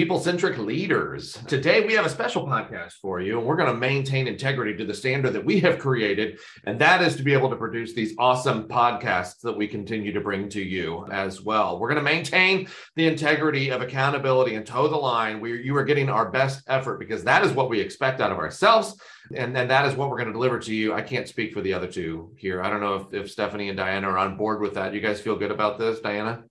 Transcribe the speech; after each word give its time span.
People 0.00 0.18
centric 0.18 0.56
leaders. 0.56 1.34
Today 1.46 1.86
we 1.86 1.92
have 1.92 2.06
a 2.06 2.08
special 2.08 2.46
podcast 2.46 2.92
for 3.02 3.20
you, 3.20 3.38
and 3.38 3.46
we're 3.46 3.58
going 3.58 3.70
to 3.70 3.78
maintain 3.78 4.26
integrity 4.26 4.74
to 4.78 4.86
the 4.86 4.94
standard 4.94 5.34
that 5.34 5.44
we 5.44 5.60
have 5.60 5.78
created. 5.78 6.38
And 6.64 6.80
that 6.80 7.02
is 7.02 7.16
to 7.16 7.22
be 7.22 7.34
able 7.34 7.50
to 7.50 7.56
produce 7.56 7.92
these 7.92 8.14
awesome 8.18 8.66
podcasts 8.66 9.42
that 9.42 9.54
we 9.54 9.68
continue 9.68 10.10
to 10.14 10.20
bring 10.22 10.48
to 10.48 10.62
you 10.62 11.06
as 11.12 11.42
well. 11.42 11.78
We're 11.78 11.90
going 11.90 12.02
to 12.02 12.10
maintain 12.10 12.66
the 12.96 13.08
integrity 13.08 13.68
of 13.68 13.82
accountability 13.82 14.54
and 14.54 14.64
toe 14.64 14.88
the 14.88 14.96
line 14.96 15.38
where 15.38 15.56
you 15.56 15.76
are 15.76 15.84
getting 15.84 16.08
our 16.08 16.30
best 16.30 16.62
effort 16.66 16.98
because 16.98 17.22
that 17.24 17.44
is 17.44 17.52
what 17.52 17.68
we 17.68 17.78
expect 17.78 18.22
out 18.22 18.32
of 18.32 18.38
ourselves. 18.38 18.98
And, 19.36 19.54
and 19.54 19.70
that 19.70 19.84
is 19.84 19.96
what 19.96 20.08
we're 20.08 20.16
going 20.16 20.28
to 20.28 20.32
deliver 20.32 20.60
to 20.60 20.74
you. 20.74 20.94
I 20.94 21.02
can't 21.02 21.28
speak 21.28 21.52
for 21.52 21.60
the 21.60 21.74
other 21.74 21.86
two 21.86 22.32
here. 22.38 22.62
I 22.62 22.70
don't 22.70 22.80
know 22.80 22.94
if, 22.94 23.24
if 23.24 23.30
Stephanie 23.30 23.68
and 23.68 23.76
Diana 23.76 24.08
are 24.08 24.16
on 24.16 24.38
board 24.38 24.62
with 24.62 24.72
that. 24.76 24.94
You 24.94 25.02
guys 25.02 25.20
feel 25.20 25.36
good 25.36 25.50
about 25.50 25.78
this, 25.78 26.00
Diana? 26.00 26.44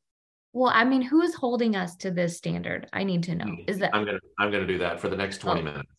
Well, 0.53 0.71
I 0.73 0.83
mean, 0.83 1.01
who 1.01 1.21
is 1.21 1.35
holding 1.35 1.75
us 1.75 1.95
to 1.97 2.11
this 2.11 2.37
standard? 2.37 2.87
I 2.91 3.03
need 3.03 3.23
to 3.23 3.35
know. 3.35 3.55
Is 3.67 3.79
that 3.79 3.93
I'm 3.93 4.05
gonna 4.05 4.19
I'm 4.39 4.51
gonna 4.51 4.65
do 4.67 4.79
that 4.79 4.99
for 4.99 5.07
the 5.09 5.15
next 5.15 5.39
20 5.39 5.61
Oh. 5.61 5.63
minutes. 5.63 5.89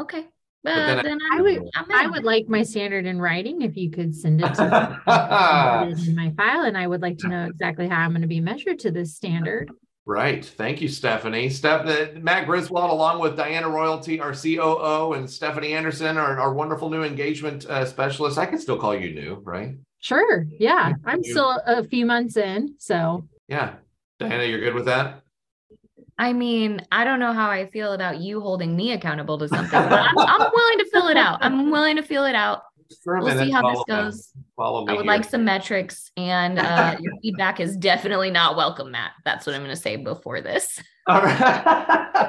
okay? 0.00 0.26
But 0.64 0.72
Uh, 0.78 0.86
then 0.86 1.04
then 1.04 1.18
I- 1.32 1.36
I'm, 1.36 1.42
would, 1.42 1.62
I'm 1.76 1.92
I 1.92 2.06
would 2.08 2.24
like 2.24 2.48
my 2.48 2.62
standard 2.62 3.04
in 3.06 3.20
writing 3.20 3.62
if 3.62 3.76
you 3.76 3.90
could 3.90 4.14
send 4.14 4.40
it 4.42 4.54
to 4.54 4.62
me. 4.64 6.06
In 6.08 6.14
my 6.14 6.30
file, 6.36 6.62
and 6.64 6.76
I 6.78 6.86
would 6.86 7.02
like 7.02 7.18
to 7.18 7.28
know 7.28 7.46
exactly 7.46 7.88
how 7.88 7.98
I'm 8.00 8.10
going 8.10 8.22
to 8.22 8.28
be 8.28 8.40
measured 8.40 8.78
to 8.80 8.90
this 8.92 9.14
standard. 9.14 9.70
Right. 10.06 10.44
Thank 10.44 10.80
you, 10.80 10.88
Stephanie. 10.88 11.48
Steph, 11.50 11.86
uh, 11.86 12.18
Matt 12.20 12.46
Griswold, 12.46 12.90
along 12.90 13.20
with 13.20 13.36
Diana 13.36 13.68
Royalty, 13.68 14.20
our 14.20 14.32
COO, 14.34 15.12
and 15.14 15.28
Stephanie 15.28 15.72
Anderson, 15.74 16.16
our, 16.16 16.38
our 16.40 16.52
wonderful 16.54 16.90
new 16.90 17.02
engagement 17.04 17.66
uh, 17.66 17.84
specialist. 17.84 18.38
I 18.38 18.46
can 18.46 18.58
still 18.58 18.78
call 18.78 18.94
you 18.96 19.12
new, 19.14 19.40
right? 19.44 19.76
Sure, 20.00 20.46
yeah, 20.58 20.92
I'm 21.04 21.22
still 21.24 21.60
a 21.66 21.82
few 21.84 22.04
months 22.06 22.36
in, 22.36 22.74
so 22.78 23.28
Yeah. 23.48 23.74
Diana, 24.18 24.44
you're 24.44 24.60
good 24.60 24.74
with 24.74 24.86
that? 24.86 25.22
I 26.18 26.32
mean, 26.32 26.80
I 26.92 27.04
don't 27.04 27.18
know 27.18 27.32
how 27.32 27.50
I 27.50 27.68
feel 27.70 27.94
about 27.94 28.18
you 28.18 28.40
holding 28.40 28.76
me 28.76 28.92
accountable 28.92 29.38
to 29.38 29.48
something, 29.48 29.70
but 29.70 29.92
I'm, 29.92 30.18
I'm 30.18 30.50
willing 30.54 30.78
to 30.78 30.88
fill 30.92 31.08
it 31.08 31.16
out. 31.16 31.38
I'm 31.40 31.70
willing 31.70 31.96
to 31.96 32.02
fill 32.02 32.24
it 32.24 32.34
out. 32.34 32.62
We'll 33.06 33.38
see 33.38 33.50
how 33.50 33.62
this 33.62 33.72
follow 33.72 33.84
me. 33.88 34.04
goes. 34.04 34.32
Follow 34.54 34.84
me 34.84 34.92
I 34.92 34.96
would 34.96 35.04
here. 35.04 35.12
like 35.12 35.24
some 35.24 35.44
metrics, 35.44 36.10
and 36.16 36.58
uh, 36.58 36.96
your 37.00 37.14
feedback 37.22 37.58
is 37.58 37.76
definitely 37.76 38.30
not 38.30 38.56
welcome, 38.56 38.90
Matt. 38.90 39.12
That's 39.24 39.46
what 39.46 39.54
I'm 39.54 39.62
going 39.62 39.74
to 39.74 39.80
say 39.80 39.96
before 39.96 40.42
this. 40.42 40.78
All 41.08 41.20
right. 41.20 41.40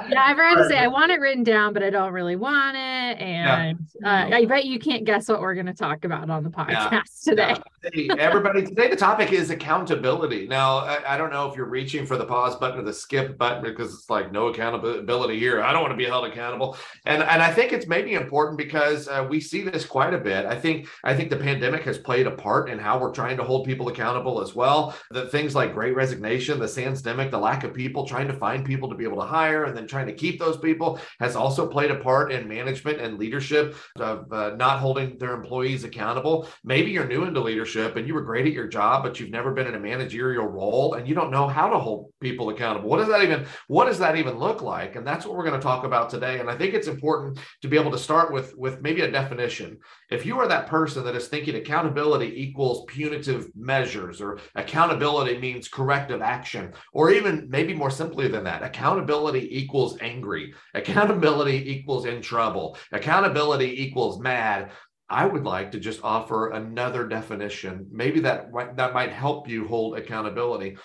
yeah, 0.10 0.24
I've 0.24 0.38
heard 0.38 0.56
to 0.56 0.68
say 0.68 0.80
I 0.80 0.88
want 0.88 1.12
it 1.12 1.20
written 1.20 1.44
down, 1.44 1.74
but 1.74 1.84
I 1.84 1.92
don't 1.92 2.12
really 2.12 2.36
want 2.36 2.76
it, 2.76 3.22
and 3.22 3.78
uh, 4.04 4.36
I 4.36 4.46
bet 4.46 4.66
you 4.66 4.80
can't 4.80 5.04
guess 5.04 5.30
what 5.30 5.42
we're 5.42 5.54
going 5.54 5.68
to 5.68 5.76
talk 5.76 6.06
about 6.06 6.28
on 6.32 6.44
the 6.44 6.50
podcast 6.50 7.24
today. 7.24 7.56
Yeah. 7.84 7.92
Hey, 7.94 8.10
everybody, 8.18 8.64
today 8.64 8.90
the 8.90 8.96
topic 8.96 9.32
is 9.32 9.52
accountability. 9.52 10.48
Now, 10.48 10.78
I, 10.80 11.14
I 11.14 11.18
don't 11.18 11.32
know 11.32 11.50
if 11.50 11.56
you're 11.56 11.68
reaching 11.68 12.06
for 12.06 12.18
the 12.18 12.26
pause 12.26 12.56
button 12.56 12.80
or 12.80 12.84
the 12.84 12.94
skip 12.94 13.38
button 13.38 13.62
because 13.62 13.94
it's 13.94 14.10
like 14.10 14.32
no 14.32 14.48
accountability 14.48 15.38
here. 15.38 15.62
I 15.62 15.72
don't 15.72 15.82
want 15.82 15.92
to 15.92 15.98
be 15.98 16.06
held 16.06 16.26
accountable, 16.26 16.76
and 17.06 17.22
and 17.22 17.44
I 17.44 17.52
think 17.54 17.74
it's 17.74 17.86
maybe 17.86 18.14
important 18.14 18.58
because 18.58 19.08
uh, 19.08 19.28
we 19.30 19.40
see 19.40 19.62
this 19.62 19.86
quite 19.86 20.16
a 20.16 20.20
bit. 20.20 20.48
I 20.48 20.60
think 20.60 20.88
I 21.04 21.14
think 21.16 21.30
the 21.30 21.38
pandemic 21.38 21.84
has 21.84 22.00
played 22.00 22.26
a 22.26 22.32
part 22.32 22.72
in 22.72 22.80
how 22.80 22.98
we're 22.98 23.12
trying 23.12 23.38
to 23.38 23.44
hold 23.44 23.68
people 23.68 23.90
accountable 23.90 24.42
as 24.42 24.56
well. 24.56 24.96
The 25.12 25.28
things 25.28 25.54
like 25.54 25.76
Great 25.76 25.96
Resignation, 25.96 26.58
the 26.58 26.66
Sandsemic, 26.66 27.30
the 27.30 27.38
lack 27.38 27.64
of 27.64 27.76
people 27.76 28.08
trying 28.08 28.28
to 28.30 28.34
find 28.34 28.63
people 28.64 28.90
to 28.90 28.96
be 28.96 29.04
able 29.04 29.22
to 29.22 29.28
hire 29.28 29.66
and 29.66 29.76
then 29.76 29.88
trying 29.88 30.08
to 30.08 30.14
keep 30.14 30.40
those 30.40 30.58
people 30.58 31.00
has 31.20 31.36
also 31.36 31.68
played 31.68 31.92
a 31.92 31.96
part 31.96 32.32
in 32.32 32.48
management 32.48 33.00
and 33.00 33.18
leadership 33.18 33.76
of 34.00 34.32
uh, 34.32 34.56
not 34.56 34.80
holding 34.80 35.18
their 35.18 35.34
employees 35.34 35.84
accountable. 35.84 36.48
Maybe 36.64 36.92
you're 36.92 37.08
new 37.08 37.24
into 37.24 37.40
leadership 37.40 37.96
and 37.96 38.08
you 38.08 38.14
were 38.14 38.22
great 38.22 38.48
at 38.48 38.54
your 38.54 38.68
job, 38.68 39.04
but 39.04 39.20
you've 39.20 39.30
never 39.30 39.52
been 39.52 39.68
in 39.68 39.76
a 39.76 39.80
managerial 39.80 40.46
role 40.46 40.94
and 40.94 41.08
you 41.08 41.16
don't 41.16 41.32
know 41.32 41.48
how 41.48 41.70
to 41.70 41.80
hold 41.80 42.12
people 42.20 42.50
accountable. 42.50 42.90
What 42.90 42.98
does 42.98 43.08
that 43.08 43.24
even 43.24 43.46
what 43.68 43.86
does 43.86 44.00
that 44.00 44.16
even 44.16 44.38
look 44.38 44.62
like? 44.62 44.96
And 44.96 45.06
that's 45.06 45.26
what 45.26 45.36
we're 45.36 45.46
going 45.46 45.60
to 45.60 45.64
talk 45.64 45.84
about 45.84 46.10
today. 46.10 46.40
And 46.40 46.50
I 46.50 46.58
think 46.58 46.74
it's 46.74 46.88
important 46.88 47.40
to 47.62 47.68
be 47.68 47.78
able 47.78 47.92
to 47.92 47.98
start 47.98 48.32
with 48.32 48.56
with 48.58 48.82
maybe 48.82 49.02
a 49.02 49.12
definition. 49.12 49.80
If 50.12 50.26
you 50.26 50.40
are 50.40 50.48
that 50.48 50.68
person 50.68 51.04
that 51.06 51.16
is 51.16 51.28
thinking 51.28 51.56
accountability 51.56 52.42
equals 52.42 52.86
punitive 52.88 53.50
measures 53.56 54.22
or 54.22 54.40
accountability 54.56 55.38
means 55.40 55.68
corrective 55.68 56.22
action, 56.22 56.74
or 56.94 57.12
even 57.12 57.48
maybe 57.50 57.74
more 57.74 57.90
simply 57.90 58.28
than 58.28 58.44
that, 58.44 58.53
accountability 58.62 59.58
equals 59.58 59.98
angry, 60.02 60.54
accountability 60.74 61.72
equals 61.72 62.06
in 62.06 62.22
trouble, 62.22 62.78
accountability 62.92 63.82
equals 63.82 64.20
mad. 64.20 64.72
I 65.10 65.26
would 65.26 65.44
like 65.44 65.72
to 65.72 65.80
just 65.80 66.04
offer 66.04 66.52
another 66.52 67.08
definition. 67.08 67.88
Maybe 67.92 68.20
that 68.22 68.52
that 68.76 68.94
might 68.94 69.12
help 69.12 69.48
you 69.48 69.68
hold 69.68 69.98
accountability. 69.98 70.78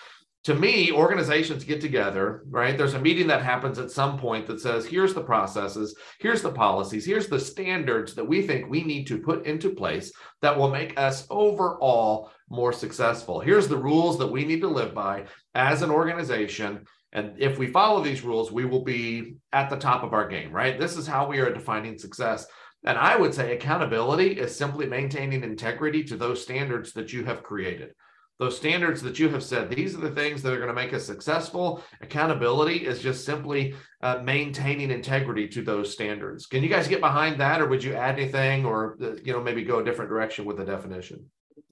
To 0.44 0.54
me, 0.54 0.92
organizations 0.92 1.64
get 1.64 1.80
together, 1.80 2.44
right? 2.48 2.78
There's 2.78 2.94
a 2.94 3.00
meeting 3.00 3.26
that 3.26 3.42
happens 3.42 3.78
at 3.78 3.90
some 3.90 4.18
point 4.18 4.46
that 4.46 4.60
says, 4.60 4.86
here's 4.86 5.12
the 5.12 5.22
processes, 5.22 5.94
here's 6.20 6.42
the 6.42 6.52
policies, 6.52 7.04
here's 7.04 7.28
the 7.28 7.40
standards 7.40 8.14
that 8.14 8.24
we 8.24 8.46
think 8.46 8.68
we 8.68 8.82
need 8.82 9.06
to 9.08 9.18
put 9.18 9.46
into 9.46 9.74
place 9.74 10.12
that 10.40 10.56
will 10.56 10.70
make 10.70 10.98
us 10.98 11.26
overall 11.28 12.30
more 12.48 12.72
successful. 12.72 13.40
Here's 13.40 13.68
the 13.68 13.76
rules 13.76 14.16
that 14.18 14.30
we 14.30 14.44
need 14.44 14.60
to 14.60 14.68
live 14.68 14.94
by 14.94 15.26
as 15.54 15.82
an 15.82 15.90
organization. 15.90 16.86
And 17.12 17.34
if 17.38 17.58
we 17.58 17.68
follow 17.68 18.02
these 18.02 18.22
rules, 18.22 18.52
we 18.52 18.64
will 18.64 18.84
be 18.84 19.36
at 19.52 19.70
the 19.70 19.76
top 19.76 20.02
of 20.02 20.12
our 20.12 20.28
game, 20.28 20.52
right? 20.52 20.78
This 20.78 20.96
is 20.96 21.06
how 21.06 21.26
we 21.26 21.38
are 21.38 21.52
defining 21.52 21.98
success. 21.98 22.46
And 22.84 22.98
I 22.98 23.16
would 23.16 23.34
say 23.34 23.54
accountability 23.54 24.32
is 24.38 24.54
simply 24.54 24.86
maintaining 24.86 25.42
integrity 25.42 26.04
to 26.04 26.16
those 26.16 26.42
standards 26.42 26.92
that 26.92 27.12
you 27.12 27.24
have 27.24 27.42
created. 27.42 27.94
Those 28.38 28.56
standards 28.56 29.02
that 29.02 29.18
you 29.18 29.28
have 29.30 29.42
said, 29.42 29.68
these 29.68 29.96
are 29.96 30.00
the 30.00 30.12
things 30.12 30.42
that 30.42 30.52
are 30.52 30.58
going 30.58 30.68
to 30.68 30.74
make 30.74 30.94
us 30.94 31.04
successful. 31.04 31.82
Accountability 32.02 32.86
is 32.86 33.00
just 33.00 33.24
simply 33.24 33.74
uh, 34.00 34.20
maintaining 34.22 34.92
integrity 34.92 35.48
to 35.48 35.62
those 35.62 35.92
standards. 35.92 36.46
Can 36.46 36.62
you 36.62 36.68
guys 36.68 36.86
get 36.86 37.00
behind 37.00 37.40
that, 37.40 37.60
or 37.60 37.66
would 37.66 37.82
you 37.82 37.94
add 37.94 38.16
anything, 38.16 38.64
or 38.64 38.96
uh, 39.02 39.14
you 39.24 39.32
know 39.32 39.42
maybe 39.42 39.64
go 39.64 39.80
a 39.80 39.84
different 39.84 40.08
direction 40.08 40.44
with 40.44 40.56
the 40.56 40.64
definition? 40.64 41.28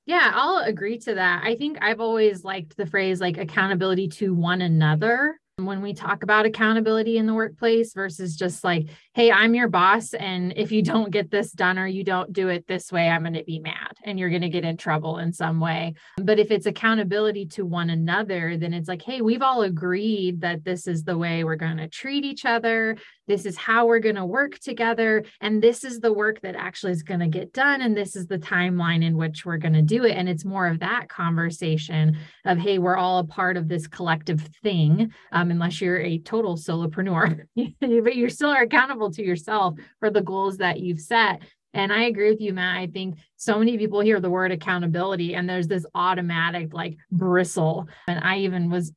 Yeah, 0.07 0.31
I'll 0.35 0.59
agree 0.59 0.99
to 1.01 1.15
that. 1.15 1.43
I 1.45 1.57
think 1.57 1.79
I've 1.83 2.01
always 2.01 2.45
liked 2.45 2.77
the 2.77 2.87
phrase 2.87 3.21
like 3.21 3.39
accountability 3.39 4.09
to 4.09 4.33
one 4.33 4.61
another 4.63 5.41
when 5.57 5.83
we 5.83 5.95
talk 5.95 6.23
about 6.23 6.47
accountability 6.47 7.17
in 7.17 7.27
the 7.27 7.35
workplace 7.35 7.93
versus 7.93 8.37
just 8.37 8.63
like, 8.63 8.89
hey, 9.17 9.33
I'm 9.33 9.55
your 9.55 9.69
boss. 9.69 10.13
And 10.13 10.53
if 10.57 10.71
you 10.71 10.83
don't 10.83 11.11
get 11.11 11.31
this 11.31 11.51
done 11.51 11.79
or 11.79 11.87
you 11.87 12.05
don't 12.05 12.35
do 12.35 12.49
it 12.49 12.67
this 12.67 12.93
way, 12.93 13.09
I'm 13.09 13.23
going 13.23 13.33
to 13.33 13.45
be 13.45 13.59
mad 13.59 13.97
and 14.05 14.19
you're 14.19 14.29
going 14.29 14.43
to 14.43 14.51
get 14.51 14.67
in 14.67 14.77
trouble 14.77 15.17
in 15.17 15.33
some 15.33 15.59
way. 15.59 15.95
But 16.19 16.39
if 16.39 16.51
it's 16.51 16.67
accountability 16.67 17.47
to 17.47 17.65
one 17.65 17.89
another, 17.89 18.59
then 18.59 18.75
it's 18.75 18.91
like, 18.91 19.01
hey, 19.01 19.23
we've 19.23 19.41
all 19.41 19.63
agreed 19.63 20.43
that 20.43 20.67
this 20.67 20.87
is 20.87 21.03
the 21.03 21.17
way 21.17 21.45
we're 21.45 21.57
going 21.57 21.79
to 21.79 21.89
treat 21.89 22.27
each 22.27 22.45
other. 22.45 22.99
This 23.27 23.47
is 23.47 23.57
how 23.57 23.87
we're 23.87 24.01
going 24.01 24.17
to 24.17 24.27
work 24.27 24.59
together. 24.59 25.25
And 25.41 25.63
this 25.63 25.83
is 25.83 25.99
the 25.99 26.13
work 26.13 26.43
that 26.43 26.55
actually 26.55 26.93
is 26.93 27.03
going 27.03 27.21
to 27.21 27.27
get 27.27 27.55
done. 27.55 27.81
And 27.81 27.97
this 27.97 28.17
is 28.17 28.27
the 28.27 28.39
timeline 28.39 29.03
in 29.03 29.17
which 29.17 29.47
we're 29.47 29.57
going 29.57 29.73
to 29.73 29.83
do 29.83 30.05
it. 30.05 30.13
And 30.13 30.29
it's 30.29 30.45
more 30.45 30.67
of 30.67 30.81
that 30.81 31.09
conversation 31.09 32.19
of, 32.45 32.59
hey, 32.59 32.79
we're 32.79 32.97
all 32.97 33.19
a 33.21 33.25
part 33.25 33.57
of 33.57 33.67
this 33.67 33.87
collective 33.87 34.47
thing, 34.63 35.11
um, 35.33 35.51
unless 35.51 35.81
you're 35.81 36.01
a 36.01 36.19
total 36.19 36.57
solopreneur, 36.57 37.47
but 37.81 38.15
you 38.15 38.29
still 38.29 38.51
are 38.51 38.63
accountable 38.63 39.06
to 39.11 39.25
yourself 39.25 39.79
for 40.01 40.11
the 40.11 40.23
goals 40.23 40.59
that 40.59 40.81
you've 40.81 41.01
set. 41.01 41.43
And 41.75 41.93
I 41.93 42.05
agree 42.05 42.31
with 42.31 42.41
you, 42.41 42.55
Matt. 42.55 42.79
I 42.79 42.87
think 42.87 43.19
so 43.37 43.59
many 43.59 43.77
people 43.77 44.01
hear 44.01 44.19
the 44.19 44.31
word 44.31 44.51
accountability 44.51 45.35
and 45.35 45.49
there's 45.49 45.69
this 45.69 45.85
automatic 45.95 46.73
like 46.73 46.97
bristle. 47.13 47.89
And 48.09 48.23
I 48.25 48.39
even 48.39 48.71
was 48.71 48.93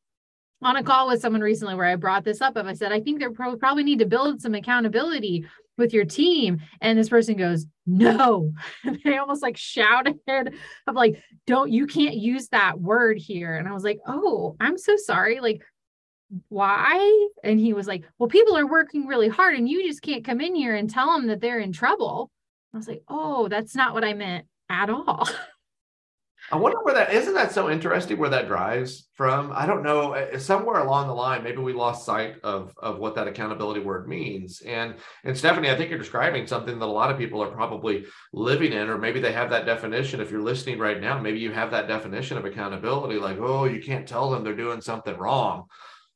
on 0.61 0.75
a 0.75 0.83
call 0.83 1.07
with 1.07 1.21
someone 1.21 1.41
recently 1.41 1.75
where 1.75 1.85
I 1.85 1.95
brought 1.95 2.23
this 2.23 2.41
up. 2.41 2.55
Of 2.55 2.67
I 2.67 2.73
said, 2.73 2.91
I 2.91 2.99
think 3.01 3.19
they 3.19 3.27
pro- 3.27 3.57
probably 3.57 3.83
need 3.83 3.99
to 3.99 4.05
build 4.05 4.41
some 4.41 4.55
accountability 4.55 5.45
with 5.77 5.93
your 5.93 6.05
team. 6.05 6.59
And 6.81 6.97
this 6.97 7.09
person 7.09 7.35
goes, 7.35 7.65
No. 7.85 8.53
they 9.03 9.17
almost 9.17 9.41
like 9.41 9.57
shouted 9.57 10.19
of 10.27 10.95
like, 10.95 11.21
don't 11.47 11.71
you 11.71 11.87
can't 11.87 12.15
use 12.15 12.49
that 12.49 12.79
word 12.79 13.17
here. 13.17 13.55
And 13.55 13.67
I 13.67 13.73
was 13.73 13.83
like, 13.83 13.99
Oh, 14.05 14.55
I'm 14.59 14.77
so 14.77 14.95
sorry. 14.97 15.39
Like, 15.39 15.61
why? 16.49 17.27
And 17.43 17.59
he 17.59 17.73
was 17.73 17.87
like, 17.87 18.03
Well, 18.17 18.29
people 18.29 18.57
are 18.57 18.67
working 18.67 19.07
really 19.07 19.29
hard 19.29 19.55
and 19.55 19.67
you 19.67 19.87
just 19.87 20.01
can't 20.01 20.23
come 20.23 20.41
in 20.41 20.55
here 20.55 20.75
and 20.75 20.89
tell 20.89 21.13
them 21.13 21.27
that 21.27 21.41
they're 21.41 21.59
in 21.59 21.71
trouble. 21.71 22.29
I 22.73 22.77
was 22.77 22.87
like, 22.87 23.03
Oh, 23.07 23.47
that's 23.47 23.75
not 23.75 23.93
what 23.93 24.03
I 24.03 24.13
meant 24.13 24.45
at 24.69 24.89
all. 24.89 25.27
I 26.51 26.55
wonder 26.55 26.79
where 26.81 26.95
that 26.95 27.13
isn't 27.13 27.33
that 27.35 27.51
so 27.51 27.69
interesting 27.69 28.17
where 28.17 28.29
that 28.29 28.47
drives 28.47 29.07
from. 29.13 29.51
I 29.53 29.67
don't 29.67 29.83
know. 29.83 30.13
Uh, 30.13 30.39
somewhere 30.39 30.79
along 30.79 31.07
the 31.07 31.13
line, 31.13 31.43
maybe 31.43 31.57
we 31.57 31.73
lost 31.73 32.05
sight 32.05 32.37
of 32.43 32.73
of 32.77 32.97
what 32.97 33.13
that 33.15 33.27
accountability 33.27 33.81
word 33.81 34.07
means. 34.07 34.61
And 34.61 34.95
and 35.23 35.37
Stephanie, 35.37 35.69
I 35.69 35.75
think 35.75 35.89
you're 35.89 35.99
describing 35.99 36.47
something 36.47 36.79
that 36.79 36.85
a 36.85 36.87
lot 36.87 37.11
of 37.11 37.17
people 37.17 37.43
are 37.43 37.51
probably 37.51 38.05
living 38.33 38.73
in, 38.73 38.89
or 38.89 38.97
maybe 38.97 39.19
they 39.19 39.33
have 39.33 39.51
that 39.51 39.65
definition. 39.65 40.21
If 40.21 40.31
you're 40.31 40.41
listening 40.41 40.79
right 40.79 40.99
now, 40.99 41.19
maybe 41.19 41.39
you 41.39 41.51
have 41.51 41.71
that 41.71 41.87
definition 41.87 42.37
of 42.37 42.45
accountability, 42.45 43.19
like, 43.19 43.37
oh, 43.39 43.65
you 43.65 43.81
can't 43.81 44.07
tell 44.07 44.31
them 44.31 44.43
they're 44.43 44.55
doing 44.55 44.81
something 44.81 45.17
wrong. 45.17 45.65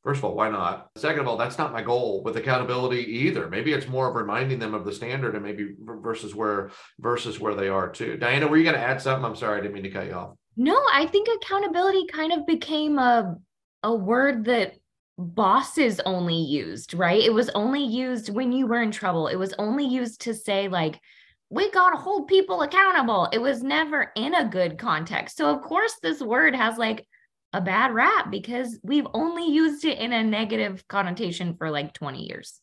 First 0.04 0.18
of 0.18 0.24
all, 0.26 0.34
why 0.34 0.50
not? 0.50 0.90
Second 0.96 1.20
of 1.20 1.28
all, 1.28 1.38
that's 1.38 1.56
not 1.56 1.72
my 1.72 1.80
goal 1.80 2.22
with 2.22 2.36
accountability 2.36 3.02
either. 3.04 3.48
Maybe 3.48 3.72
it's 3.72 3.88
more 3.88 4.08
of 4.08 4.14
reminding 4.14 4.58
them 4.58 4.74
of 4.74 4.84
the 4.84 4.92
standard 4.92 5.34
and 5.34 5.42
maybe 5.42 5.74
versus 5.80 6.34
where 6.34 6.70
versus 6.98 7.40
where 7.40 7.54
they 7.54 7.68
are 7.68 7.88
too. 7.88 8.18
Diana, 8.18 8.46
were 8.46 8.58
you 8.58 8.64
going 8.64 8.76
to 8.76 8.82
add 8.82 9.00
something? 9.00 9.24
I'm 9.24 9.34
sorry, 9.34 9.58
I 9.58 9.62
didn't 9.62 9.74
mean 9.74 9.84
to 9.84 9.90
cut 9.90 10.06
you 10.06 10.12
off. 10.12 10.36
No, 10.58 10.78
I 10.92 11.06
think 11.06 11.28
accountability 11.28 12.06
kind 12.12 12.32
of 12.32 12.46
became 12.46 12.98
a 12.98 13.36
a 13.82 13.94
word 13.94 14.44
that 14.44 14.74
bosses 15.16 16.00
only 16.04 16.36
used, 16.36 16.92
right? 16.92 17.22
It 17.22 17.32
was 17.32 17.48
only 17.50 17.82
used 17.82 18.28
when 18.28 18.52
you 18.52 18.66
were 18.66 18.82
in 18.82 18.90
trouble. 18.90 19.28
It 19.28 19.36
was 19.36 19.54
only 19.58 19.86
used 19.86 20.20
to 20.22 20.34
say 20.34 20.68
like 20.68 21.00
we 21.48 21.70
got 21.70 21.90
to 21.90 21.96
hold 21.96 22.28
people 22.28 22.60
accountable. 22.60 23.28
It 23.32 23.38
was 23.38 23.62
never 23.62 24.12
in 24.16 24.34
a 24.34 24.48
good 24.48 24.76
context. 24.76 25.38
So 25.38 25.48
of 25.48 25.62
course 25.62 25.94
this 26.02 26.20
word 26.20 26.54
has 26.54 26.76
like 26.76 27.06
a 27.54 27.60
bad 27.60 27.94
rap 27.94 28.30
because 28.30 28.78
we've 28.82 29.06
only 29.14 29.48
used 29.48 29.84
it 29.84 29.98
in 29.98 30.12
a 30.12 30.22
negative 30.22 30.86
connotation 30.88 31.54
for 31.54 31.70
like 31.70 31.94
20 31.94 32.26
years. 32.26 32.60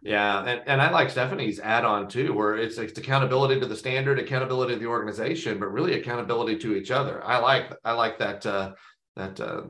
Yeah, 0.00 0.44
and, 0.44 0.62
and 0.66 0.80
I 0.80 0.90
like 0.90 1.10
Stephanie's 1.10 1.58
add-on 1.58 2.08
too, 2.08 2.32
where 2.32 2.56
it's, 2.56 2.78
it's 2.78 2.98
accountability 2.98 3.58
to 3.58 3.66
the 3.66 3.74
standard, 3.74 4.20
accountability 4.20 4.74
to 4.74 4.78
the 4.78 4.86
organization, 4.86 5.58
but 5.58 5.72
really 5.72 5.98
accountability 5.98 6.56
to 6.60 6.76
each 6.76 6.92
other. 6.92 7.22
I 7.24 7.38
like 7.38 7.72
I 7.84 7.92
like 7.92 8.18
that 8.18 8.46
uh, 8.46 8.74
that 9.16 9.40
uh, 9.40 9.62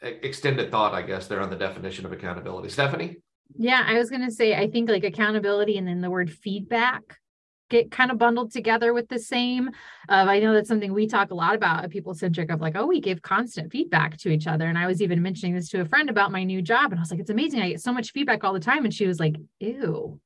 extended 0.00 0.70
thought, 0.70 0.94
I 0.94 1.02
guess, 1.02 1.26
there 1.26 1.40
on 1.40 1.50
the 1.50 1.56
definition 1.56 2.06
of 2.06 2.12
accountability. 2.12 2.68
Stephanie. 2.68 3.16
Yeah, 3.58 3.82
I 3.84 3.98
was 3.98 4.08
going 4.08 4.24
to 4.24 4.30
say 4.30 4.54
I 4.54 4.70
think 4.70 4.88
like 4.88 5.02
accountability 5.02 5.78
and 5.78 5.86
then 5.86 6.00
the 6.00 6.10
word 6.10 6.30
feedback 6.30 7.18
get 7.72 7.90
kind 7.90 8.10
of 8.10 8.18
bundled 8.18 8.52
together 8.52 8.92
with 8.92 9.08
the 9.08 9.18
same. 9.18 9.68
Uh, 10.08 10.26
I 10.28 10.38
know 10.38 10.52
that's 10.52 10.68
something 10.68 10.92
we 10.92 11.08
talk 11.08 11.30
a 11.30 11.34
lot 11.34 11.56
about 11.56 11.82
at 11.82 11.90
People 11.90 12.14
Centric 12.14 12.50
of 12.50 12.60
like, 12.60 12.76
oh, 12.76 12.86
we 12.86 13.00
give 13.00 13.22
constant 13.22 13.72
feedback 13.72 14.18
to 14.18 14.28
each 14.28 14.46
other. 14.46 14.68
And 14.68 14.78
I 14.78 14.86
was 14.86 15.02
even 15.02 15.22
mentioning 15.22 15.54
this 15.54 15.70
to 15.70 15.80
a 15.80 15.84
friend 15.84 16.10
about 16.10 16.30
my 16.30 16.44
new 16.44 16.62
job. 16.62 16.92
And 16.92 17.00
I 17.00 17.02
was 17.02 17.10
like, 17.10 17.18
it's 17.18 17.30
amazing. 17.30 17.60
I 17.60 17.70
get 17.70 17.80
so 17.80 17.92
much 17.92 18.12
feedback 18.12 18.44
all 18.44 18.52
the 18.52 18.60
time. 18.60 18.84
And 18.84 18.94
she 18.94 19.06
was 19.06 19.18
like, 19.18 19.34
ew, 19.58 20.20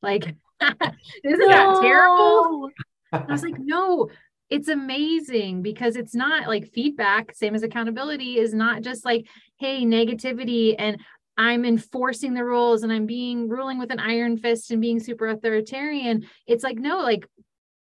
like, 0.00 0.36
isn't 0.60 1.48
that 1.48 1.78
terrible? 1.82 2.70
I 3.12 3.24
was 3.28 3.42
like, 3.42 3.58
no, 3.58 4.08
it's 4.48 4.68
amazing 4.68 5.62
because 5.62 5.96
it's 5.96 6.14
not 6.14 6.46
like 6.46 6.72
feedback, 6.72 7.34
same 7.34 7.54
as 7.54 7.64
accountability, 7.64 8.38
is 8.38 8.54
not 8.54 8.82
just 8.82 9.04
like, 9.04 9.26
hey, 9.58 9.84
negativity 9.84 10.76
and 10.78 10.98
I'm 11.36 11.64
enforcing 11.64 12.34
the 12.34 12.44
rules 12.44 12.82
and 12.82 12.92
I'm 12.92 13.06
being 13.06 13.48
ruling 13.48 13.78
with 13.78 13.90
an 13.90 14.00
iron 14.00 14.36
fist 14.38 14.70
and 14.70 14.80
being 14.80 15.00
super 15.00 15.26
authoritarian. 15.28 16.26
It's 16.46 16.64
like, 16.64 16.78
no, 16.78 16.98
like 17.00 17.26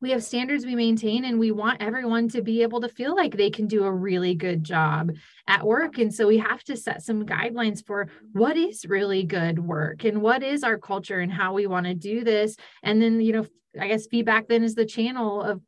we 0.01 0.11
have 0.11 0.23
standards 0.23 0.65
we 0.65 0.75
maintain 0.75 1.25
and 1.25 1.39
we 1.39 1.51
want 1.51 1.81
everyone 1.81 2.27
to 2.29 2.41
be 2.41 2.63
able 2.63 2.81
to 2.81 2.89
feel 2.89 3.15
like 3.15 3.37
they 3.37 3.51
can 3.51 3.67
do 3.67 3.83
a 3.83 3.91
really 3.91 4.33
good 4.33 4.63
job 4.63 5.11
at 5.47 5.65
work 5.65 5.99
and 5.99 6.13
so 6.13 6.27
we 6.27 6.39
have 6.39 6.63
to 6.63 6.75
set 6.75 7.03
some 7.03 7.25
guidelines 7.25 7.85
for 7.85 8.07
what 8.33 8.57
is 8.57 8.85
really 8.85 9.23
good 9.23 9.59
work 9.59 10.03
and 10.03 10.21
what 10.21 10.43
is 10.43 10.63
our 10.63 10.77
culture 10.77 11.19
and 11.19 11.31
how 11.31 11.53
we 11.53 11.67
want 11.67 11.85
to 11.85 11.93
do 11.93 12.23
this 12.23 12.55
and 12.83 13.01
then 13.01 13.21
you 13.21 13.31
know 13.31 13.45
i 13.79 13.87
guess 13.87 14.07
feedback 14.07 14.47
then 14.47 14.63
is 14.63 14.75
the 14.75 14.85
channel 14.85 15.41
of 15.41 15.61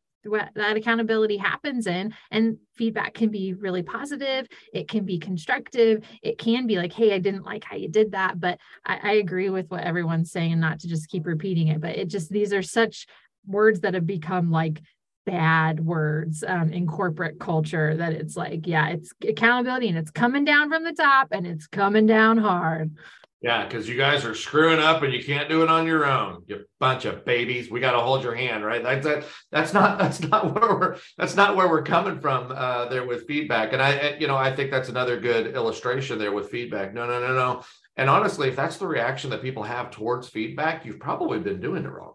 that 0.56 0.78
accountability 0.78 1.38
happens 1.38 1.88
in 1.88 2.14
and 2.32 2.58
feedback 2.76 3.14
can 3.14 3.30
be 3.30 3.54
really 3.54 3.84
positive 3.84 4.48
it 4.74 4.88
can 4.88 5.06
be 5.06 5.20
constructive 5.20 6.04
it 6.22 6.38
can 6.38 6.66
be 6.66 6.78
like 6.78 6.94
hey 6.94 7.14
i 7.14 7.20
didn't 7.20 7.44
like 7.44 7.64
how 7.64 7.76
you 7.76 7.90
did 7.90 8.12
that 8.12 8.40
but 8.40 8.58
I, 8.86 9.00
I, 9.04 9.12
agree 9.14 9.50
with 9.50 9.70
what 9.70 9.84
everyone's 9.84 10.32
saying 10.32 10.54
and 10.54 10.62
not 10.62 10.80
to 10.80 10.88
just 10.88 11.10
keep 11.10 11.26
repeating 11.26 11.68
it 11.68 11.82
but 11.82 11.98
it 11.98 12.08
just 12.08 12.30
these 12.30 12.54
are 12.54 12.62
such 12.62 13.06
words 13.46 13.82
that 13.82 13.94
have 13.94 14.08
become 14.08 14.52
like 14.52 14.82
bad 15.26 15.80
words 15.86 16.44
um, 16.46 16.72
in 16.74 16.86
corporate 16.86 17.40
culture 17.40 17.96
that 17.96 18.14
it's 18.14 18.36
like 18.36 18.68
yeah 18.68 18.90
it's 18.90 19.14
accountability 19.28 19.88
and 19.88 19.98
it's 19.98 20.12
coming 20.12 20.44
down 20.44 20.70
from 20.70 20.84
the 20.84 20.94
top 20.94 21.30
and 21.32 21.48
it's 21.48 21.68
coming 21.68 22.06
down 22.06 22.38
hard 22.38 22.92
yeah, 23.44 23.66
because 23.66 23.90
you 23.90 23.98
guys 23.98 24.24
are 24.24 24.34
screwing 24.34 24.80
up 24.80 25.04
and 25.04 25.14
you 25.14 25.22
can't 25.22 25.50
do 25.50 25.64
it 25.64 25.70
on 25.70 25.86
your 25.86 26.06
own. 26.06 26.44
You 26.48 26.64
bunch 26.80 27.04
of 27.04 27.26
babies. 27.26 27.70
We 27.70 27.82
got 27.82 27.92
to 27.92 28.00
hold 28.00 28.24
your 28.24 28.34
hand, 28.34 28.64
right? 28.64 28.82
That's 28.82 29.06
that, 29.06 29.26
that's 29.52 29.74
not 29.74 30.00
that's 30.00 30.22
not 30.22 30.56
where 30.56 30.80
we're 30.80 30.98
that's 31.18 31.36
not 31.36 31.58
where 31.58 31.68
we're 31.68 31.84
coming 31.84 32.22
from 32.22 32.54
uh, 32.56 32.86
there 32.86 33.06
with 33.06 33.28
feedback. 33.28 33.74
And 33.74 33.82
I, 33.82 34.16
you 34.18 34.28
know, 34.28 34.38
I 34.38 34.56
think 34.56 34.72
that's 34.72 34.88
another 34.88 35.20
good 35.20 35.54
illustration 35.56 36.18
there 36.18 36.32
with 36.32 36.52
feedback. 36.52 36.94
No, 36.94 37.06
no, 37.06 37.20
no, 37.20 37.34
no. 37.34 37.64
And 37.98 38.10
honestly, 38.10 38.48
if 38.48 38.56
that's 38.56 38.78
the 38.78 38.88
reaction 38.88 39.30
that 39.32 39.42
people 39.42 39.64
have 39.64 39.92
towards 39.92 40.30
feedback, 40.30 40.86
you've 40.86 41.00
probably 41.00 41.40
been 41.40 41.60
doing 41.60 41.84
it 41.84 41.92
wrong 41.92 42.14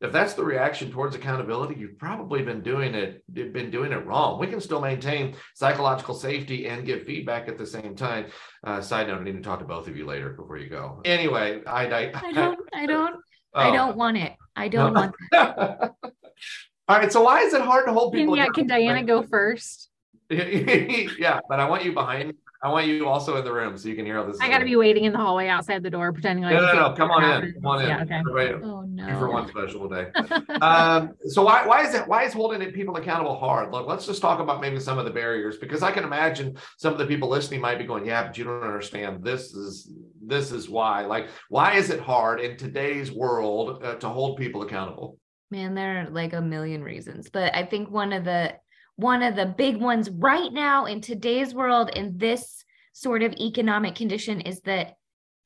if 0.00 0.12
that's 0.12 0.32
the 0.32 0.44
reaction 0.44 0.90
towards 0.90 1.14
accountability, 1.14 1.74
you've 1.78 1.98
probably 1.98 2.42
been 2.42 2.62
doing 2.62 2.94
it 2.94 3.22
been 3.32 3.70
doing 3.70 3.92
it 3.92 4.06
wrong. 4.06 4.40
We 4.40 4.46
can 4.46 4.60
still 4.60 4.80
maintain 4.80 5.36
psychological 5.54 6.14
safety 6.14 6.68
and 6.68 6.86
give 6.86 7.04
feedback 7.04 7.48
at 7.48 7.58
the 7.58 7.66
same 7.66 7.94
time. 7.94 8.26
Uh, 8.64 8.80
side 8.80 9.08
note: 9.08 9.20
I 9.20 9.24
need 9.24 9.36
to 9.36 9.42
talk 9.42 9.58
to 9.58 9.64
both 9.66 9.88
of 9.88 9.96
you 9.96 10.06
later 10.06 10.30
before 10.30 10.56
you 10.56 10.70
go. 10.70 11.00
Anyway, 11.04 11.62
I 11.66 11.86
I, 11.86 12.12
I 12.14 12.32
don't 12.32 12.58
I 12.74 12.86
don't 12.86 13.16
oh. 13.54 13.60
I 13.60 13.70
don't 13.70 13.96
want 13.96 14.16
it. 14.16 14.32
I 14.56 14.68
don't 14.68 14.94
want. 14.94 15.14
All 15.34 16.98
right. 16.98 17.12
So 17.12 17.22
why 17.22 17.40
is 17.40 17.52
it 17.52 17.60
hard 17.60 17.86
to 17.86 17.92
hold 17.92 18.14
people? 18.14 18.34
Can, 18.34 18.44
yeah, 18.44 18.50
can 18.54 18.66
Diana 18.66 19.04
go 19.04 19.22
first? 19.22 19.90
yeah, 20.30 21.40
but 21.48 21.60
I 21.60 21.68
want 21.68 21.84
you 21.84 21.92
behind 21.92 22.34
I 22.62 22.68
want 22.68 22.86
you 22.86 23.08
also 23.08 23.38
in 23.38 23.44
the 23.44 23.52
room 23.52 23.78
so 23.78 23.88
you 23.88 23.96
can 23.96 24.04
hear 24.04 24.18
all 24.18 24.26
this. 24.26 24.36
I 24.38 24.50
got 24.50 24.58
to 24.58 24.66
be 24.66 24.76
waiting 24.76 25.04
in 25.04 25.12
the 25.12 25.18
hallway 25.18 25.48
outside 25.48 25.82
the 25.82 25.88
door, 25.88 26.12
pretending 26.12 26.44
like. 26.44 26.54
No, 26.54 26.60
no, 26.60 26.88
no. 26.88 26.94
Come 26.94 27.10
on 27.10 27.24
in. 27.24 27.54
Come 27.54 27.66
on 27.66 27.82
in. 27.82 27.88
Yeah, 27.88 28.02
okay. 28.02 28.52
oh 28.62 28.82
no. 28.82 29.18
For 29.18 29.30
one 29.30 29.48
special 29.48 29.88
day. 29.88 30.08
um, 30.60 31.14
so 31.28 31.42
why 31.42 31.66
why 31.66 31.86
is 31.86 31.94
it 31.94 32.06
why 32.06 32.24
is 32.24 32.34
holding 32.34 32.60
people 32.72 32.96
accountable 32.96 33.38
hard? 33.38 33.72
Look, 33.72 33.86
let's 33.86 34.06
just 34.06 34.20
talk 34.20 34.40
about 34.40 34.60
maybe 34.60 34.78
some 34.78 34.98
of 34.98 35.06
the 35.06 35.10
barriers 35.10 35.56
because 35.56 35.82
I 35.82 35.90
can 35.90 36.04
imagine 36.04 36.58
some 36.76 36.92
of 36.92 36.98
the 36.98 37.06
people 37.06 37.30
listening 37.30 37.62
might 37.62 37.78
be 37.78 37.84
going, 37.84 38.04
yeah, 38.04 38.24
but 38.24 38.36
you 38.36 38.44
don't 38.44 38.62
understand. 38.62 39.24
This 39.24 39.54
is 39.54 39.90
this 40.20 40.52
is 40.52 40.68
why. 40.68 41.06
Like, 41.06 41.28
why 41.48 41.76
is 41.76 41.88
it 41.88 42.00
hard 42.00 42.40
in 42.40 42.58
today's 42.58 43.10
world 43.10 43.82
uh, 43.82 43.94
to 43.94 44.08
hold 44.10 44.36
people 44.36 44.62
accountable? 44.62 45.18
Man, 45.50 45.74
there 45.74 46.02
are 46.02 46.10
like 46.10 46.34
a 46.34 46.42
million 46.42 46.84
reasons, 46.84 47.30
but 47.30 47.54
I 47.56 47.64
think 47.64 47.90
one 47.90 48.12
of 48.12 48.24
the 48.24 48.54
one 49.00 49.22
of 49.22 49.34
the 49.34 49.46
big 49.46 49.78
ones 49.78 50.10
right 50.10 50.52
now 50.52 50.84
in 50.84 51.00
today's 51.00 51.54
world 51.54 51.90
in 51.96 52.18
this 52.18 52.64
sort 52.92 53.22
of 53.22 53.32
economic 53.40 53.94
condition 53.94 54.42
is 54.42 54.60
that 54.60 54.94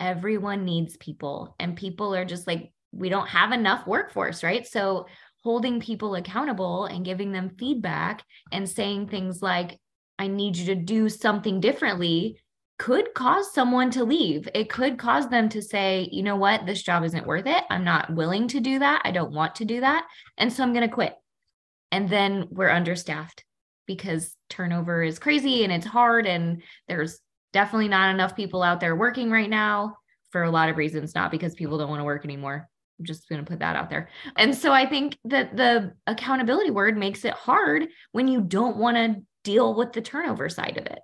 everyone 0.00 0.64
needs 0.64 0.96
people 0.96 1.54
and 1.60 1.76
people 1.76 2.14
are 2.14 2.24
just 2.24 2.48
like 2.48 2.72
we 2.92 3.08
don't 3.08 3.28
have 3.28 3.52
enough 3.52 3.86
workforce 3.86 4.42
right 4.42 4.66
so 4.66 5.06
holding 5.44 5.80
people 5.80 6.16
accountable 6.16 6.86
and 6.86 7.04
giving 7.04 7.30
them 7.30 7.54
feedback 7.56 8.24
and 8.50 8.68
saying 8.68 9.06
things 9.06 9.40
like 9.40 9.78
i 10.18 10.26
need 10.26 10.56
you 10.56 10.66
to 10.66 10.74
do 10.74 11.08
something 11.08 11.60
differently 11.60 12.36
could 12.76 13.14
cause 13.14 13.54
someone 13.54 13.88
to 13.88 14.02
leave. 14.02 14.48
It 14.52 14.68
could 14.68 14.98
cause 14.98 15.28
them 15.28 15.48
to 15.50 15.62
say, 15.62 16.08
you 16.10 16.24
know 16.24 16.34
what, 16.34 16.66
this 16.66 16.82
job 16.82 17.04
isn't 17.04 17.24
worth 17.24 17.46
it. 17.46 17.62
I'm 17.70 17.84
not 17.84 18.12
willing 18.12 18.48
to 18.48 18.58
do 18.58 18.80
that. 18.80 19.02
I 19.04 19.12
don't 19.12 19.32
want 19.32 19.54
to 19.56 19.64
do 19.64 19.80
that. 19.80 20.06
And 20.38 20.52
so 20.52 20.64
I'm 20.64 20.72
going 20.72 20.86
to 20.86 20.92
quit 20.92 21.14
and 21.94 22.08
then 22.08 22.48
we're 22.50 22.70
understaffed 22.70 23.44
because 23.86 24.34
turnover 24.50 25.04
is 25.04 25.20
crazy 25.20 25.62
and 25.62 25.72
it's 25.72 25.86
hard 25.86 26.26
and 26.26 26.60
there's 26.88 27.20
definitely 27.52 27.86
not 27.86 28.12
enough 28.12 28.34
people 28.34 28.64
out 28.64 28.80
there 28.80 28.96
working 28.96 29.30
right 29.30 29.48
now 29.48 29.96
for 30.30 30.42
a 30.42 30.50
lot 30.50 30.68
of 30.68 30.76
reasons 30.76 31.14
not 31.14 31.30
because 31.30 31.54
people 31.54 31.78
don't 31.78 31.88
want 31.88 32.00
to 32.00 32.04
work 32.04 32.24
anymore 32.24 32.68
I'm 32.98 33.04
just 33.04 33.28
going 33.28 33.44
to 33.44 33.48
put 33.48 33.58
that 33.58 33.74
out 33.74 33.90
there. 33.90 34.08
And 34.36 34.54
so 34.54 34.72
I 34.72 34.86
think 34.86 35.18
that 35.24 35.56
the 35.56 35.94
accountability 36.06 36.70
word 36.70 36.96
makes 36.96 37.24
it 37.24 37.34
hard 37.34 37.88
when 38.12 38.28
you 38.28 38.40
don't 38.40 38.76
want 38.76 38.96
to 38.96 39.20
deal 39.42 39.74
with 39.74 39.92
the 39.92 40.00
turnover 40.00 40.48
side 40.48 40.76
of 40.76 40.86
it. 40.86 41.00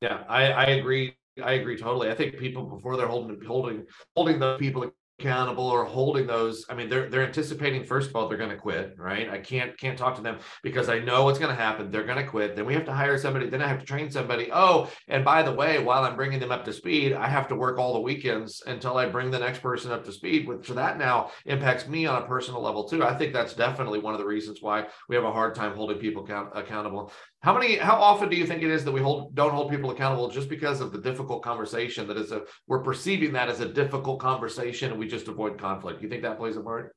Yeah, 0.00 0.22
I, 0.28 0.52
I 0.52 0.64
agree. 0.66 1.16
I 1.42 1.54
agree 1.54 1.76
totally. 1.76 2.10
I 2.10 2.14
think 2.14 2.38
people 2.38 2.62
before 2.66 2.96
they're 2.96 3.08
holding 3.08 3.40
holding 3.44 3.86
holding 4.14 4.38
the 4.38 4.56
people 4.58 4.92
accountable 5.22 5.68
or 5.68 5.84
holding 5.84 6.26
those 6.26 6.66
i 6.68 6.74
mean 6.74 6.88
they're 6.88 7.08
they're 7.08 7.24
anticipating 7.24 7.84
first 7.84 8.10
of 8.10 8.16
all 8.16 8.28
they're 8.28 8.38
going 8.38 8.50
to 8.50 8.56
quit 8.56 8.94
right? 8.98 9.30
I 9.30 9.38
can't 9.38 9.78
can't 9.78 9.98
talk 9.98 10.16
to 10.16 10.22
them 10.22 10.38
because 10.62 10.88
i 10.88 10.98
know 10.98 11.24
what's 11.24 11.38
going 11.38 11.54
to 11.54 11.60
happen. 11.60 11.90
They're 11.90 12.04
going 12.04 12.22
to 12.22 12.26
quit. 12.26 12.56
Then 12.56 12.66
we 12.66 12.74
have 12.74 12.84
to 12.86 12.92
hire 12.92 13.16
somebody. 13.18 13.48
Then 13.48 13.62
i 13.62 13.68
have 13.68 13.78
to 13.78 13.86
train 13.86 14.10
somebody. 14.10 14.50
Oh 14.52 14.90
and 15.08 15.24
by 15.24 15.42
the 15.42 15.52
way 15.52 15.82
while 15.82 16.04
i'm 16.04 16.16
bringing 16.16 16.40
them 16.40 16.52
up 16.52 16.64
to 16.64 16.72
speed 16.72 17.12
i 17.12 17.28
have 17.28 17.48
to 17.48 17.54
work 17.54 17.78
all 17.78 17.94
the 17.94 18.00
weekends 18.00 18.62
until 18.66 18.96
i 18.96 19.06
bring 19.06 19.30
the 19.30 19.38
next 19.38 19.60
person 19.60 19.92
up 19.92 20.04
to 20.04 20.12
speed 20.12 20.46
which 20.46 20.66
so 20.66 20.74
that 20.74 20.98
now 20.98 21.30
impacts 21.44 21.86
me 21.86 22.06
on 22.06 22.22
a 22.22 22.26
personal 22.26 22.62
level 22.62 22.88
too. 22.88 23.04
I 23.04 23.14
think 23.14 23.32
that's 23.32 23.54
definitely 23.54 23.98
one 23.98 24.14
of 24.14 24.20
the 24.20 24.26
reasons 24.26 24.58
why 24.62 24.86
we 25.08 25.16
have 25.16 25.24
a 25.24 25.32
hard 25.32 25.54
time 25.54 25.74
holding 25.74 25.98
people 25.98 26.26
count, 26.26 26.50
accountable 26.54 27.12
how 27.42 27.52
many? 27.52 27.76
How 27.76 27.96
often 27.96 28.28
do 28.28 28.36
you 28.36 28.46
think 28.46 28.62
it 28.62 28.70
is 28.70 28.84
that 28.84 28.92
we 28.92 29.00
hold 29.00 29.34
don't 29.34 29.52
hold 29.52 29.70
people 29.70 29.90
accountable 29.90 30.28
just 30.28 30.48
because 30.48 30.80
of 30.80 30.92
the 30.92 30.98
difficult 30.98 31.42
conversation 31.42 32.06
that 32.06 32.16
is 32.16 32.30
a 32.30 32.42
we're 32.68 32.82
perceiving 32.82 33.32
that 33.32 33.48
as 33.48 33.58
a 33.60 33.68
difficult 33.68 34.20
conversation 34.20 34.90
and 34.90 34.98
we 34.98 35.08
just 35.08 35.26
avoid 35.26 35.58
conflict? 35.58 36.02
You 36.02 36.08
think 36.08 36.22
that 36.22 36.38
plays 36.38 36.56
a 36.56 36.60
part? 36.60 36.94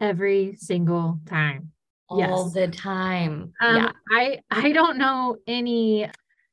Every 0.00 0.54
single 0.56 1.18
time. 1.26 1.72
all 2.08 2.18
Yes. 2.20 2.52
the 2.52 2.68
time. 2.68 3.52
Um, 3.60 3.76
yeah. 3.76 3.92
I 4.12 4.38
I 4.50 4.70
don't 4.70 4.98
know 4.98 5.36
any 5.48 6.08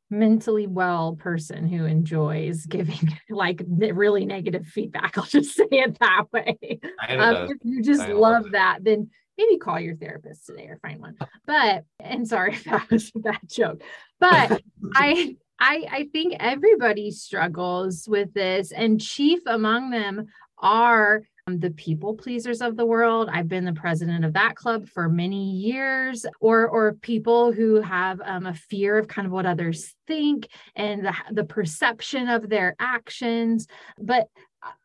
mentally 0.09 0.65
well 0.65 1.15
person 1.15 1.67
who 1.67 1.85
enjoys 1.85 2.65
giving 2.65 3.13
like 3.29 3.61
really 3.67 4.25
negative 4.25 4.65
feedback. 4.65 5.17
I'll 5.19 5.23
just 5.25 5.55
say 5.55 5.67
it 5.69 5.99
that 5.99 6.25
way. 6.33 6.79
Um, 7.07 7.47
if 7.51 7.57
you 7.63 7.83
just 7.83 8.07
love 8.07 8.51
that, 8.53 8.79
then 8.81 9.11
maybe 9.38 9.58
call 9.58 9.80
your 9.80 9.96
therapist 9.96 10.46
today 10.46 10.68
or 10.68 10.77
find 10.77 11.00
one. 11.00 11.18
But 11.46 11.86
and 12.00 12.27
sorry 12.27 12.54
if 12.56 12.63
that 12.65 12.89
was 12.89 13.12
a 13.15 13.20
bad 13.20 13.39
joke, 13.48 13.82
but 14.20 14.62
I 14.96 15.36
I 15.60 15.86
I 15.89 16.10
think 16.12 16.36
everybody 16.39 17.12
struggles 17.12 18.08
with 18.08 18.34
this, 18.34 18.72
and 18.72 19.00
chief 19.00 19.39
among 19.46 19.92
them 19.92 20.27
are 20.58 21.22
um, 21.48 21.60
the 21.60 21.70
people 21.72 22.15
pleasers 22.15 22.62
of 22.62 22.75
the 22.75 22.86
world. 22.86 23.30
I've 23.32 23.48
been 23.48 23.65
the 23.65 23.74
president 23.74 24.25
of 24.25 24.34
that 24.34 24.56
club 24.56 24.88
for 24.89 25.08
many 25.08 25.51
years, 25.51 26.25
or 26.39 26.68
or 26.68 26.94
people 26.94 27.51
who 27.51 27.82
have 27.82 28.20
um, 28.24 28.46
a 28.48 28.54
fear 28.54 28.98
of 28.98 29.08
kind 29.08 29.25
of 29.25 29.32
what 29.32 29.46
others 29.46 29.94
think 30.08 30.48
and 30.75 31.06
the, 31.06 31.13
the 31.32 31.44
perception 31.44 32.30
of 32.30 32.50
their 32.50 32.75
actions. 32.80 33.68
But 34.00 34.27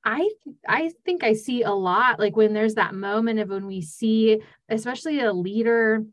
I 0.04 0.28
I 0.68 0.90
think 1.04 1.24
I 1.24 1.32
see 1.32 1.62
a 1.62 1.72
lot 1.72 2.18
like 2.18 2.36
when 2.36 2.52
there's 2.52 2.74
that 2.74 2.94
moment 2.94 3.38
of 3.40 3.48
when 3.48 3.66
we 3.66 3.80
see, 3.80 4.40
especially 4.68 5.20
a 5.20 5.32
leader 5.32 6.04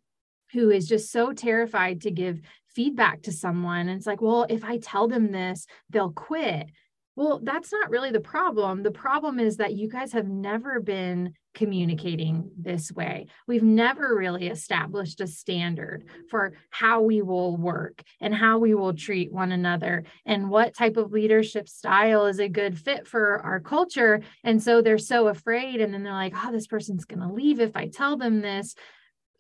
who 0.54 0.70
is 0.70 0.88
just 0.88 1.12
so 1.12 1.34
terrified 1.34 2.02
to 2.02 2.12
give 2.12 2.42
feedback 2.68 3.24
to 3.24 3.32
someone. 3.32 3.90
And 3.90 3.98
it's 3.98 4.08
like, 4.08 4.22
well, 4.22 4.46
if 4.50 4.64
I 4.64 4.78
tell 4.78 5.08
them 5.08 5.32
this, 5.32 5.66
they'll 5.90 6.12
quit. 6.12 6.70
Well, 7.16 7.40
that's 7.44 7.72
not 7.72 7.90
really 7.90 8.12
the 8.12 8.20
problem. 8.20 8.84
The 8.84 8.92
problem 8.92 9.40
is 9.40 9.58
that 9.58 9.74
you 9.74 9.90
guys 9.90 10.14
have 10.14 10.28
never 10.28 10.80
been 10.80 11.34
communicating 11.58 12.52
this 12.56 12.92
way. 12.92 13.26
We've 13.48 13.64
never 13.64 14.16
really 14.16 14.48
established 14.48 15.20
a 15.22 15.28
standard 15.28 16.06
for 16.30 16.54
how 16.70 17.02
we 17.02 17.24
will 17.24 17.58
work 17.58 18.04
and 18.22 18.34
how 18.34 18.60
we 18.60 18.76
will 18.76 18.94
treat 18.94 19.34
one 19.34 19.52
another 19.52 20.04
and 20.24 20.52
what 20.52 20.76
type 20.76 20.98
of 20.98 21.12
leadership 21.12 21.68
style 21.68 22.28
is 22.28 22.40
a 22.40 22.48
good 22.48 22.78
fit 22.78 23.08
for 23.08 23.42
our 23.42 23.60
culture. 23.60 24.22
And 24.44 24.62
so 24.62 24.84
they're 24.84 25.00
so 25.00 25.30
afraid. 25.30 25.82
And 25.82 25.92
then 25.92 26.04
they're 26.04 26.14
like, 26.14 26.34
oh, 26.36 26.52
this 26.52 26.68
person's 26.68 27.06
going 27.06 27.22
to 27.22 27.34
leave 27.34 27.60
if 27.60 27.76
I 27.76 27.88
tell 27.88 28.18
them 28.18 28.42
this 28.42 28.76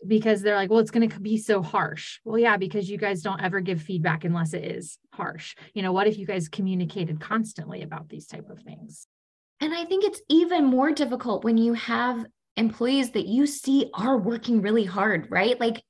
because 0.07 0.41
they're 0.41 0.55
like, 0.55 0.71
well, 0.71 0.79
it's 0.79 0.91
going 0.91 1.07
to 1.07 1.19
be 1.19 1.38
so 1.38 1.62
harsh. 1.62 2.19
Well, 2.25 2.39
yeah, 2.39 2.57
because 2.57 2.89
you 2.89 2.97
guys 2.97 3.21
don't 3.21 3.43
ever 3.43 3.59
give 3.59 3.79
feedback 3.79 4.24
unless 4.24 4.55
it 4.55 4.65
is 4.65 4.97
harsh. 5.13 5.55
You 5.75 5.83
know, 5.83 5.91
what 5.91 6.07
if 6.07 6.17
you 6.17 6.25
guys 6.25 6.50
communicated 6.50 7.19
constantly 7.19 7.83
about 7.83 8.09
these 8.09 8.25
type 8.25 8.50
of 8.50 8.59
things? 8.59 9.07
And 9.59 9.73
I 9.73 9.85
think 9.85 10.03
it's 10.03 10.21
even 10.29 10.65
more 10.65 10.91
difficult 10.91 11.43
when 11.43 11.57
you 11.57 11.73
have 11.73 12.25
employees 12.55 13.11
that 13.11 13.27
you 13.27 13.47
see 13.47 13.89
are 13.93 14.17
working 14.17 14.61
really 14.61 14.85
hard, 14.85 15.27
right? 15.29 15.59
Like, 15.59 15.81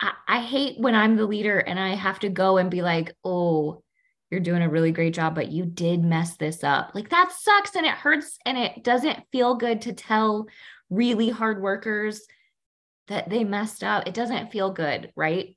I, 0.00 0.12
I 0.28 0.40
hate 0.40 0.78
when 0.78 0.94
I'm 0.94 1.16
the 1.16 1.26
leader 1.26 1.58
and 1.58 1.78
I 1.78 1.94
have 1.94 2.18
to 2.20 2.28
go 2.28 2.58
and 2.58 2.70
be 2.70 2.82
like, 2.82 3.14
oh, 3.24 3.82
you're 4.30 4.40
doing 4.40 4.62
a 4.62 4.68
really 4.68 4.92
great 4.92 5.14
job, 5.14 5.34
but 5.34 5.52
you 5.52 5.64
did 5.64 6.02
mess 6.02 6.36
this 6.36 6.64
up. 6.64 6.92
Like, 6.94 7.10
that 7.10 7.32
sucks 7.32 7.74
and 7.74 7.86
it 7.86 7.92
hurts 7.92 8.38
and 8.44 8.58
it 8.58 8.84
doesn't 8.84 9.22
feel 9.32 9.54
good 9.54 9.82
to 9.82 9.92
tell 9.92 10.46
really 10.90 11.30
hard 11.30 11.62
workers 11.62 12.22
that 13.08 13.30
they 13.30 13.44
messed 13.44 13.84
up. 13.84 14.06
It 14.06 14.14
doesn't 14.14 14.52
feel 14.52 14.70
good, 14.70 15.12
right? 15.16 15.56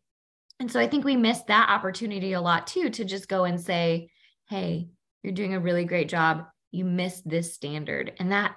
And 0.60 0.72
so 0.72 0.80
I 0.80 0.88
think 0.88 1.04
we 1.04 1.16
missed 1.16 1.48
that 1.48 1.70
opportunity 1.70 2.34
a 2.34 2.42
lot 2.42 2.68
too 2.68 2.90
to 2.90 3.06
just 3.06 3.28
go 3.28 3.46
and 3.46 3.60
say, 3.60 4.12
hey, 4.50 4.90
you're 5.24 5.34
doing 5.34 5.54
a 5.54 5.60
really 5.60 5.86
great 5.86 6.10
job. 6.10 6.46
You 6.72 6.86
missed 6.86 7.28
this 7.28 7.54
standard. 7.54 8.14
And 8.20 8.32
that 8.32 8.56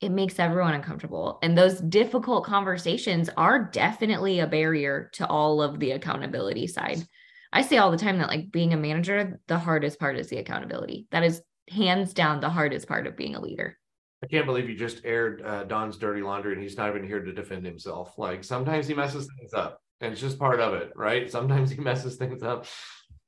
it 0.00 0.10
makes 0.10 0.38
everyone 0.38 0.74
uncomfortable. 0.74 1.38
And 1.42 1.56
those 1.56 1.80
difficult 1.80 2.44
conversations 2.44 3.30
are 3.36 3.70
definitely 3.70 4.40
a 4.40 4.46
barrier 4.46 5.10
to 5.14 5.26
all 5.26 5.62
of 5.62 5.80
the 5.80 5.92
accountability 5.92 6.66
side. 6.66 7.06
I 7.52 7.62
say 7.62 7.78
all 7.78 7.90
the 7.90 7.96
time 7.96 8.18
that, 8.18 8.28
like, 8.28 8.52
being 8.52 8.74
a 8.74 8.76
manager, 8.76 9.40
the 9.46 9.58
hardest 9.58 9.98
part 9.98 10.18
is 10.18 10.28
the 10.28 10.38
accountability. 10.38 11.06
That 11.12 11.22
is 11.22 11.40
hands 11.70 12.12
down 12.12 12.40
the 12.40 12.50
hardest 12.50 12.86
part 12.86 13.06
of 13.06 13.16
being 13.16 13.34
a 13.34 13.40
leader. 13.40 13.78
I 14.22 14.26
can't 14.26 14.46
believe 14.46 14.68
you 14.68 14.76
just 14.76 15.04
aired 15.04 15.42
uh, 15.42 15.64
Don's 15.64 15.98
dirty 15.98 16.22
laundry 16.22 16.54
and 16.54 16.62
he's 16.62 16.76
not 16.76 16.88
even 16.88 17.06
here 17.06 17.22
to 17.22 17.32
defend 17.32 17.66
himself. 17.66 18.18
Like 18.18 18.44
sometimes 18.44 18.86
he 18.86 18.94
messes 18.94 19.28
things 19.38 19.52
up 19.52 19.80
and 20.00 20.12
it's 20.12 20.20
just 20.20 20.38
part 20.38 20.60
of 20.60 20.74
it, 20.74 20.92
right? 20.96 21.30
Sometimes 21.30 21.70
he 21.70 21.80
messes 21.80 22.16
things 22.16 22.42
up. 22.42 22.66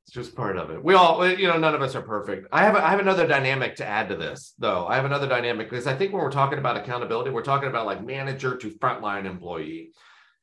It's 0.08 0.14
just 0.14 0.34
part 0.34 0.56
of 0.56 0.70
it. 0.70 0.82
We 0.82 0.94
all, 0.94 1.28
you 1.28 1.48
know, 1.48 1.58
none 1.58 1.74
of 1.74 1.82
us 1.82 1.94
are 1.94 2.00
perfect. 2.00 2.48
I 2.50 2.64
have, 2.64 2.74
I 2.76 2.88
have 2.88 2.98
another 2.98 3.26
dynamic 3.26 3.76
to 3.76 3.86
add 3.86 4.08
to 4.08 4.16
this, 4.16 4.54
though. 4.58 4.86
I 4.86 4.96
have 4.96 5.04
another 5.04 5.28
dynamic 5.28 5.68
because 5.68 5.86
I 5.86 5.94
think 5.94 6.14
when 6.14 6.22
we're 6.22 6.30
talking 6.30 6.58
about 6.58 6.78
accountability, 6.78 7.28
we're 7.28 7.42
talking 7.42 7.68
about 7.68 7.84
like 7.84 8.02
manager 8.02 8.56
to 8.56 8.70
frontline 8.70 9.26
employee. 9.26 9.90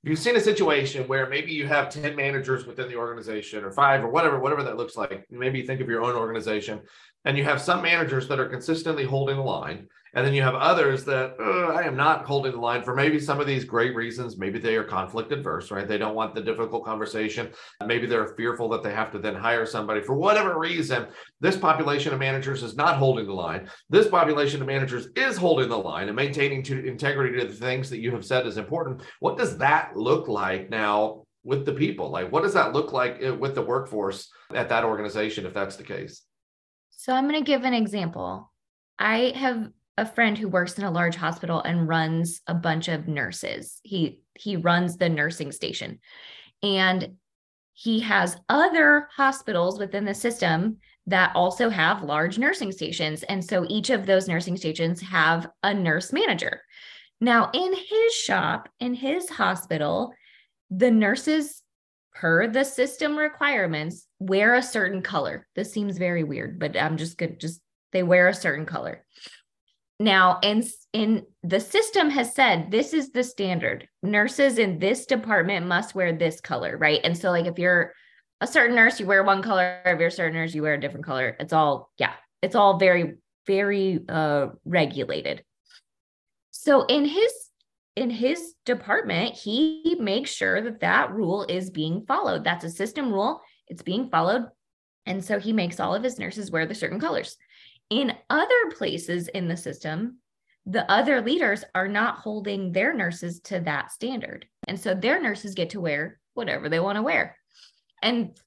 If 0.03 0.09
you've 0.11 0.19
seen 0.19 0.35
a 0.35 0.39
situation 0.39 1.07
where 1.07 1.27
maybe 1.27 1.51
you 1.51 1.65
have 1.65 1.89
10 1.89 2.15
managers 2.15 2.67
within 2.67 2.89
the 2.89 2.95
organization 2.95 3.63
or 3.63 3.71
five 3.71 4.03
or 4.03 4.09
whatever, 4.09 4.37
whatever 4.39 4.61
that 4.61 4.77
looks 4.77 4.95
like. 4.95 5.25
Maybe 5.31 5.61
you 5.61 5.65
think 5.65 5.81
of 5.81 5.89
your 5.89 6.03
own 6.03 6.13
organization 6.13 6.81
and 7.23 7.35
you 7.35 7.43
have 7.43 7.59
some 7.59 7.81
managers 7.81 8.27
that 8.27 8.39
are 8.39 8.47
consistently 8.47 9.03
holding 9.03 9.37
the 9.37 9.41
line 9.41 9.87
and 10.15 10.25
then 10.25 10.33
you 10.33 10.41
have 10.41 10.55
others 10.55 11.03
that 11.05 11.35
I 11.39 11.83
am 11.83 11.97
not 11.97 12.25
holding 12.25 12.53
the 12.53 12.59
line 12.59 12.83
for 12.83 12.95
maybe 12.95 13.19
some 13.19 13.41
of 13.41 13.47
these 13.47 13.65
great 13.65 13.93
reasons. 13.93 14.37
Maybe 14.37 14.59
they 14.59 14.77
are 14.77 14.83
conflict 14.83 15.31
adverse, 15.33 15.71
right? 15.71 15.87
They 15.87 15.97
don't 15.97 16.15
want 16.15 16.33
the 16.33 16.41
difficult 16.41 16.85
conversation. 16.85 17.49
Maybe 17.85 18.07
they're 18.07 18.33
fearful 18.37 18.69
that 18.69 18.81
they 18.81 18.93
have 18.93 19.11
to 19.11 19.19
then 19.19 19.35
hire 19.35 19.65
somebody 19.65 20.01
for 20.01 20.15
whatever 20.15 20.57
reason. 20.57 21.07
This 21.41 21.57
population 21.57 22.13
of 22.13 22.19
managers 22.19 22.63
is 22.63 22.77
not 22.77 22.95
holding 22.95 23.27
the 23.27 23.33
line. 23.33 23.69
This 23.89 24.07
population 24.07 24.61
of 24.61 24.67
managers 24.67 25.09
is 25.17 25.35
holding 25.35 25.67
the 25.67 25.77
line 25.77 26.07
and 26.07 26.15
maintaining 26.15 26.63
to 26.63 26.85
integrity 26.85 27.37
to 27.39 27.47
the 27.47 27.53
things 27.53 27.89
that 27.89 27.99
you 27.99 28.11
have 28.11 28.25
said 28.25 28.47
is 28.47 28.57
important. 28.57 29.01
What 29.19 29.37
does 29.37 29.57
that 29.57 29.97
look 29.97 30.29
like 30.29 30.69
now 30.69 31.25
with 31.43 31.65
the 31.65 31.73
people? 31.73 32.09
Like, 32.09 32.31
what 32.31 32.43
does 32.43 32.53
that 32.53 32.71
look 32.71 32.93
like 32.93 33.21
uh, 33.21 33.35
with 33.35 33.53
the 33.53 33.61
workforce 33.61 34.29
at 34.53 34.69
that 34.69 34.85
organization 34.85 35.45
if 35.45 35.53
that's 35.53 35.75
the 35.75 35.83
case? 35.83 36.21
So 36.91 37.13
I'm 37.13 37.27
going 37.27 37.39
to 37.39 37.45
give 37.45 37.65
an 37.65 37.73
example. 37.73 38.51
I 38.97 39.33
have 39.35 39.69
a 39.97 40.05
friend 40.05 40.37
who 40.37 40.47
works 40.47 40.77
in 40.77 40.83
a 40.83 40.91
large 40.91 41.15
hospital 41.15 41.61
and 41.61 41.87
runs 41.87 42.41
a 42.47 42.53
bunch 42.53 42.87
of 42.87 43.07
nurses. 43.07 43.79
He 43.83 44.19
he 44.35 44.57
runs 44.57 44.97
the 44.97 45.09
nursing 45.09 45.51
station. 45.51 45.99
And 46.61 47.15
he 47.73 47.99
has 48.01 48.37
other 48.49 49.07
hospitals 49.15 49.79
within 49.79 50.05
the 50.05 50.13
system 50.13 50.77
that 51.07 51.35
also 51.35 51.69
have 51.69 52.03
large 52.03 52.37
nursing 52.37 52.71
stations. 52.71 53.23
And 53.23 53.43
so 53.43 53.65
each 53.69 53.89
of 53.89 54.05
those 54.05 54.27
nursing 54.27 54.57
stations 54.57 55.01
have 55.01 55.47
a 55.61 55.73
nurse 55.73 56.11
manager. 56.11 56.61
Now, 57.21 57.51
in 57.53 57.73
his 57.73 58.13
shop, 58.13 58.69
in 58.79 58.93
his 58.93 59.29
hospital, 59.29 60.13
the 60.69 60.91
nurses, 60.91 61.61
per 62.13 62.47
the 62.47 62.63
system 62.63 63.17
requirements, 63.17 64.07
wear 64.19 64.55
a 64.55 64.63
certain 64.63 65.01
color. 65.01 65.45
This 65.55 65.71
seems 65.71 65.97
very 65.97 66.23
weird, 66.23 66.59
but 66.59 66.77
I'm 66.77 66.97
just 66.97 67.17
good. 67.17 67.39
Just 67.39 67.61
they 67.91 68.03
wear 68.03 68.27
a 68.27 68.33
certain 68.33 68.65
color. 68.65 69.05
Now, 69.99 70.39
in, 70.43 70.63
in 70.91 71.25
the 71.43 71.59
system 71.59 72.09
has 72.09 72.35
said 72.35 72.69
this 72.69 72.93
is 72.93 73.11
the 73.11 73.23
standard. 73.23 73.87
Nurses 74.03 74.57
in 74.57 74.79
this 74.79 75.05
department 75.05 75.67
must 75.67 75.95
wear 75.95 76.11
this 76.11 76.41
color, 76.41 76.77
right? 76.77 76.99
And 77.03 77.17
so, 77.17 77.31
like, 77.31 77.45
if 77.45 77.57
you're 77.57 77.93
a 78.41 78.47
certain 78.47 78.75
nurse, 78.75 78.99
you 78.99 79.05
wear 79.05 79.23
one 79.23 79.41
color. 79.41 79.81
If 79.85 79.99
you're 79.99 80.09
a 80.09 80.11
certain 80.11 80.33
nurse, 80.33 80.53
you 80.53 80.61
wear 80.61 80.73
a 80.73 80.79
different 80.79 81.05
color. 81.05 81.37
It's 81.39 81.53
all, 81.53 81.91
yeah, 81.97 82.13
it's 82.41 82.55
all 82.55 82.77
very, 82.77 83.13
very 83.47 84.01
uh, 84.09 84.47
regulated. 84.65 85.43
So 86.51 86.85
in 86.85 87.05
his 87.05 87.31
in 87.95 88.09
his 88.09 88.55
department, 88.65 89.35
he 89.35 89.95
makes 89.99 90.31
sure 90.31 90.61
that 90.61 90.81
that 90.81 91.13
rule 91.13 91.45
is 91.47 91.69
being 91.69 92.05
followed. 92.05 92.43
That's 92.43 92.65
a 92.65 92.69
system 92.69 93.13
rule. 93.13 93.41
It's 93.67 93.83
being 93.83 94.09
followed. 94.09 94.47
And 95.05 95.23
so 95.23 95.39
he 95.39 95.53
makes 95.53 95.79
all 95.79 95.95
of 95.95 96.03
his 96.03 96.19
nurses 96.19 96.51
wear 96.51 96.65
the 96.65 96.75
certain 96.75 96.99
colors. 96.99 97.37
In 97.89 98.13
other 98.29 98.71
places 98.77 99.27
in 99.27 99.47
the 99.47 99.57
system, 99.57 100.17
the 100.65 100.89
other 100.91 101.21
leaders 101.21 101.63
are 101.75 101.87
not 101.87 102.17
holding 102.17 102.71
their 102.71 102.93
nurses 102.93 103.39
to 103.41 103.59
that 103.61 103.91
standard. 103.91 104.47
And 104.67 104.79
so 104.79 104.95
their 104.95 105.21
nurses 105.21 105.53
get 105.53 105.71
to 105.71 105.81
wear 105.81 106.19
whatever 106.33 106.69
they 106.69 106.79
want 106.79 106.95
to 106.95 107.03
wear. 107.03 107.37
And, 108.01 108.37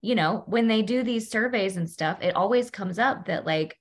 you 0.00 0.14
know, 0.14 0.44
when 0.46 0.68
they 0.68 0.82
do 0.82 1.02
these 1.02 1.30
surveys 1.30 1.76
and 1.76 1.88
stuff, 1.88 2.18
it 2.22 2.36
always 2.36 2.70
comes 2.70 2.98
up 2.98 3.26
that 3.26 3.44
like 3.44 3.76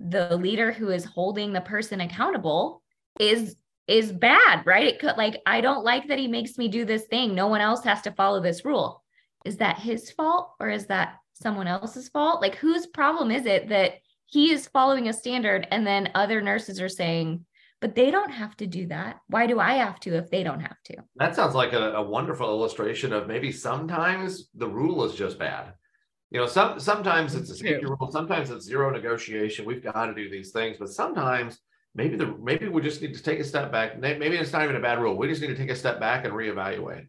the 0.00 0.36
leader 0.36 0.72
who 0.72 0.88
is 0.88 1.04
holding 1.04 1.52
the 1.52 1.60
person 1.60 2.00
accountable 2.00 2.82
is 3.20 3.56
is 3.86 4.12
bad, 4.12 4.64
right? 4.66 4.86
It 4.86 4.98
could 4.98 5.16
like 5.16 5.40
I 5.46 5.60
don't 5.60 5.84
like 5.84 6.08
that 6.08 6.18
he 6.18 6.28
makes 6.28 6.58
me 6.58 6.68
do 6.68 6.84
this 6.84 7.04
thing. 7.04 7.34
No 7.34 7.46
one 7.46 7.60
else 7.60 7.82
has 7.84 8.02
to 8.02 8.12
follow 8.12 8.40
this 8.40 8.64
rule. 8.64 9.02
Is 9.44 9.56
that 9.58 9.78
his 9.78 10.10
fault 10.10 10.52
or 10.60 10.68
is 10.68 10.86
that 10.86 11.16
someone 11.38 11.66
else's 11.66 12.08
fault? 12.08 12.42
Like 12.42 12.56
whose 12.56 12.86
problem 12.86 13.30
is 13.30 13.46
it 13.46 13.68
that 13.68 13.94
he 14.26 14.52
is 14.52 14.68
following 14.68 15.08
a 15.08 15.12
standard 15.12 15.66
and 15.70 15.86
then 15.86 16.10
other 16.14 16.40
nurses 16.40 16.80
are 16.80 16.88
saying, 16.88 17.44
but 17.80 17.94
they 17.94 18.10
don't 18.10 18.30
have 18.30 18.56
to 18.56 18.66
do 18.66 18.86
that. 18.88 19.20
Why 19.28 19.46
do 19.46 19.60
I 19.60 19.74
have 19.74 20.00
to 20.00 20.16
if 20.16 20.30
they 20.30 20.42
don't 20.42 20.60
have 20.60 20.76
to? 20.86 20.96
That 21.16 21.36
sounds 21.36 21.54
like 21.54 21.72
a, 21.72 21.92
a 21.92 22.02
wonderful 22.02 22.48
illustration 22.48 23.12
of 23.12 23.28
maybe 23.28 23.52
sometimes 23.52 24.50
the 24.54 24.68
rule 24.68 25.04
is 25.04 25.14
just 25.14 25.38
bad. 25.38 25.74
You 26.30 26.40
know, 26.40 26.46
some 26.46 26.78
sometimes 26.78 27.34
it's 27.34 27.50
a 27.50 27.54
safety 27.54 27.86
rule, 27.86 28.10
sometimes 28.10 28.50
it's 28.50 28.66
zero 28.66 28.90
negotiation. 28.90 29.64
We've 29.64 29.82
got 29.82 30.06
to 30.06 30.14
do 30.14 30.28
these 30.28 30.50
things, 30.50 30.76
but 30.78 30.90
sometimes 30.90 31.58
maybe 31.94 32.16
the 32.16 32.26
maybe 32.42 32.68
we 32.68 32.82
just 32.82 33.00
need 33.00 33.14
to 33.14 33.22
take 33.22 33.40
a 33.40 33.44
step 33.44 33.72
back. 33.72 33.98
Maybe 33.98 34.36
it's 34.36 34.52
not 34.52 34.64
even 34.64 34.76
a 34.76 34.80
bad 34.80 35.00
rule. 35.00 35.16
We 35.16 35.28
just 35.28 35.40
need 35.40 35.48
to 35.48 35.56
take 35.56 35.70
a 35.70 35.76
step 35.76 35.98
back 36.00 36.26
and 36.26 36.34
reevaluate. 36.34 37.06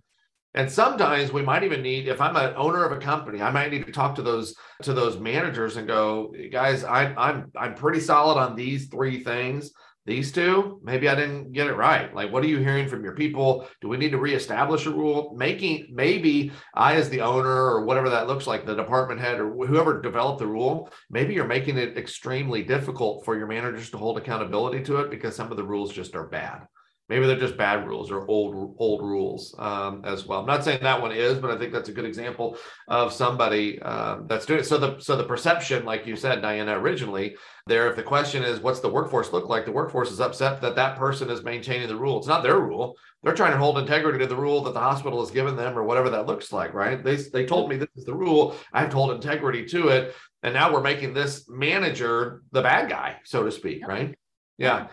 And 0.56 0.72
sometimes 0.72 1.32
we 1.32 1.44
might 1.44 1.64
even 1.64 1.84
need, 1.84 2.08
if 2.08 2.20
I'm 2.20 2.36
an 2.36 2.56
owner 2.58 2.84
of 2.84 2.92
a 2.92 2.98
company, 2.98 3.42
I 3.42 3.52
might 3.52 3.72
need 3.72 3.86
to 3.86 3.92
talk 3.92 4.16
to 4.16 4.24
those 4.24 4.56
to 4.82 4.94
those 4.94 5.20
managers 5.20 5.78
and 5.78 5.88
go, 5.88 6.34
guys, 6.52 6.84
I'm 6.84 7.18
I'm 7.18 7.52
I'm 7.56 7.76
pretty 7.76 8.00
solid 8.00 8.40
on 8.40 8.56
these 8.56 8.88
three 8.88 9.24
things. 9.24 9.72
These 10.06 10.32
two, 10.32 10.80
maybe 10.84 11.08
I 11.08 11.14
didn't 11.14 11.52
get 11.52 11.68
it 11.68 11.76
right. 11.76 12.12
Like, 12.16 12.32
what 12.32 12.44
are 12.44 12.48
you 12.48 12.58
hearing 12.58 12.88
from 12.88 13.04
your 13.04 13.14
people? 13.14 13.68
Do 13.80 13.90
we 13.90 13.98
need 13.98 14.10
to 14.10 14.18
reestablish 14.18 14.88
a 14.88 14.90
rule? 14.90 15.36
Making 15.38 15.90
maybe 15.92 16.52
I, 16.74 16.96
as 16.96 17.10
the 17.10 17.22
owner 17.22 17.48
or 17.48 17.86
whatever 17.86 18.10
that 18.10 18.26
looks 18.26 18.48
like, 18.48 18.66
the 18.66 18.76
department 18.76 19.22
head 19.22 19.40
or 19.40 19.52
whoever 19.68 20.02
developed 20.02 20.40
the 20.40 20.48
rule, 20.48 20.90
maybe 21.12 21.36
you're 21.36 21.46
making 21.46 21.78
it 21.78 21.96
extremely 21.96 22.64
difficult 22.64 23.24
for 23.24 23.38
your 23.38 23.46
managers 23.46 23.92
to 23.92 24.00
hold 24.00 24.18
accountability 24.18 24.82
to 24.86 24.98
it 25.02 25.12
because 25.12 25.36
some 25.36 25.52
of 25.52 25.58
the 25.58 25.64
rules 25.64 25.94
just 25.94 26.16
are 26.16 26.28
bad 26.28 26.66
maybe 27.10 27.26
they're 27.26 27.40
just 27.40 27.58
bad 27.58 27.88
rules 27.88 28.12
or 28.12 28.26
old 28.28 28.76
old 28.78 29.02
rules 29.02 29.56
um, 29.58 30.02
as 30.06 30.26
well. 30.26 30.40
I'm 30.40 30.46
not 30.46 30.64
saying 30.64 30.80
that 30.84 31.02
one 31.02 31.12
is, 31.12 31.40
but 31.40 31.52
I 31.52 31.58
think 31.58 31.74
that's 31.74 31.90
a 31.90 31.94
good 31.94 32.06
example 32.06 32.58
of 32.88 33.12
somebody 33.12 33.80
uh, 33.82 34.20
that's 34.28 34.46
doing 34.46 34.60
it. 34.60 34.66
So 34.66 34.78
the 34.78 35.00
so 35.00 35.18
the 35.18 35.24
perception, 35.24 35.86
like 35.86 36.06
you 36.06 36.16
said, 36.16 36.42
Diana, 36.42 36.80
originally 36.80 37.36
there, 37.68 37.90
if 37.90 37.96
the 37.96 38.04
question 38.04 38.44
is 38.44 38.62
what's 38.62 38.80
the 38.80 38.90
workforce 38.90 39.34
look 39.34 39.50
like, 39.50 39.66
the 39.66 39.72
workforce 39.72 40.12
is 40.12 40.22
upset 40.22 40.62
that 40.62 40.76
that 40.76 40.98
person 40.98 41.30
is 41.30 41.44
maintaining 41.44 41.88
the 41.88 41.96
rule. 41.96 42.20
It's 42.20 42.28
not 42.28 42.44
their 42.44 42.60
rule. 42.60 42.96
They're 43.24 43.36
trying 43.36 43.52
to 43.52 43.58
hold 43.58 43.78
integrity 43.78 44.20
to 44.20 44.28
the 44.28 44.36
rule 44.36 44.64
that 44.64 44.74
the 44.74 44.80
hospital 44.80 45.20
has 45.20 45.32
given 45.32 45.58
them, 45.58 45.78
or 45.78 45.84
whatever 45.84 46.10
that 46.12 46.28
looks 46.28 46.54
like. 46.54 46.74
Right? 46.74 47.04
They 47.04 47.16
they 47.16 47.46
told 47.46 47.70
me 47.70 47.78
this 47.78 47.90
is 47.96 48.06
the 48.06 48.16
rule. 48.16 48.56
I 48.72 48.82
have 48.82 48.92
to 48.92 48.96
hold 48.96 49.12
integrity 49.12 49.66
to 49.66 49.90
it, 49.90 50.16
and 50.44 50.54
now 50.54 50.72
we're 50.72 50.82
making 50.82 51.14
this 51.14 51.50
manager 51.50 52.44
the 52.52 52.62
bad 52.62 52.90
guy, 52.90 53.18
so 53.26 53.44
to 53.44 53.52
speak. 53.52 53.86
Right? 53.88 54.16
Yeah. 54.58 54.88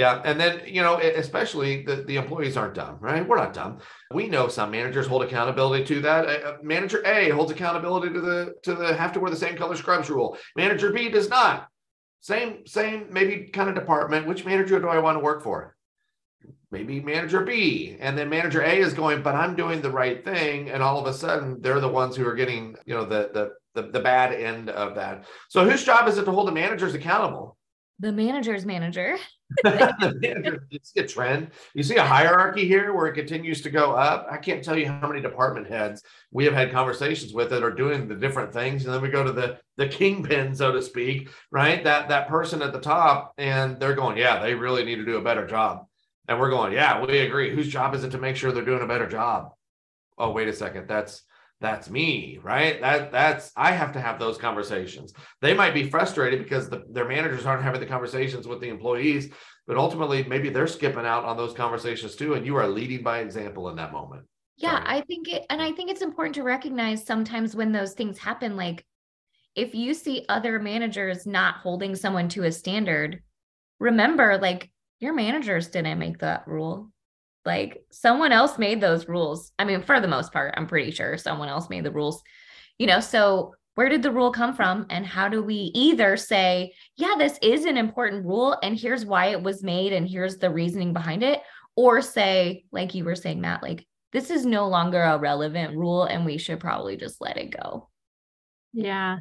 Yeah. 0.00 0.22
And 0.24 0.40
then, 0.40 0.62
you 0.64 0.80
know, 0.80 0.96
especially 0.96 1.82
the, 1.82 1.96
the 1.96 2.16
employees 2.16 2.56
aren't 2.56 2.72
dumb, 2.72 2.96
right? 3.00 3.28
We're 3.28 3.36
not 3.36 3.52
dumb. 3.52 3.80
We 4.14 4.28
know 4.28 4.48
some 4.48 4.70
managers 4.70 5.06
hold 5.06 5.22
accountability 5.22 5.84
to 5.84 6.00
that. 6.00 6.26
Uh, 6.26 6.56
manager 6.62 7.06
A 7.06 7.28
holds 7.28 7.52
accountability 7.52 8.10
to 8.14 8.20
the 8.22 8.54
to 8.62 8.74
the 8.74 8.94
have 8.94 9.12
to 9.12 9.20
wear 9.20 9.30
the 9.30 9.36
same 9.36 9.58
color 9.58 9.76
scrubs 9.76 10.08
rule. 10.08 10.38
Manager 10.56 10.90
B 10.90 11.10
does 11.10 11.28
not. 11.28 11.68
Same, 12.22 12.66
same, 12.66 13.08
maybe 13.10 13.50
kind 13.50 13.68
of 13.68 13.74
department. 13.74 14.26
Which 14.26 14.46
manager 14.46 14.80
do 14.80 14.88
I 14.88 15.00
want 15.00 15.16
to 15.18 15.22
work 15.22 15.42
for? 15.42 15.76
Maybe 16.70 17.00
manager 17.00 17.42
B. 17.44 17.98
And 18.00 18.16
then 18.16 18.30
manager 18.30 18.62
A 18.62 18.78
is 18.78 18.94
going, 18.94 19.20
but 19.20 19.34
I'm 19.34 19.54
doing 19.54 19.82
the 19.82 19.90
right 19.90 20.24
thing. 20.24 20.70
And 20.70 20.82
all 20.82 20.98
of 20.98 21.04
a 21.04 21.12
sudden 21.12 21.60
they're 21.60 21.78
the 21.78 21.88
ones 21.88 22.16
who 22.16 22.26
are 22.26 22.34
getting, 22.34 22.74
you 22.86 22.94
know, 22.94 23.04
the 23.04 23.28
the 23.34 23.50
the, 23.74 23.90
the 23.90 24.00
bad 24.00 24.32
end 24.32 24.70
of 24.70 24.94
that. 24.94 25.26
So 25.50 25.68
whose 25.68 25.84
job 25.84 26.08
is 26.08 26.16
it 26.16 26.24
to 26.24 26.32
hold 26.32 26.48
the 26.48 26.52
managers 26.52 26.94
accountable? 26.94 27.58
The 27.98 28.12
manager's 28.12 28.64
manager. 28.64 29.18
it's 29.64 30.92
a 30.96 31.06
trend. 31.06 31.50
You 31.74 31.82
see 31.82 31.96
a 31.96 32.04
hierarchy 32.04 32.66
here 32.66 32.94
where 32.94 33.06
it 33.06 33.14
continues 33.14 33.62
to 33.62 33.70
go 33.70 33.92
up. 33.92 34.26
I 34.30 34.36
can't 34.36 34.62
tell 34.62 34.76
you 34.76 34.86
how 34.86 35.08
many 35.08 35.20
department 35.20 35.68
heads 35.68 36.02
we 36.30 36.44
have 36.44 36.54
had 36.54 36.70
conversations 36.70 37.32
with 37.32 37.50
that 37.50 37.62
are 37.62 37.72
doing 37.72 38.06
the 38.06 38.14
different 38.14 38.52
things, 38.52 38.84
and 38.84 38.94
then 38.94 39.02
we 39.02 39.08
go 39.08 39.24
to 39.24 39.32
the 39.32 39.58
the 39.76 39.88
kingpin, 39.88 40.54
so 40.54 40.72
to 40.72 40.82
speak, 40.82 41.30
right? 41.50 41.82
That 41.82 42.08
that 42.08 42.28
person 42.28 42.62
at 42.62 42.72
the 42.72 42.80
top, 42.80 43.34
and 43.38 43.78
they're 43.80 43.94
going, 43.94 44.16
yeah, 44.16 44.40
they 44.40 44.54
really 44.54 44.84
need 44.84 44.96
to 44.96 45.04
do 45.04 45.16
a 45.16 45.22
better 45.22 45.46
job, 45.46 45.86
and 46.28 46.38
we're 46.38 46.50
going, 46.50 46.72
yeah, 46.72 47.04
we 47.04 47.18
agree. 47.18 47.54
Whose 47.54 47.68
job 47.68 47.94
is 47.94 48.04
it 48.04 48.10
to 48.12 48.18
make 48.18 48.36
sure 48.36 48.52
they're 48.52 48.64
doing 48.64 48.82
a 48.82 48.86
better 48.88 49.08
job? 49.08 49.52
Oh, 50.16 50.30
wait 50.30 50.48
a 50.48 50.52
second, 50.52 50.86
that's 50.86 51.22
that's 51.60 51.90
me 51.90 52.38
right? 52.42 52.80
That 52.80 53.12
that's 53.12 53.52
i 53.56 53.72
have 53.72 53.92
to 53.92 54.00
have 54.00 54.18
those 54.18 54.38
conversations. 54.38 55.12
They 55.40 55.54
might 55.54 55.74
be 55.74 55.88
frustrated 55.88 56.42
because 56.42 56.68
the, 56.68 56.84
their 56.90 57.08
managers 57.08 57.46
aren't 57.46 57.62
having 57.62 57.80
the 57.80 57.86
conversations 57.86 58.46
with 58.46 58.60
the 58.60 58.68
employees 58.68 59.30
but 59.66 59.76
ultimately 59.76 60.24
maybe 60.24 60.50
they're 60.50 60.66
skipping 60.66 61.06
out 61.06 61.24
on 61.24 61.36
those 61.36 61.54
conversations 61.54 62.16
too 62.16 62.34
and 62.34 62.44
you 62.44 62.56
are 62.56 62.66
leading 62.66 63.04
by 63.04 63.20
example 63.20 63.68
in 63.68 63.76
that 63.76 63.92
moment. 63.92 64.24
Yeah 64.56 64.82
i 64.84 65.00
think 65.02 65.28
it 65.28 65.46
and 65.48 65.62
i 65.62 65.72
think 65.72 65.90
it's 65.90 66.02
important 66.02 66.34
to 66.34 66.42
recognize 66.42 67.06
sometimes 67.06 67.54
when 67.54 67.72
those 67.72 67.92
things 67.92 68.18
happen 68.18 68.56
like 68.56 68.84
if 69.54 69.74
you 69.74 69.94
see 69.94 70.24
other 70.28 70.58
managers 70.58 71.26
not 71.26 71.56
holding 71.56 71.94
someone 71.94 72.28
to 72.30 72.44
a 72.44 72.52
standard 72.52 73.22
remember 73.78 74.38
like 74.38 74.70
your 74.98 75.14
managers 75.14 75.68
didn't 75.68 75.98
make 75.98 76.18
that 76.18 76.46
rule 76.46 76.90
like 77.44 77.82
someone 77.90 78.32
else 78.32 78.58
made 78.58 78.80
those 78.80 79.08
rules. 79.08 79.52
I 79.58 79.64
mean, 79.64 79.82
for 79.82 80.00
the 80.00 80.08
most 80.08 80.32
part, 80.32 80.54
I'm 80.56 80.66
pretty 80.66 80.90
sure 80.90 81.16
someone 81.16 81.48
else 81.48 81.70
made 81.70 81.84
the 81.84 81.90
rules. 81.90 82.22
You 82.78 82.86
know, 82.86 83.00
so 83.00 83.54
where 83.74 83.88
did 83.88 84.02
the 84.02 84.10
rule 84.10 84.32
come 84.32 84.54
from 84.54 84.86
and 84.90 85.06
how 85.06 85.28
do 85.28 85.42
we 85.42 85.70
either 85.74 86.16
say, 86.16 86.72
yeah, 86.96 87.14
this 87.16 87.38
is 87.42 87.64
an 87.64 87.76
important 87.76 88.26
rule 88.26 88.56
and 88.62 88.78
here's 88.78 89.06
why 89.06 89.26
it 89.26 89.42
was 89.42 89.62
made 89.62 89.92
and 89.92 90.08
here's 90.08 90.36
the 90.38 90.50
reasoning 90.50 90.92
behind 90.92 91.22
it, 91.22 91.40
or 91.76 92.02
say, 92.02 92.64
like 92.72 92.94
you 92.94 93.04
were 93.04 93.14
saying, 93.14 93.40
Matt, 93.40 93.62
like 93.62 93.86
this 94.12 94.30
is 94.30 94.44
no 94.44 94.68
longer 94.68 95.00
a 95.00 95.18
relevant 95.18 95.76
rule 95.76 96.04
and 96.04 96.26
we 96.26 96.36
should 96.36 96.60
probably 96.60 96.96
just 96.96 97.20
let 97.20 97.36
it 97.36 97.56
go. 97.58 97.88
Yeah. 98.72 99.18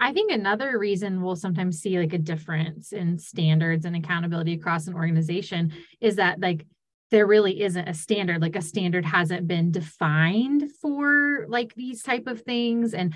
I 0.00 0.12
think 0.12 0.32
another 0.32 0.78
reason 0.78 1.20
we'll 1.20 1.36
sometimes 1.36 1.80
see 1.80 1.98
like 1.98 2.14
a 2.14 2.18
difference 2.18 2.92
in 2.92 3.18
standards 3.18 3.84
and 3.84 3.94
accountability 3.94 4.54
across 4.54 4.86
an 4.86 4.94
organization 4.94 5.72
is 6.00 6.16
that 6.16 6.40
like 6.40 6.64
there 7.10 7.26
really 7.26 7.62
isn't 7.62 7.88
a 7.88 7.94
standard 7.94 8.40
like 8.40 8.56
a 8.56 8.62
standard 8.62 9.04
hasn't 9.04 9.46
been 9.46 9.70
defined 9.70 10.70
for 10.80 11.46
like 11.48 11.74
these 11.74 12.02
type 12.02 12.26
of 12.26 12.42
things. 12.42 12.94
And 12.94 13.14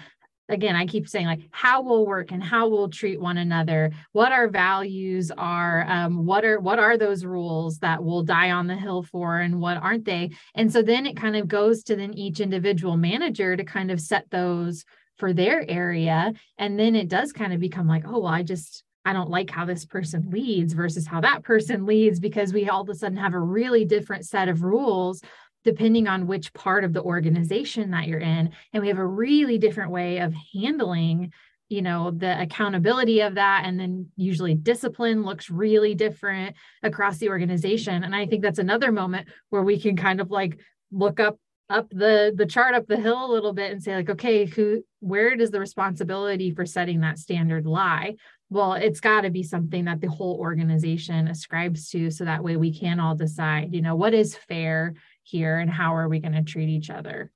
again 0.49 0.77
i 0.77 0.85
keep 0.85 1.09
saying 1.09 1.27
like 1.27 1.41
how 1.51 1.83
we'll 1.83 2.07
work 2.07 2.31
and 2.31 2.43
how 2.43 2.69
we'll 2.69 2.89
treat 2.89 3.21
one 3.21 3.39
another 3.39 3.91
what 4.13 4.33
our 4.33 4.49
values 4.49 5.31
are 5.37 5.87
um, 5.89 6.27
what 6.27 6.45
are 6.45 6.61
what 6.61 6.79
are 6.79 6.99
those 6.99 7.25
rules 7.25 7.79
that 7.79 8.03
we'll 8.03 8.23
die 8.23 8.51
on 8.51 8.67
the 8.67 8.77
hill 8.77 9.03
for 9.03 9.39
and 9.39 9.61
what 9.61 9.77
aren't 9.79 10.05
they? 10.05 10.31
And 10.55 10.73
so 10.73 10.83
then 10.83 11.07
it 11.07 11.17
kind 11.17 11.37
of 11.37 11.49
goes 11.49 11.83
to 11.85 11.97
then 11.97 12.15
each 12.15 12.41
individual 12.41 12.97
manager 12.97 13.57
to 13.57 13.65
kind 13.65 13.91
of 13.91 14.01
set 14.01 14.31
those 14.31 14.85
for 15.17 15.33
their 15.33 15.69
area. 15.69 16.33
And 16.59 16.79
then 16.79 16.95
it 16.95 17.09
does 17.09 17.33
kind 17.33 17.53
of 17.53 17.61
become 17.61 17.87
like 17.89 18.05
oh 18.07 18.21
well 18.21 18.33
i 18.33 18.43
just 18.43 18.85
I 19.05 19.13
don't 19.13 19.31
like 19.31 19.51
how 19.51 19.65
this 19.65 19.85
person 19.85 20.31
leads 20.31 20.73
versus 20.73 21.07
how 21.07 21.21
that 21.21 21.43
person 21.43 21.87
leads 21.87 22.21
because 22.21 22.53
we 22.53 22.69
all 22.69 22.83
of 22.83 22.89
a 22.89 22.95
sudden 22.95 23.19
have 23.19 23.35
a 23.35 23.39
really 23.39 23.85
different 23.85 24.25
set 24.27 24.49
of 24.49 24.63
rules 24.63 25.23
depending 25.65 26.07
on 26.07 26.27
which 26.27 26.53
part 26.53 26.85
of 26.85 26.93
the 26.93 27.03
organization 27.03 27.91
that 27.93 28.07
you're 28.07 28.21
in. 28.21 28.51
And 28.73 28.83
we 28.83 28.89
have 28.89 28.99
a 28.99 29.07
really 29.07 29.57
different 29.57 29.91
way 29.91 30.19
of 30.19 30.35
handling 30.53 31.33
you 31.71 31.81
know 31.81 32.11
the 32.11 32.41
accountability 32.41 33.21
of 33.21 33.37
that. 33.37 33.63
And 33.65 33.81
then 33.81 34.09
usually 34.17 34.55
discipline 34.55 35.25
looks 35.25 35.51
really 35.51 35.95
different 35.95 36.55
across 36.83 37.19
the 37.19 37.31
organization. 37.31 38.05
And 38.05 38.15
i 38.15 38.27
think 38.27 38.43
that's 38.43 38.59
another 38.59 38.93
moment 38.93 39.29
where 39.51 39.63
we 39.63 39.81
can 39.81 39.97
kind 39.97 40.21
of 40.21 40.31
like 40.31 40.59
look 40.93 41.21
up 41.21 41.39
up 41.71 41.89
the 41.91 42.33
the 42.37 42.45
chart 42.45 42.75
up 42.75 42.87
the 42.87 42.97
hill 42.97 43.25
a 43.25 43.33
little 43.33 43.55
bit 43.55 43.73
and 43.73 43.83
say 43.83 43.95
like 43.97 44.11
okay 44.11 44.45
who 44.45 44.85
where 45.01 45.35
does 45.35 45.51
the 45.51 45.59
responsibility 45.59 46.51
for 46.51 46.67
setting 46.67 47.01
that 47.01 47.19
standard 47.19 47.67
lie 47.67 48.15
well, 48.55 48.75
it's 48.75 49.01
got 49.01 49.23
to 49.23 49.31
be 49.31 49.43
something 49.43 49.87
that 49.87 50.01
the 50.01 50.09
whole 50.09 50.37
organization 50.39 51.27
ascribes 51.27 51.91
to. 51.91 52.09
So 52.13 52.25
that 52.25 52.45
way 52.45 52.57
we 52.57 52.73
can 52.73 53.01
all 53.01 53.17
decide, 53.17 53.75
you 53.75 53.83
know, 53.83 53.97
what 53.97 54.15
is 54.15 54.37
fair 54.37 54.95
here 55.25 55.59
and 55.59 55.69
how 55.69 55.97
are 55.97 56.09
we 56.09 56.21
going 56.21 56.35
to 56.35 56.43
treat 56.43 56.69
each 56.69 56.89
other. 56.89 57.33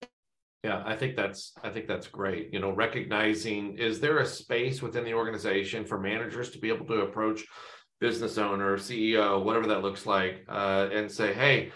Yeah, 0.63 0.81
I 0.87 0.95
think 0.95 1.17
that's 1.17 1.55
I 1.63 1.71
think 1.71 1.89
that's 1.89 2.07
great. 2.07 2.53
You 2.53 2.61
know, 2.61 2.71
recognizing 2.71 3.79
is 3.79 3.99
there 3.99 4.19
a 4.19 4.27
space 4.27 4.81
within 4.81 5.05
the 5.05 5.15
organization 5.15 5.85
for 5.85 5.99
managers 5.99 6.51
to 6.51 6.59
be 6.59 6.69
able 6.69 6.87
to 6.87 7.01
approach 7.01 7.45
business 8.01 8.39
owner, 8.39 8.77
CEO, 8.77 9.43
whatever 9.43 9.67
that 9.67 9.83
looks 9.83 10.07
like, 10.07 10.45
uh, 10.49 10.89
and 10.93 11.11
say, 11.11 11.35
hey, 11.35 11.73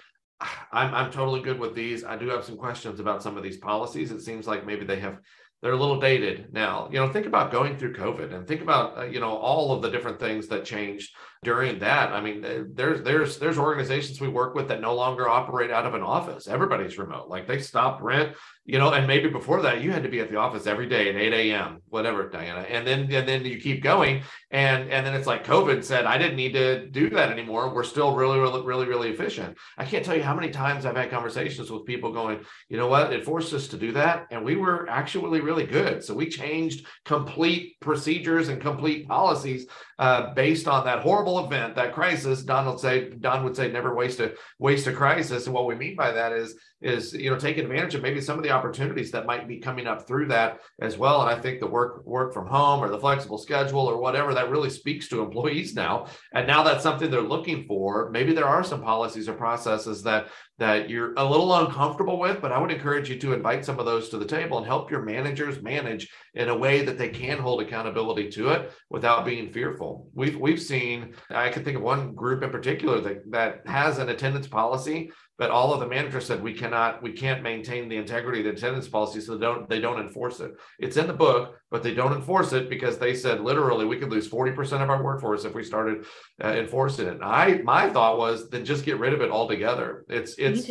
I'm 0.72 0.94
I'm 0.94 1.10
totally 1.10 1.42
good 1.42 1.58
with 1.58 1.74
these. 1.74 2.04
I 2.04 2.16
do 2.16 2.28
have 2.28 2.44
some 2.44 2.56
questions 2.56 3.00
about 3.00 3.24
some 3.24 3.36
of 3.36 3.42
these 3.42 3.58
policies. 3.58 4.12
It 4.12 4.20
seems 4.20 4.46
like 4.46 4.64
maybe 4.66 4.84
they 4.84 5.00
have 5.00 5.18
they're 5.62 5.72
a 5.72 5.76
little 5.76 6.00
dated 6.00 6.52
now. 6.52 6.88
You 6.90 6.98
know, 6.98 7.08
think 7.08 7.26
about 7.26 7.52
going 7.52 7.76
through 7.76 7.94
COVID 7.94 8.34
and 8.34 8.46
think 8.46 8.60
about 8.62 8.98
uh, 8.98 9.04
you 9.04 9.20
know 9.20 9.36
all 9.36 9.72
of 9.72 9.80
the 9.80 9.90
different 9.90 10.18
things 10.18 10.48
that 10.48 10.64
changed 10.64 11.14
during 11.42 11.80
that. 11.80 12.12
I 12.12 12.20
mean, 12.20 12.44
uh, 12.44 12.62
there's 12.72 13.02
there's 13.02 13.38
there's 13.38 13.58
organizations 13.58 14.20
we 14.20 14.28
work 14.28 14.54
with 14.54 14.68
that 14.68 14.80
no 14.80 14.94
longer 14.94 15.28
operate 15.28 15.72
out 15.72 15.84
of 15.84 15.94
an 15.94 16.02
office. 16.02 16.46
Everybody's 16.46 16.98
remote. 16.98 17.28
Like 17.28 17.48
they 17.48 17.58
stopped 17.58 18.00
rent, 18.00 18.36
you 18.64 18.78
know, 18.78 18.92
and 18.92 19.08
maybe 19.08 19.28
before 19.28 19.60
that 19.62 19.80
you 19.80 19.90
had 19.90 20.04
to 20.04 20.08
be 20.08 20.20
at 20.20 20.30
the 20.30 20.36
office 20.36 20.68
every 20.68 20.88
day 20.88 21.08
at 21.08 21.16
8 21.16 21.32
a.m. 21.32 21.82
Whatever, 21.88 22.28
Diana. 22.28 22.60
And 22.60 22.86
then 22.86 23.12
and 23.12 23.28
then 23.28 23.44
you 23.44 23.60
keep 23.60 23.82
going, 23.82 24.22
and 24.52 24.88
and 24.88 25.04
then 25.04 25.14
it's 25.14 25.26
like 25.26 25.44
COVID 25.44 25.82
said 25.82 26.06
I 26.06 26.16
didn't 26.16 26.36
need 26.36 26.52
to 26.52 26.86
do 26.86 27.10
that 27.10 27.32
anymore. 27.32 27.74
We're 27.74 27.82
still 27.82 28.14
really 28.14 28.38
really 28.38 28.62
really 28.62 28.86
really 28.86 29.10
efficient. 29.10 29.58
I 29.76 29.84
can't 29.84 30.04
tell 30.04 30.16
you 30.16 30.22
how 30.22 30.36
many 30.36 30.50
times 30.50 30.86
I've 30.86 30.96
had 30.96 31.10
conversations 31.10 31.72
with 31.72 31.84
people 31.86 32.12
going, 32.12 32.44
you 32.68 32.76
know 32.76 32.86
what, 32.86 33.12
it 33.12 33.24
forced 33.24 33.52
us 33.52 33.66
to 33.68 33.76
do 33.76 33.90
that, 33.92 34.28
and 34.30 34.44
we 34.44 34.54
were 34.54 34.88
actually 34.88 35.40
really 35.40 35.66
good. 35.66 36.04
So 36.04 36.14
we 36.14 36.28
changed 36.28 36.86
complete 37.04 37.80
procedures 37.80 38.48
and 38.48 38.60
complete 38.60 39.08
policies 39.08 39.66
uh, 39.98 40.32
based 40.34 40.68
on 40.68 40.84
that 40.84 41.00
horrible 41.00 41.31
event, 41.40 41.74
that 41.76 41.92
crisis. 41.92 42.42
Don 42.42 42.66
would 42.66 42.80
say, 42.80 43.10
Don 43.10 43.44
would 43.44 43.56
say, 43.56 43.70
never 43.70 43.94
waste 43.94 44.20
a 44.20 44.34
waste 44.58 44.86
a 44.86 44.92
crisis. 44.92 45.46
And 45.46 45.54
what 45.54 45.66
we 45.66 45.74
mean 45.74 45.96
by 45.96 46.12
that 46.12 46.32
is 46.32 46.54
is 46.82 47.12
you 47.12 47.30
know 47.30 47.38
taking 47.38 47.64
advantage 47.64 47.94
of 47.94 48.02
maybe 48.02 48.20
some 48.20 48.36
of 48.36 48.44
the 48.44 48.50
opportunities 48.50 49.10
that 49.10 49.26
might 49.26 49.48
be 49.48 49.58
coming 49.58 49.86
up 49.86 50.06
through 50.06 50.26
that 50.26 50.60
as 50.80 50.98
well. 50.98 51.22
And 51.22 51.30
i 51.30 51.40
think 51.40 51.60
the 51.60 51.66
work 51.66 52.04
work 52.06 52.32
from 52.32 52.46
home 52.46 52.82
or 52.82 52.88
the 52.88 52.98
flexible 52.98 53.38
schedule 53.38 53.80
or 53.80 53.98
whatever 53.98 54.34
that 54.34 54.50
really 54.50 54.70
speaks 54.70 55.08
to 55.08 55.22
employees 55.22 55.74
now. 55.74 56.06
And 56.32 56.46
now 56.46 56.62
that's 56.62 56.82
something 56.82 57.10
they're 57.10 57.20
looking 57.20 57.64
for. 57.66 58.10
Maybe 58.10 58.32
there 58.32 58.46
are 58.46 58.64
some 58.64 58.82
policies 58.82 59.28
or 59.28 59.34
processes 59.34 60.02
that 60.02 60.28
that 60.58 60.90
you're 60.90 61.14
a 61.16 61.24
little 61.24 61.54
uncomfortable 61.54 62.18
with 62.18 62.40
but 62.40 62.52
i 62.52 62.58
would 62.58 62.70
encourage 62.70 63.08
you 63.08 63.18
to 63.18 63.32
invite 63.32 63.64
some 63.64 63.78
of 63.78 63.86
those 63.86 64.08
to 64.10 64.18
the 64.18 64.24
table 64.24 64.58
and 64.58 64.66
help 64.66 64.90
your 64.90 65.02
managers 65.02 65.62
manage 65.62 66.08
in 66.34 66.48
a 66.48 66.56
way 66.56 66.82
that 66.82 66.98
they 66.98 67.08
can 67.08 67.38
hold 67.38 67.60
accountability 67.60 68.30
to 68.30 68.48
it 68.50 68.72
without 68.88 69.24
being 69.24 69.52
fearful. 69.52 70.08
We've 70.14 70.36
we've 70.36 70.62
seen 70.62 71.14
i 71.30 71.48
can 71.48 71.64
think 71.64 71.76
of 71.76 71.82
one 71.82 72.14
group 72.14 72.42
in 72.42 72.50
particular 72.50 73.00
that 73.00 73.30
that 73.30 73.66
has 73.66 73.98
an 73.98 74.08
attendance 74.08 74.48
policy 74.48 75.10
but 75.42 75.50
all 75.50 75.74
of 75.74 75.80
the 75.80 75.86
managers 75.88 76.24
said 76.24 76.40
we 76.40 76.54
cannot 76.54 77.02
we 77.02 77.10
can't 77.10 77.42
maintain 77.42 77.88
the 77.88 77.96
integrity 77.96 78.38
of 78.38 78.44
the 78.44 78.52
attendance 78.52 78.86
policy 78.86 79.20
so 79.20 79.36
they 79.36 79.44
don't 79.44 79.68
they 79.68 79.80
don't 79.80 80.00
enforce 80.00 80.38
it. 80.38 80.52
It's 80.78 80.96
in 80.96 81.08
the 81.08 81.12
book 81.12 81.58
but 81.68 81.82
they 81.82 81.94
don't 81.94 82.12
enforce 82.12 82.52
it 82.52 82.70
because 82.70 82.96
they 82.96 83.12
said 83.12 83.40
literally 83.40 83.84
we 83.84 83.96
could 83.96 84.08
lose 84.08 84.30
40% 84.30 84.84
of 84.84 84.88
our 84.88 85.02
workforce 85.02 85.44
if 85.44 85.52
we 85.52 85.64
started 85.64 86.06
uh, 86.44 86.46
enforcing 86.46 87.08
it. 87.08 87.14
And 87.14 87.24
i 87.24 87.54
my 87.64 87.90
thought 87.90 88.18
was 88.18 88.50
then 88.50 88.64
just 88.64 88.84
get 88.84 89.00
rid 89.00 89.14
of 89.14 89.20
it 89.20 89.32
altogether. 89.32 90.04
It's 90.08 90.36
it's 90.38 90.64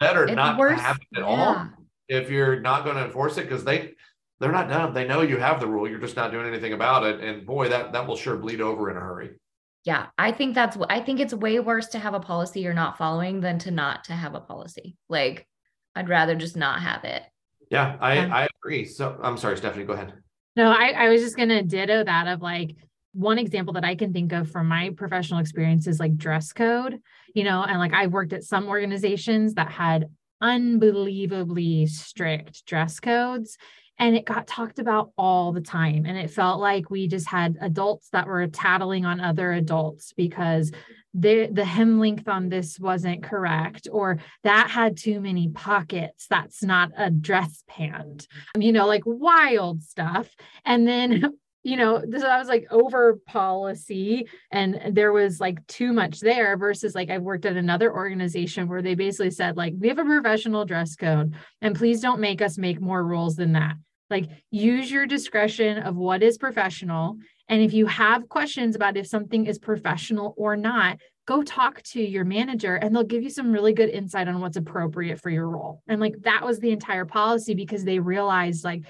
better 0.00 0.24
it's 0.24 0.32
not 0.34 0.56
worse. 0.56 0.78
to 0.78 0.82
have 0.82 0.96
it 0.96 1.18
at 1.18 1.28
yeah. 1.28 1.28
all 1.28 1.68
if 2.08 2.30
you're 2.30 2.60
not 2.60 2.84
going 2.84 2.96
to 2.96 3.04
enforce 3.04 3.36
it 3.36 3.42
because 3.42 3.62
they 3.62 3.92
they're 4.40 4.52
not 4.52 4.70
dumb. 4.70 4.94
They 4.94 5.06
know 5.06 5.20
you 5.20 5.36
have 5.36 5.60
the 5.60 5.66
rule. 5.66 5.86
You're 5.86 6.00
just 6.00 6.16
not 6.16 6.32
doing 6.32 6.46
anything 6.46 6.72
about 6.72 7.04
it. 7.04 7.20
And 7.20 7.44
boy 7.44 7.68
that 7.68 7.92
that 7.92 8.06
will 8.06 8.16
sure 8.16 8.38
bleed 8.38 8.62
over 8.62 8.90
in 8.90 8.96
a 8.96 9.00
hurry 9.00 9.32
yeah 9.84 10.06
i 10.18 10.32
think 10.32 10.54
that's 10.54 10.76
i 10.88 11.00
think 11.00 11.20
it's 11.20 11.34
way 11.34 11.60
worse 11.60 11.88
to 11.88 11.98
have 11.98 12.14
a 12.14 12.20
policy 12.20 12.60
you're 12.60 12.74
not 12.74 12.98
following 12.98 13.40
than 13.40 13.58
to 13.58 13.70
not 13.70 14.04
to 14.04 14.12
have 14.12 14.34
a 14.34 14.40
policy. 14.40 14.96
Like 15.08 15.46
i'd 15.94 16.08
rather 16.08 16.34
just 16.34 16.56
not 16.56 16.80
have 16.80 17.04
it. 17.04 17.22
Yeah 17.70 17.96
i 18.00 18.14
yeah. 18.14 18.34
i 18.34 18.48
agree. 18.58 18.84
So 18.84 19.18
i'm 19.22 19.36
sorry 19.36 19.56
stephanie 19.56 19.84
go 19.84 19.92
ahead. 19.92 20.14
No 20.56 20.70
i 20.70 20.88
i 20.90 21.08
was 21.08 21.22
just 21.22 21.36
gonna 21.36 21.62
ditto 21.62 22.04
that 22.04 22.26
of 22.26 22.42
like 22.42 22.76
one 23.12 23.38
example 23.38 23.74
that 23.74 23.84
i 23.84 23.94
can 23.94 24.12
think 24.12 24.32
of 24.32 24.50
from 24.50 24.66
my 24.66 24.90
professional 24.90 25.38
experience 25.38 25.86
is 25.86 26.00
like 26.00 26.16
dress 26.16 26.52
code 26.52 27.00
you 27.32 27.44
know 27.44 27.62
and 27.62 27.78
like 27.78 27.92
i 27.92 28.08
worked 28.08 28.32
at 28.32 28.42
some 28.42 28.66
organizations 28.66 29.54
that 29.54 29.70
had 29.70 30.08
unbelievably 30.40 31.86
strict 31.86 32.66
dress 32.66 32.98
codes 32.98 33.56
and 33.98 34.16
it 34.16 34.24
got 34.24 34.46
talked 34.46 34.78
about 34.78 35.10
all 35.16 35.52
the 35.52 35.60
time 35.60 36.04
and 36.06 36.18
it 36.18 36.30
felt 36.30 36.60
like 36.60 36.90
we 36.90 37.06
just 37.08 37.28
had 37.28 37.56
adults 37.60 38.08
that 38.10 38.26
were 38.26 38.46
tattling 38.46 39.04
on 39.04 39.20
other 39.20 39.52
adults 39.52 40.12
because 40.12 40.72
the 41.14 41.48
the 41.52 41.64
hem 41.64 42.00
length 42.00 42.28
on 42.28 42.48
this 42.48 42.78
wasn't 42.80 43.22
correct 43.22 43.86
or 43.92 44.18
that 44.42 44.68
had 44.68 44.96
too 44.96 45.20
many 45.20 45.48
pockets 45.48 46.26
that's 46.28 46.62
not 46.62 46.90
a 46.96 47.08
dress 47.08 47.62
pant 47.68 48.26
you 48.58 48.72
know 48.72 48.86
like 48.86 49.02
wild 49.06 49.82
stuff. 49.82 50.34
And 50.64 50.86
then 50.86 51.34
you 51.64 51.76
know, 51.76 52.02
this 52.06 52.22
I 52.22 52.38
was 52.38 52.46
like 52.46 52.66
over 52.70 53.18
policy 53.26 54.28
and 54.52 54.76
uh, 54.76 54.90
there 54.92 55.12
was 55.12 55.40
like 55.40 55.66
too 55.66 55.92
much 55.92 56.20
there 56.20 56.56
versus 56.58 56.94
like 56.94 57.10
I've 57.10 57.22
worked 57.22 57.46
at 57.46 57.56
another 57.56 57.92
organization 57.92 58.68
where 58.68 58.82
they 58.82 58.94
basically 58.94 59.30
said 59.30 59.56
like 59.56 59.72
we 59.78 59.88
have 59.88 59.98
a 59.98 60.04
professional 60.04 60.66
dress 60.66 60.94
code 60.94 61.34
and 61.62 61.74
please 61.74 62.00
don't 62.00 62.20
make 62.20 62.42
us 62.42 62.58
make 62.58 62.80
more 62.80 63.02
rules 63.02 63.34
than 63.36 63.52
that. 63.52 63.74
Like 64.10 64.28
use 64.50 64.90
your 64.90 65.06
discretion 65.06 65.78
of 65.78 65.96
what 65.96 66.22
is 66.22 66.36
professional 66.36 67.16
and 67.48 67.62
if 67.62 67.72
you 67.72 67.86
have 67.86 68.28
questions 68.28 68.74
about 68.74 68.96
if 68.96 69.06
something 69.06 69.46
is 69.46 69.58
professional 69.58 70.34
or 70.36 70.56
not, 70.56 70.98
go 71.26 71.42
talk 71.42 71.82
to 71.82 72.02
your 72.02 72.24
manager 72.24 72.76
and 72.76 72.94
they'll 72.94 73.04
give 73.04 73.22
you 73.22 73.30
some 73.30 73.52
really 73.52 73.72
good 73.72 73.88
insight 73.88 74.28
on 74.28 74.40
what's 74.40 74.56
appropriate 74.56 75.20
for 75.20 75.30
your 75.30 75.48
role. 75.48 75.82
And 75.88 76.00
like 76.00 76.14
that 76.22 76.44
was 76.44 76.58
the 76.58 76.70
entire 76.70 77.04
policy 77.04 77.54
because 77.54 77.84
they 77.84 77.98
realized 77.98 78.64
like 78.64 78.84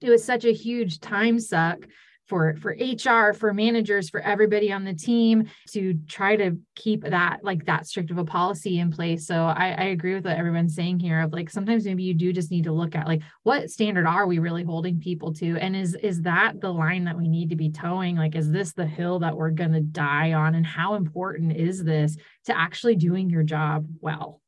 it 0.00 0.10
was 0.10 0.24
such 0.24 0.44
a 0.44 0.52
huge 0.52 1.00
time 1.00 1.38
suck 1.38 1.86
for 2.30 2.56
for 2.60 2.76
HR, 2.80 3.34
for 3.34 3.52
managers, 3.52 4.08
for 4.08 4.20
everybody 4.20 4.72
on 4.72 4.84
the 4.84 4.94
team 4.94 5.50
to 5.72 5.94
try 6.08 6.36
to 6.36 6.56
keep 6.76 7.02
that 7.02 7.40
like 7.42 7.66
that 7.66 7.86
strict 7.86 8.10
of 8.12 8.18
a 8.18 8.24
policy 8.24 8.78
in 8.78 8.90
place. 8.92 9.26
So 9.26 9.34
I, 9.34 9.74
I 9.76 9.84
agree 9.86 10.14
with 10.14 10.24
what 10.24 10.38
everyone's 10.38 10.76
saying 10.76 11.00
here 11.00 11.20
of 11.20 11.32
like 11.32 11.50
sometimes 11.50 11.84
maybe 11.84 12.04
you 12.04 12.14
do 12.14 12.32
just 12.32 12.52
need 12.52 12.64
to 12.64 12.72
look 12.72 12.94
at 12.94 13.08
like 13.08 13.22
what 13.42 13.68
standard 13.68 14.06
are 14.06 14.26
we 14.28 14.38
really 14.38 14.62
holding 14.62 15.00
people 15.00 15.34
to? 15.34 15.58
And 15.58 15.74
is 15.74 15.96
is 15.96 16.22
that 16.22 16.60
the 16.60 16.72
line 16.72 17.04
that 17.04 17.18
we 17.18 17.28
need 17.28 17.50
to 17.50 17.56
be 17.56 17.70
toeing? 17.70 18.16
Like, 18.16 18.36
is 18.36 18.50
this 18.50 18.72
the 18.72 18.86
hill 18.86 19.18
that 19.18 19.36
we're 19.36 19.50
gonna 19.50 19.80
die 19.80 20.32
on? 20.32 20.54
And 20.54 20.64
how 20.64 20.94
important 20.94 21.56
is 21.56 21.82
this 21.82 22.16
to 22.44 22.56
actually 22.56 22.94
doing 22.94 23.28
your 23.28 23.42
job 23.42 23.86
well? 24.00 24.40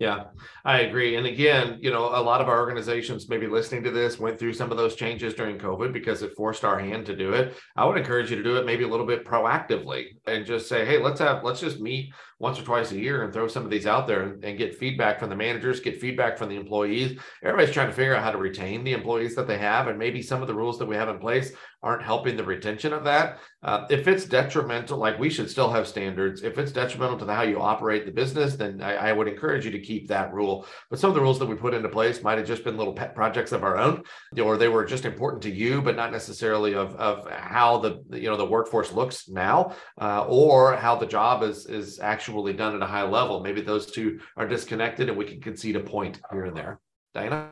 Yeah, 0.00 0.28
I 0.64 0.80
agree. 0.80 1.16
And 1.16 1.26
again, 1.26 1.76
you 1.82 1.90
know, 1.90 2.06
a 2.06 2.22
lot 2.22 2.40
of 2.40 2.48
our 2.48 2.58
organizations 2.58 3.28
maybe 3.28 3.46
listening 3.46 3.82
to 3.84 3.90
this 3.90 4.18
went 4.18 4.38
through 4.38 4.54
some 4.54 4.70
of 4.70 4.78
those 4.78 4.96
changes 4.96 5.34
during 5.34 5.58
COVID 5.58 5.92
because 5.92 6.22
it 6.22 6.32
forced 6.38 6.64
our 6.64 6.78
hand 6.78 7.04
to 7.04 7.14
do 7.14 7.34
it. 7.34 7.54
I 7.76 7.84
would 7.84 7.98
encourage 7.98 8.30
you 8.30 8.36
to 8.36 8.42
do 8.42 8.56
it 8.56 8.64
maybe 8.64 8.84
a 8.84 8.88
little 8.88 9.04
bit 9.04 9.26
proactively 9.26 10.16
and 10.26 10.46
just 10.46 10.70
say, 10.70 10.86
hey, 10.86 10.96
let's 11.02 11.20
have, 11.20 11.44
let's 11.44 11.60
just 11.60 11.80
meet 11.80 12.14
once 12.40 12.58
or 12.58 12.62
twice 12.62 12.90
a 12.90 12.98
year 12.98 13.22
and 13.22 13.32
throw 13.32 13.46
some 13.46 13.64
of 13.64 13.70
these 13.70 13.86
out 13.86 14.06
there 14.06 14.22
and, 14.42 14.58
get 14.58 14.78
feedback 14.78 15.20
from 15.20 15.30
the 15.30 15.36
managers, 15.36 15.78
get 15.78 16.00
feedback 16.00 16.36
from 16.36 16.48
the 16.48 16.56
employees. 16.56 17.18
Everybody's 17.42 17.72
trying 17.72 17.86
to 17.86 17.92
figure 17.92 18.14
out 18.14 18.22
how 18.22 18.30
to 18.30 18.38
retain 18.38 18.82
the 18.82 18.92
employees 18.92 19.34
that 19.36 19.46
they 19.46 19.58
have. 19.58 19.88
And 19.88 19.98
maybe 19.98 20.22
some 20.22 20.42
of 20.42 20.48
the 20.48 20.54
rules 20.54 20.78
that 20.78 20.86
we 20.86 20.96
have 20.96 21.08
in 21.08 21.18
place 21.18 21.52
aren't 21.82 22.02
helping 22.02 22.36
the 22.36 22.44
retention 22.44 22.92
of 22.92 23.04
that. 23.04 23.38
Uh, 23.62 23.86
if 23.88 24.06
it's 24.06 24.26
detrimental, 24.26 24.98
like 24.98 25.18
we 25.18 25.30
should 25.30 25.50
still 25.50 25.70
have 25.70 25.88
standards. 25.88 26.42
If 26.42 26.58
it's 26.58 26.72
detrimental 26.72 27.18
to 27.18 27.24
the, 27.24 27.34
how 27.34 27.42
you 27.42 27.60
operate 27.60 28.04
the 28.04 28.12
business, 28.12 28.56
then 28.56 28.82
I, 28.82 28.96
I, 28.96 29.12
would 29.12 29.28
encourage 29.28 29.64
you 29.64 29.70
to 29.70 29.80
keep 29.80 30.08
that 30.08 30.32
rule. 30.32 30.66
But 30.90 30.98
some 30.98 31.10
of 31.10 31.14
the 31.14 31.22
rules 31.22 31.38
that 31.38 31.46
we 31.46 31.54
put 31.54 31.74
into 31.74 31.88
place 31.88 32.22
might 32.22 32.38
have 32.38 32.46
just 32.46 32.64
been 32.64 32.76
little 32.76 32.92
pet 32.92 33.14
projects 33.14 33.52
of 33.52 33.64
our 33.64 33.78
own, 33.78 34.02
or 34.42 34.56
they 34.56 34.68
were 34.68 34.84
just 34.84 35.04
important 35.04 35.42
to 35.44 35.50
you, 35.50 35.80
but 35.80 35.96
not 35.96 36.12
necessarily 36.12 36.74
of, 36.74 36.94
of 36.96 37.30
how 37.30 37.78
the 37.78 38.02
you 38.12 38.28
know 38.28 38.36
the 38.36 38.44
workforce 38.44 38.92
looks 38.92 39.28
now, 39.28 39.74
uh, 40.00 40.24
or 40.26 40.76
how 40.76 40.96
the 40.96 41.06
job 41.06 41.42
is 41.42 41.66
is 41.66 41.98
actually 41.98 42.29
done 42.52 42.74
at 42.74 42.82
a 42.82 42.86
high 42.86 43.02
level. 43.02 43.40
Maybe 43.40 43.60
those 43.60 43.90
two 43.90 44.20
are 44.36 44.48
disconnected, 44.48 45.08
and 45.08 45.18
we 45.18 45.24
can 45.24 45.40
concede 45.40 45.76
a 45.76 45.80
point 45.80 46.20
here 46.30 46.44
and 46.44 46.56
there. 46.56 46.80
Diana. 47.14 47.50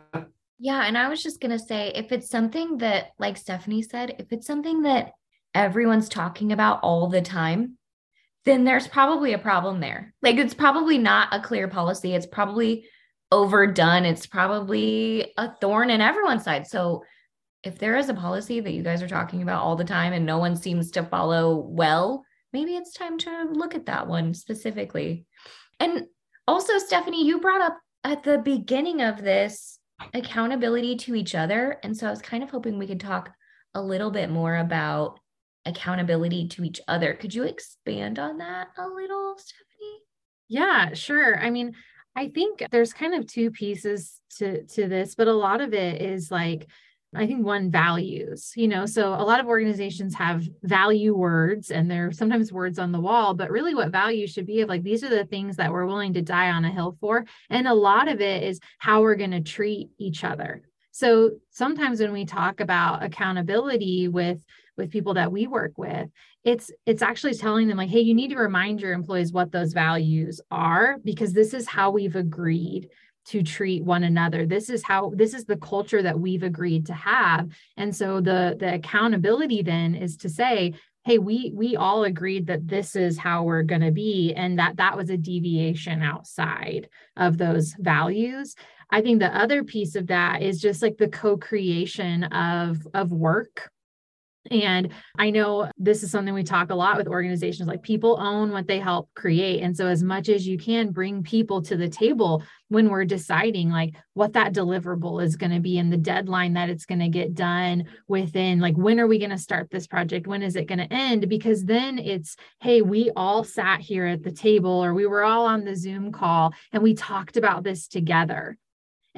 Yeah. 0.58 0.82
And 0.84 0.98
I 0.98 1.08
was 1.08 1.22
just 1.22 1.40
going 1.40 1.56
to 1.56 1.64
say 1.64 1.92
if 1.94 2.10
it's 2.12 2.28
something 2.28 2.78
that, 2.78 3.10
like 3.18 3.36
Stephanie 3.36 3.82
said, 3.82 4.16
if 4.18 4.32
it's 4.32 4.46
something 4.46 4.82
that 4.82 5.12
everyone's 5.54 6.08
talking 6.08 6.52
about 6.52 6.80
all 6.82 7.08
the 7.08 7.22
time, 7.22 7.78
then 8.44 8.64
there's 8.64 8.88
probably 8.88 9.32
a 9.32 9.38
problem 9.38 9.80
there. 9.80 10.14
Like 10.22 10.36
it's 10.36 10.54
probably 10.54 10.98
not 10.98 11.28
a 11.32 11.40
clear 11.40 11.68
policy. 11.68 12.14
It's 12.14 12.26
probably 12.26 12.86
overdone. 13.30 14.04
It's 14.04 14.26
probably 14.26 15.32
a 15.36 15.54
thorn 15.60 15.90
in 15.90 16.00
everyone's 16.00 16.44
side. 16.44 16.66
So 16.66 17.04
if 17.62 17.78
there 17.78 17.96
is 17.96 18.08
a 18.08 18.14
policy 18.14 18.60
that 18.60 18.72
you 18.72 18.82
guys 18.82 19.02
are 19.02 19.08
talking 19.08 19.42
about 19.42 19.62
all 19.62 19.76
the 19.76 19.84
time 19.84 20.12
and 20.12 20.24
no 20.24 20.38
one 20.38 20.56
seems 20.56 20.90
to 20.92 21.02
follow 21.04 21.56
well, 21.56 22.24
maybe 22.52 22.76
it's 22.76 22.92
time 22.92 23.18
to 23.18 23.48
look 23.52 23.74
at 23.74 23.86
that 23.86 24.06
one 24.06 24.34
specifically. 24.34 25.26
And 25.80 26.06
also, 26.46 26.78
Stephanie, 26.78 27.26
you 27.26 27.40
brought 27.40 27.60
up 27.60 27.78
at 28.04 28.22
the 28.22 28.38
beginning 28.38 29.02
of 29.02 29.22
this 29.22 29.78
accountability 30.14 30.96
to 30.96 31.14
each 31.14 31.34
other. 31.34 31.78
And 31.82 31.96
so 31.96 32.06
I 32.06 32.10
was 32.10 32.22
kind 32.22 32.42
of 32.42 32.50
hoping 32.50 32.78
we 32.78 32.86
could 32.86 33.00
talk 33.00 33.30
a 33.74 33.82
little 33.82 34.10
bit 34.10 34.30
more 34.30 34.56
about 34.56 35.18
accountability 35.66 36.48
to 36.48 36.64
each 36.64 36.80
other. 36.88 37.14
Could 37.14 37.34
you 37.34 37.44
expand 37.44 38.18
on 38.18 38.38
that 38.38 38.68
a 38.78 38.86
little, 38.88 39.36
Stephanie? 39.36 40.02
Yeah, 40.48 40.94
sure. 40.94 41.38
I 41.38 41.50
mean, 41.50 41.74
I 42.16 42.28
think 42.28 42.64
there's 42.70 42.92
kind 42.92 43.14
of 43.14 43.26
two 43.26 43.50
pieces 43.50 44.20
to 44.38 44.64
to 44.64 44.88
this, 44.88 45.14
but 45.14 45.28
a 45.28 45.32
lot 45.32 45.60
of 45.60 45.74
it 45.74 46.00
is 46.00 46.30
like 46.30 46.68
I 47.14 47.26
think 47.26 47.44
one 47.44 47.70
values, 47.70 48.52
you 48.54 48.68
know, 48.68 48.84
so 48.84 49.14
a 49.14 49.24
lot 49.24 49.40
of 49.40 49.46
organizations 49.46 50.14
have 50.16 50.46
value 50.62 51.16
words 51.16 51.70
and 51.70 51.90
they're 51.90 52.12
sometimes 52.12 52.52
words 52.52 52.78
on 52.78 52.92
the 52.92 53.00
wall, 53.00 53.32
but 53.32 53.50
really 53.50 53.74
what 53.74 53.90
values 53.90 54.30
should 54.30 54.46
be 54.46 54.60
of 54.60 54.68
like 54.68 54.82
these 54.82 55.02
are 55.02 55.08
the 55.08 55.24
things 55.24 55.56
that 55.56 55.72
we're 55.72 55.86
willing 55.86 56.12
to 56.14 56.22
die 56.22 56.50
on 56.50 56.66
a 56.66 56.70
hill 56.70 56.98
for. 57.00 57.24
And 57.48 57.66
a 57.66 57.72
lot 57.72 58.08
of 58.08 58.20
it 58.20 58.42
is 58.42 58.60
how 58.78 59.00
we're 59.00 59.14
going 59.14 59.30
to 59.30 59.40
treat 59.40 59.88
each 59.98 60.22
other. 60.22 60.62
So 60.90 61.30
sometimes 61.50 62.00
when 62.00 62.12
we 62.12 62.26
talk 62.26 62.60
about 62.60 63.02
accountability 63.02 64.08
with 64.08 64.44
with 64.76 64.90
people 64.90 65.14
that 65.14 65.32
we 65.32 65.46
work 65.46 65.76
with, 65.76 66.08
it's 66.44 66.70
it's 66.86 67.02
actually 67.02 67.34
telling 67.34 67.68
them 67.68 67.78
like, 67.78 67.88
hey, 67.88 68.00
you 68.00 68.14
need 68.14 68.30
to 68.30 68.36
remind 68.36 68.80
your 68.80 68.92
employees 68.92 69.32
what 69.32 69.50
those 69.50 69.72
values 69.72 70.40
are 70.50 70.98
because 71.04 71.32
this 71.32 71.54
is 71.54 71.66
how 71.66 71.90
we've 71.90 72.16
agreed 72.16 72.88
to 73.28 73.42
treat 73.42 73.84
one 73.84 74.04
another. 74.04 74.46
This 74.46 74.70
is 74.70 74.82
how 74.82 75.12
this 75.14 75.34
is 75.34 75.44
the 75.44 75.56
culture 75.56 76.02
that 76.02 76.18
we've 76.18 76.42
agreed 76.42 76.86
to 76.86 76.94
have. 76.94 77.50
And 77.76 77.94
so 77.94 78.20
the 78.20 78.56
the 78.58 78.74
accountability 78.74 79.62
then 79.62 79.94
is 79.94 80.16
to 80.18 80.28
say 80.28 80.74
hey 81.04 81.18
we 81.18 81.52
we 81.54 81.76
all 81.76 82.04
agreed 82.04 82.46
that 82.46 82.66
this 82.66 82.96
is 82.96 83.18
how 83.18 83.42
we're 83.42 83.62
going 83.62 83.80
to 83.80 83.90
be 83.90 84.34
and 84.34 84.58
that 84.58 84.76
that 84.76 84.96
was 84.96 85.10
a 85.10 85.16
deviation 85.16 86.02
outside 86.02 86.88
of 87.16 87.38
those 87.38 87.74
values. 87.78 88.54
I 88.90 89.02
think 89.02 89.18
the 89.18 89.36
other 89.36 89.64
piece 89.64 89.94
of 89.94 90.06
that 90.08 90.42
is 90.42 90.60
just 90.60 90.82
like 90.82 90.96
the 90.96 91.08
co-creation 91.08 92.24
of 92.24 92.86
of 92.94 93.12
work 93.12 93.70
And 94.50 94.92
I 95.18 95.30
know 95.30 95.70
this 95.76 96.02
is 96.02 96.10
something 96.10 96.34
we 96.34 96.42
talk 96.42 96.70
a 96.70 96.74
lot 96.74 96.96
with 96.96 97.08
organizations 97.08 97.68
like 97.68 97.82
people 97.82 98.18
own 98.20 98.52
what 98.52 98.66
they 98.66 98.78
help 98.78 99.10
create. 99.14 99.62
And 99.62 99.76
so, 99.76 99.86
as 99.86 100.02
much 100.02 100.28
as 100.28 100.46
you 100.46 100.58
can, 100.58 100.90
bring 100.90 101.22
people 101.22 101.62
to 101.62 101.76
the 101.76 101.88
table 101.88 102.42
when 102.68 102.88
we're 102.88 103.04
deciding 103.04 103.70
like 103.70 103.94
what 104.14 104.34
that 104.34 104.52
deliverable 104.52 105.22
is 105.22 105.36
going 105.36 105.52
to 105.52 105.60
be 105.60 105.78
and 105.78 105.92
the 105.92 105.96
deadline 105.96 106.54
that 106.54 106.68
it's 106.68 106.86
going 106.86 106.98
to 107.00 107.08
get 107.08 107.34
done 107.34 107.84
within. 108.06 108.60
Like, 108.60 108.76
when 108.76 109.00
are 109.00 109.06
we 109.06 109.18
going 109.18 109.30
to 109.30 109.38
start 109.38 109.70
this 109.70 109.86
project? 109.86 110.26
When 110.26 110.42
is 110.42 110.56
it 110.56 110.66
going 110.66 110.78
to 110.78 110.92
end? 110.92 111.28
Because 111.28 111.64
then 111.64 111.98
it's, 111.98 112.36
hey, 112.60 112.82
we 112.82 113.10
all 113.16 113.44
sat 113.44 113.80
here 113.80 114.06
at 114.06 114.22
the 114.22 114.32
table 114.32 114.84
or 114.84 114.94
we 114.94 115.06
were 115.06 115.24
all 115.24 115.46
on 115.46 115.64
the 115.64 115.76
Zoom 115.76 116.12
call 116.12 116.52
and 116.72 116.82
we 116.82 116.94
talked 116.94 117.36
about 117.36 117.64
this 117.64 117.88
together 117.88 118.56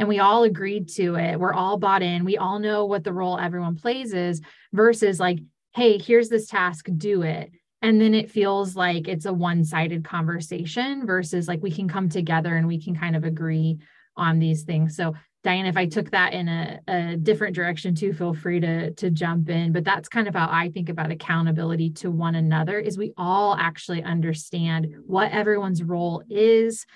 and 0.00 0.08
we 0.08 0.18
all 0.18 0.44
agreed 0.44 0.88
to 0.88 1.16
it. 1.16 1.38
We're 1.38 1.52
all 1.52 1.76
bought 1.76 2.02
in. 2.02 2.24
We 2.24 2.38
all 2.38 2.58
know 2.58 2.86
what 2.86 3.04
the 3.04 3.12
role 3.12 3.38
everyone 3.38 3.76
plays 3.76 4.14
is 4.14 4.40
versus 4.72 5.20
like, 5.20 5.40
hey, 5.74 5.98
here's 5.98 6.30
this 6.30 6.46
task, 6.46 6.86
do 6.96 7.20
it. 7.20 7.50
And 7.82 8.00
then 8.00 8.14
it 8.14 8.30
feels 8.30 8.74
like 8.74 9.08
it's 9.08 9.26
a 9.26 9.32
one 9.32 9.62
sided 9.62 10.02
conversation 10.02 11.04
versus 11.04 11.48
like 11.48 11.62
we 11.62 11.70
can 11.70 11.86
come 11.86 12.08
together 12.08 12.56
and 12.56 12.66
we 12.66 12.82
can 12.82 12.96
kind 12.96 13.14
of 13.14 13.24
agree 13.24 13.76
on 14.16 14.38
these 14.38 14.62
things. 14.62 14.96
So, 14.96 15.14
Diane, 15.44 15.66
if 15.66 15.76
I 15.76 15.84
took 15.84 16.10
that 16.12 16.32
in 16.32 16.48
a, 16.48 16.80
a 16.88 17.16
different 17.18 17.54
direction 17.54 17.94
too, 17.94 18.14
feel 18.14 18.32
free 18.32 18.58
to, 18.60 18.92
to 18.92 19.10
jump 19.10 19.50
in. 19.50 19.70
But 19.70 19.84
that's 19.84 20.08
kind 20.08 20.28
of 20.28 20.34
how 20.34 20.48
I 20.50 20.70
think 20.70 20.88
about 20.88 21.10
accountability 21.10 21.90
to 21.90 22.10
one 22.10 22.36
another 22.36 22.78
is 22.78 22.96
we 22.96 23.12
all 23.18 23.54
actually 23.54 24.02
understand 24.02 24.94
what 25.04 25.30
everyone's 25.30 25.82
role 25.82 26.22
is 26.30 26.86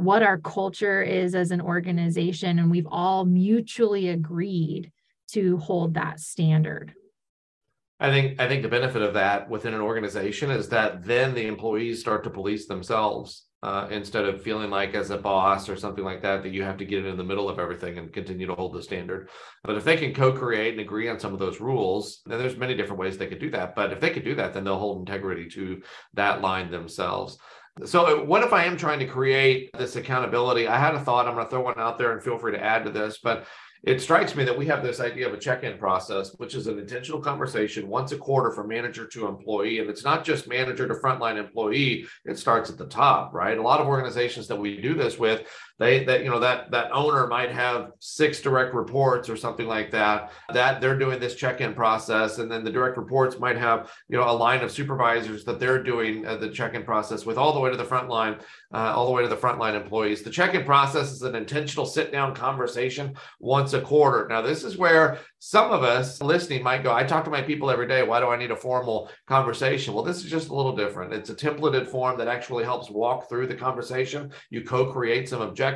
what 0.00 0.22
our 0.22 0.38
culture 0.38 1.02
is 1.02 1.34
as 1.34 1.50
an 1.50 1.60
organization. 1.60 2.58
And 2.58 2.70
we've 2.70 2.88
all 2.90 3.24
mutually 3.24 4.08
agreed 4.08 4.90
to 5.32 5.58
hold 5.58 5.94
that 5.94 6.20
standard. 6.20 6.94
I 8.00 8.10
think 8.10 8.40
I 8.40 8.48
think 8.48 8.62
the 8.62 8.68
benefit 8.68 9.02
of 9.02 9.12
that 9.14 9.50
within 9.50 9.74
an 9.74 9.82
organization 9.82 10.50
is 10.50 10.70
that 10.70 11.04
then 11.04 11.34
the 11.34 11.46
employees 11.46 12.00
start 12.00 12.24
to 12.24 12.30
police 12.30 12.66
themselves 12.66 13.44
uh, 13.62 13.88
instead 13.90 14.24
of 14.24 14.42
feeling 14.42 14.70
like 14.70 14.94
as 14.94 15.10
a 15.10 15.18
boss 15.18 15.68
or 15.68 15.76
something 15.76 16.02
like 16.02 16.22
that 16.22 16.42
that 16.42 16.52
you 16.52 16.62
have 16.62 16.78
to 16.78 16.86
get 16.86 17.04
in 17.04 17.18
the 17.18 17.24
middle 17.24 17.50
of 17.50 17.58
everything 17.58 17.98
and 17.98 18.10
continue 18.10 18.46
to 18.46 18.54
hold 18.54 18.72
the 18.72 18.82
standard. 18.82 19.28
But 19.64 19.76
if 19.76 19.84
they 19.84 19.98
can 19.98 20.14
co-create 20.14 20.72
and 20.72 20.80
agree 20.80 21.10
on 21.10 21.20
some 21.20 21.34
of 21.34 21.38
those 21.38 21.60
rules, 21.60 22.22
then 22.24 22.38
there's 22.38 22.56
many 22.56 22.74
different 22.74 23.00
ways 23.00 23.18
they 23.18 23.26
could 23.26 23.38
do 23.38 23.50
that. 23.50 23.74
But 23.74 23.92
if 23.92 24.00
they 24.00 24.10
could 24.10 24.24
do 24.24 24.34
that, 24.36 24.54
then 24.54 24.64
they'll 24.64 24.78
hold 24.78 25.06
integrity 25.06 25.50
to 25.50 25.82
that 26.14 26.40
line 26.40 26.70
themselves. 26.70 27.36
So, 27.84 28.04
uh, 28.04 28.24
what 28.24 28.42
if 28.42 28.52
I 28.52 28.64
am 28.64 28.76
trying 28.76 28.98
to 28.98 29.06
create 29.06 29.70
this 29.76 29.96
accountability? 29.96 30.66
I 30.66 30.78
had 30.78 30.94
a 30.94 31.00
thought. 31.00 31.26
I'm 31.26 31.34
going 31.34 31.46
to 31.46 31.50
throw 31.50 31.62
one 31.62 31.78
out 31.78 31.98
there 31.98 32.12
and 32.12 32.22
feel 32.22 32.38
free 32.38 32.52
to 32.52 32.62
add 32.62 32.84
to 32.84 32.90
this. 32.90 33.18
But 33.22 33.46
it 33.82 34.00
strikes 34.00 34.36
me 34.36 34.44
that 34.44 34.58
we 34.58 34.66
have 34.66 34.82
this 34.82 35.00
idea 35.00 35.26
of 35.26 35.32
a 35.32 35.38
check-in 35.38 35.78
process 35.78 36.34
which 36.36 36.54
is 36.54 36.66
an 36.66 36.78
intentional 36.78 37.20
conversation 37.20 37.88
once 37.88 38.12
a 38.12 38.16
quarter 38.16 38.50
from 38.52 38.68
manager 38.68 39.06
to 39.06 39.26
employee 39.26 39.78
and 39.78 39.88
it's 39.88 40.04
not 40.04 40.24
just 40.24 40.48
manager 40.48 40.86
to 40.86 40.94
frontline 40.94 41.38
employee 41.38 42.06
it 42.24 42.38
starts 42.38 42.68
at 42.68 42.76
the 42.76 42.86
top 42.86 43.32
right 43.32 43.58
a 43.58 43.62
lot 43.62 43.80
of 43.80 43.86
organizations 43.86 44.46
that 44.46 44.56
we 44.56 44.80
do 44.80 44.94
this 44.94 45.18
with 45.18 45.46
they 45.80 46.04
that 46.04 46.22
you 46.22 46.30
know 46.30 46.38
that 46.38 46.70
that 46.70 46.92
owner 46.92 47.26
might 47.26 47.50
have 47.50 47.90
six 47.98 48.40
direct 48.40 48.74
reports 48.74 49.28
or 49.28 49.36
something 49.36 49.66
like 49.66 49.90
that 49.90 50.30
that 50.52 50.80
they're 50.80 50.98
doing 50.98 51.18
this 51.18 51.34
check-in 51.34 51.74
process 51.74 52.38
and 52.38 52.50
then 52.50 52.62
the 52.62 52.70
direct 52.70 52.96
reports 52.96 53.40
might 53.40 53.58
have 53.58 53.90
you 54.08 54.16
know 54.16 54.30
a 54.30 54.36
line 54.46 54.62
of 54.62 54.70
supervisors 54.70 55.44
that 55.44 55.58
they're 55.58 55.82
doing 55.82 56.24
uh, 56.26 56.36
the 56.36 56.48
check-in 56.48 56.84
process 56.84 57.26
with 57.26 57.36
all 57.36 57.52
the 57.52 57.60
way 57.60 57.70
to 57.70 57.76
the 57.76 57.84
front 57.84 58.08
line 58.08 58.36
uh, 58.72 58.92
all 58.94 59.06
the 59.06 59.12
way 59.12 59.22
to 59.22 59.28
the 59.28 59.36
frontline 59.36 59.74
employees 59.74 60.22
the 60.22 60.30
check-in 60.30 60.64
process 60.64 61.10
is 61.10 61.22
an 61.22 61.34
intentional 61.34 61.86
sit 61.86 62.12
down 62.12 62.34
conversation 62.34 63.16
once 63.38 63.72
a 63.72 63.80
quarter. 63.80 64.28
Now, 64.28 64.42
this 64.42 64.64
is 64.64 64.76
where 64.76 65.18
some 65.38 65.72
of 65.72 65.82
us 65.82 66.20
listening 66.20 66.62
might 66.62 66.82
go, 66.82 66.92
I 66.92 67.04
talk 67.04 67.24
to 67.24 67.30
my 67.30 67.42
people 67.42 67.70
every 67.70 67.88
day. 67.88 68.02
Why 68.02 68.20
do 68.20 68.28
I 68.28 68.36
need 68.36 68.50
a 68.50 68.56
formal 68.56 69.10
conversation? 69.26 69.94
Well, 69.94 70.04
this 70.04 70.18
is 70.18 70.30
just 70.30 70.50
a 70.50 70.54
little 70.54 70.76
different. 70.76 71.12
It's 71.12 71.30
a 71.30 71.34
templated 71.34 71.88
form 71.88 72.18
that 72.18 72.28
actually 72.28 72.64
helps 72.64 72.90
walk 72.90 73.28
through 73.28 73.46
the 73.46 73.54
conversation. 73.54 74.30
You 74.50 74.62
co-create 74.62 75.28
some 75.28 75.40
objectives. 75.40 75.69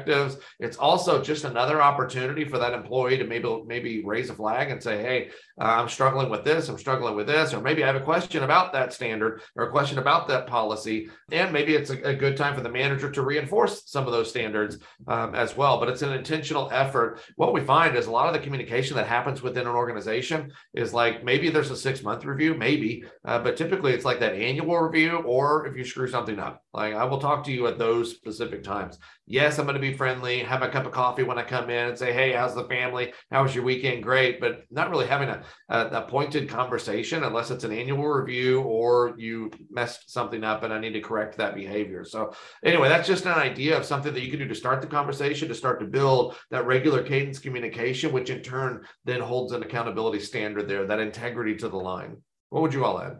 It's 0.60 0.76
also 0.76 1.22
just 1.22 1.44
another 1.44 1.82
opportunity 1.82 2.44
for 2.44 2.58
that 2.58 2.72
employee 2.72 3.18
to 3.18 3.24
maybe 3.24 3.62
maybe 3.66 4.04
raise 4.04 4.30
a 4.30 4.34
flag 4.34 4.70
and 4.70 4.82
say, 4.82 5.02
hey, 5.02 5.30
I'm 5.58 5.88
struggling 5.88 6.30
with 6.30 6.44
this, 6.44 6.68
I'm 6.68 6.78
struggling 6.78 7.14
with 7.14 7.26
this, 7.26 7.54
or 7.54 7.60
maybe 7.60 7.84
I 7.84 7.86
have 7.86 7.96
a 7.96 8.00
question 8.00 8.42
about 8.42 8.72
that 8.72 8.92
standard 8.92 9.42
or 9.56 9.68
a 9.68 9.70
question 9.70 9.98
about 9.98 10.28
that 10.28 10.46
policy. 10.46 11.08
And 11.30 11.52
maybe 11.52 11.74
it's 11.74 11.90
a, 11.90 12.00
a 12.02 12.14
good 12.14 12.36
time 12.36 12.54
for 12.54 12.60
the 12.60 12.68
manager 12.68 13.10
to 13.10 13.22
reinforce 13.22 13.82
some 13.86 14.06
of 14.06 14.12
those 14.12 14.28
standards 14.28 14.78
um, 15.06 15.34
as 15.34 15.56
well. 15.56 15.78
But 15.78 15.88
it's 15.88 16.02
an 16.02 16.12
intentional 16.12 16.68
effort. 16.72 17.20
What 17.36 17.52
we 17.52 17.60
find 17.60 17.96
is 17.96 18.06
a 18.06 18.10
lot 18.10 18.26
of 18.26 18.32
the 18.34 18.40
communication 18.40 18.96
that 18.96 19.06
happens 19.06 19.42
within 19.42 19.66
an 19.66 19.74
organization 19.74 20.52
is 20.74 20.92
like 20.92 21.24
maybe 21.24 21.50
there's 21.50 21.70
a 21.70 21.76
six 21.76 22.02
month 22.02 22.24
review, 22.24 22.54
maybe, 22.54 23.04
uh, 23.24 23.38
but 23.38 23.56
typically 23.56 23.92
it's 23.92 24.04
like 24.04 24.20
that 24.20 24.34
annual 24.34 24.78
review, 24.78 25.18
or 25.18 25.66
if 25.66 25.76
you 25.76 25.84
screw 25.84 26.08
something 26.08 26.38
up, 26.38 26.62
like 26.72 26.94
I 26.94 27.04
will 27.04 27.18
talk 27.18 27.44
to 27.44 27.52
you 27.52 27.66
at 27.66 27.78
those 27.78 28.12
specific 28.12 28.62
times 28.62 28.98
yes, 29.26 29.58
I'm 29.58 29.64
going 29.64 29.74
to 29.74 29.80
be 29.80 29.96
friendly, 29.96 30.40
have 30.40 30.62
a 30.62 30.68
cup 30.68 30.86
of 30.86 30.92
coffee 30.92 31.22
when 31.22 31.38
I 31.38 31.42
come 31.42 31.70
in 31.70 31.88
and 31.88 31.98
say, 31.98 32.12
hey, 32.12 32.32
how's 32.32 32.54
the 32.54 32.68
family? 32.68 33.12
How 33.30 33.42
was 33.42 33.54
your 33.54 33.64
weekend? 33.64 34.02
Great. 34.02 34.40
But 34.40 34.64
not 34.70 34.90
really 34.90 35.06
having 35.06 35.28
a, 35.28 35.42
a, 35.68 35.86
a, 35.86 36.02
pointed 36.02 36.48
conversation 36.48 37.24
unless 37.24 37.50
it's 37.50 37.64
an 37.64 37.72
annual 37.72 38.06
review 38.06 38.60
or 38.62 39.14
you 39.16 39.50
messed 39.70 40.12
something 40.12 40.44
up 40.44 40.62
and 40.62 40.72
I 40.72 40.78
need 40.78 40.92
to 40.92 41.00
correct 41.00 41.38
that 41.38 41.54
behavior. 41.54 42.04
So, 42.04 42.34
anyway, 42.64 42.88
that's 42.88 43.08
just 43.08 43.26
an 43.26 43.32
idea 43.32 43.76
of 43.76 43.84
something 43.84 44.12
that 44.12 44.22
you 44.22 44.30
can 44.30 44.40
do 44.40 44.48
to 44.48 44.54
start 44.54 44.80
the 44.80 44.86
conversation, 44.86 45.48
to 45.48 45.54
start 45.54 45.80
to 45.80 45.86
build 45.86 46.36
that 46.50 46.66
regular 46.66 47.02
cadence 47.02 47.38
communication, 47.38 48.12
which 48.12 48.30
in 48.30 48.42
turn 48.42 48.84
then 49.04 49.20
holds 49.20 49.52
an 49.52 49.62
accountability 49.62 50.20
standard 50.20 50.68
there, 50.68 50.86
that 50.86 51.00
integrity 51.00 51.56
to 51.56 51.68
the 51.68 51.76
line. 51.76 52.16
What 52.50 52.62
would 52.62 52.74
you 52.74 52.84
all 52.84 53.00
add? 53.00 53.18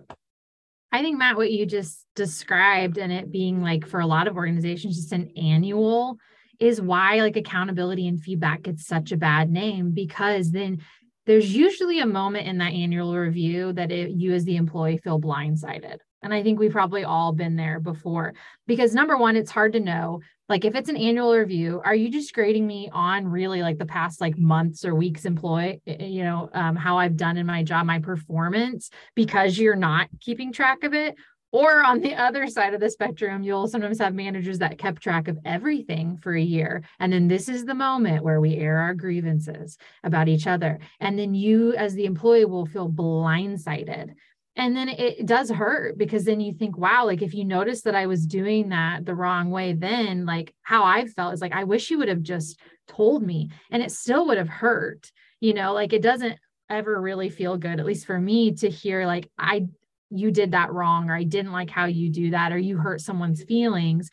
I 0.94 1.02
think, 1.02 1.18
Matt, 1.18 1.36
what 1.36 1.50
you 1.50 1.66
just 1.66 2.06
described 2.14 2.98
and 2.98 3.10
it 3.10 3.32
being 3.32 3.60
like 3.60 3.84
for 3.84 3.98
a 3.98 4.06
lot 4.06 4.28
of 4.28 4.36
organizations, 4.36 4.94
just 4.94 5.10
an 5.10 5.32
annual 5.36 6.18
is 6.60 6.80
why 6.80 7.16
like 7.16 7.36
accountability 7.36 8.06
and 8.06 8.22
feedback 8.22 8.62
gets 8.62 8.86
such 8.86 9.10
a 9.10 9.16
bad 9.16 9.50
name 9.50 9.90
because 9.90 10.52
then 10.52 10.82
there's 11.26 11.52
usually 11.52 11.98
a 11.98 12.06
moment 12.06 12.46
in 12.46 12.58
that 12.58 12.74
annual 12.74 13.12
review 13.16 13.72
that 13.72 13.90
it, 13.90 14.10
you 14.12 14.34
as 14.34 14.44
the 14.44 14.54
employee 14.54 14.98
feel 14.98 15.20
blindsided. 15.20 15.96
And 16.24 16.34
I 16.34 16.42
think 16.42 16.58
we've 16.58 16.72
probably 16.72 17.04
all 17.04 17.32
been 17.32 17.54
there 17.54 17.78
before. 17.78 18.34
Because 18.66 18.94
number 18.94 19.16
one, 19.16 19.36
it's 19.36 19.50
hard 19.50 19.74
to 19.74 19.80
know 19.80 20.20
like 20.48 20.64
if 20.64 20.74
it's 20.74 20.90
an 20.90 20.96
annual 20.96 21.34
review 21.34 21.80
are 21.84 21.94
you 21.94 22.10
just 22.10 22.34
grading 22.34 22.66
me 22.66 22.90
on 22.92 23.26
really 23.26 23.62
like 23.62 23.78
the 23.78 23.86
past 23.86 24.20
like 24.20 24.36
months 24.36 24.84
or 24.84 24.94
weeks 24.94 25.24
employ 25.24 25.80
you 25.86 26.22
know 26.22 26.50
um, 26.52 26.76
how 26.76 26.98
i've 26.98 27.16
done 27.16 27.38
in 27.38 27.46
my 27.46 27.62
job 27.62 27.86
my 27.86 27.98
performance 27.98 28.90
because 29.14 29.56
you're 29.58 29.74
not 29.74 30.08
keeping 30.20 30.52
track 30.52 30.84
of 30.84 30.94
it? 30.94 31.16
Or 31.52 31.84
on 31.84 32.00
the 32.00 32.16
other 32.16 32.48
side 32.48 32.74
of 32.74 32.80
the 32.80 32.90
spectrum 32.90 33.44
you'll 33.44 33.68
sometimes 33.68 34.00
have 34.00 34.12
managers 34.12 34.58
that 34.58 34.76
kept 34.76 35.00
track 35.00 35.28
of 35.28 35.38
everything 35.44 36.16
for 36.16 36.34
a 36.34 36.42
year. 36.42 36.82
And 36.98 37.12
then 37.12 37.28
this 37.28 37.48
is 37.48 37.64
the 37.64 37.76
moment 37.76 38.24
where 38.24 38.40
we 38.40 38.56
air 38.56 38.78
our 38.78 38.92
grievances 38.92 39.78
about 40.02 40.26
each 40.26 40.48
other. 40.48 40.80
And 40.98 41.16
then 41.16 41.32
you 41.32 41.72
as 41.74 41.94
the 41.94 42.06
employee 42.06 42.44
will 42.44 42.66
feel 42.66 42.90
blindsided 42.90 44.14
and 44.56 44.76
then 44.76 44.88
it 44.88 45.26
does 45.26 45.50
hurt 45.50 45.98
because 45.98 46.24
then 46.24 46.40
you 46.40 46.52
think 46.52 46.78
wow 46.78 47.04
like 47.06 47.22
if 47.22 47.34
you 47.34 47.44
notice 47.44 47.82
that 47.82 47.94
i 47.94 48.06
was 48.06 48.26
doing 48.26 48.68
that 48.68 49.04
the 49.04 49.14
wrong 49.14 49.50
way 49.50 49.72
then 49.72 50.24
like 50.26 50.54
how 50.62 50.84
i 50.84 51.04
felt 51.06 51.34
is 51.34 51.40
like 51.40 51.52
i 51.52 51.64
wish 51.64 51.90
you 51.90 51.98
would 51.98 52.08
have 52.08 52.22
just 52.22 52.58
told 52.86 53.22
me. 53.22 53.48
And 53.70 53.82
it 53.82 53.90
still 53.90 54.26
would 54.26 54.38
have 54.38 54.48
hurt 54.48 55.10
you 55.40 55.54
know 55.54 55.72
like 55.72 55.92
it 55.92 56.02
doesn't 56.02 56.38
ever 56.70 57.00
really 57.00 57.28
feel 57.28 57.56
good 57.56 57.80
at 57.80 57.86
least 57.86 58.06
for 58.06 58.18
me 58.18 58.52
to 58.52 58.68
hear 58.70 59.06
like 59.06 59.30
i 59.38 59.66
you 60.10 60.30
did 60.30 60.52
that 60.52 60.72
wrong 60.72 61.10
or 61.10 61.16
i 61.16 61.24
didn't 61.24 61.52
like 61.52 61.70
how 61.70 61.86
you 61.86 62.10
do 62.10 62.30
that 62.30 62.52
or 62.52 62.58
you 62.58 62.76
hurt 62.76 63.00
someone's 63.00 63.42
feelings. 63.42 64.10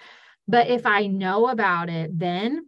But 0.47 0.67
if 0.67 0.85
i 0.85 1.07
know 1.07 1.47
about 1.47 1.89
it 1.89 2.17
then 2.17 2.65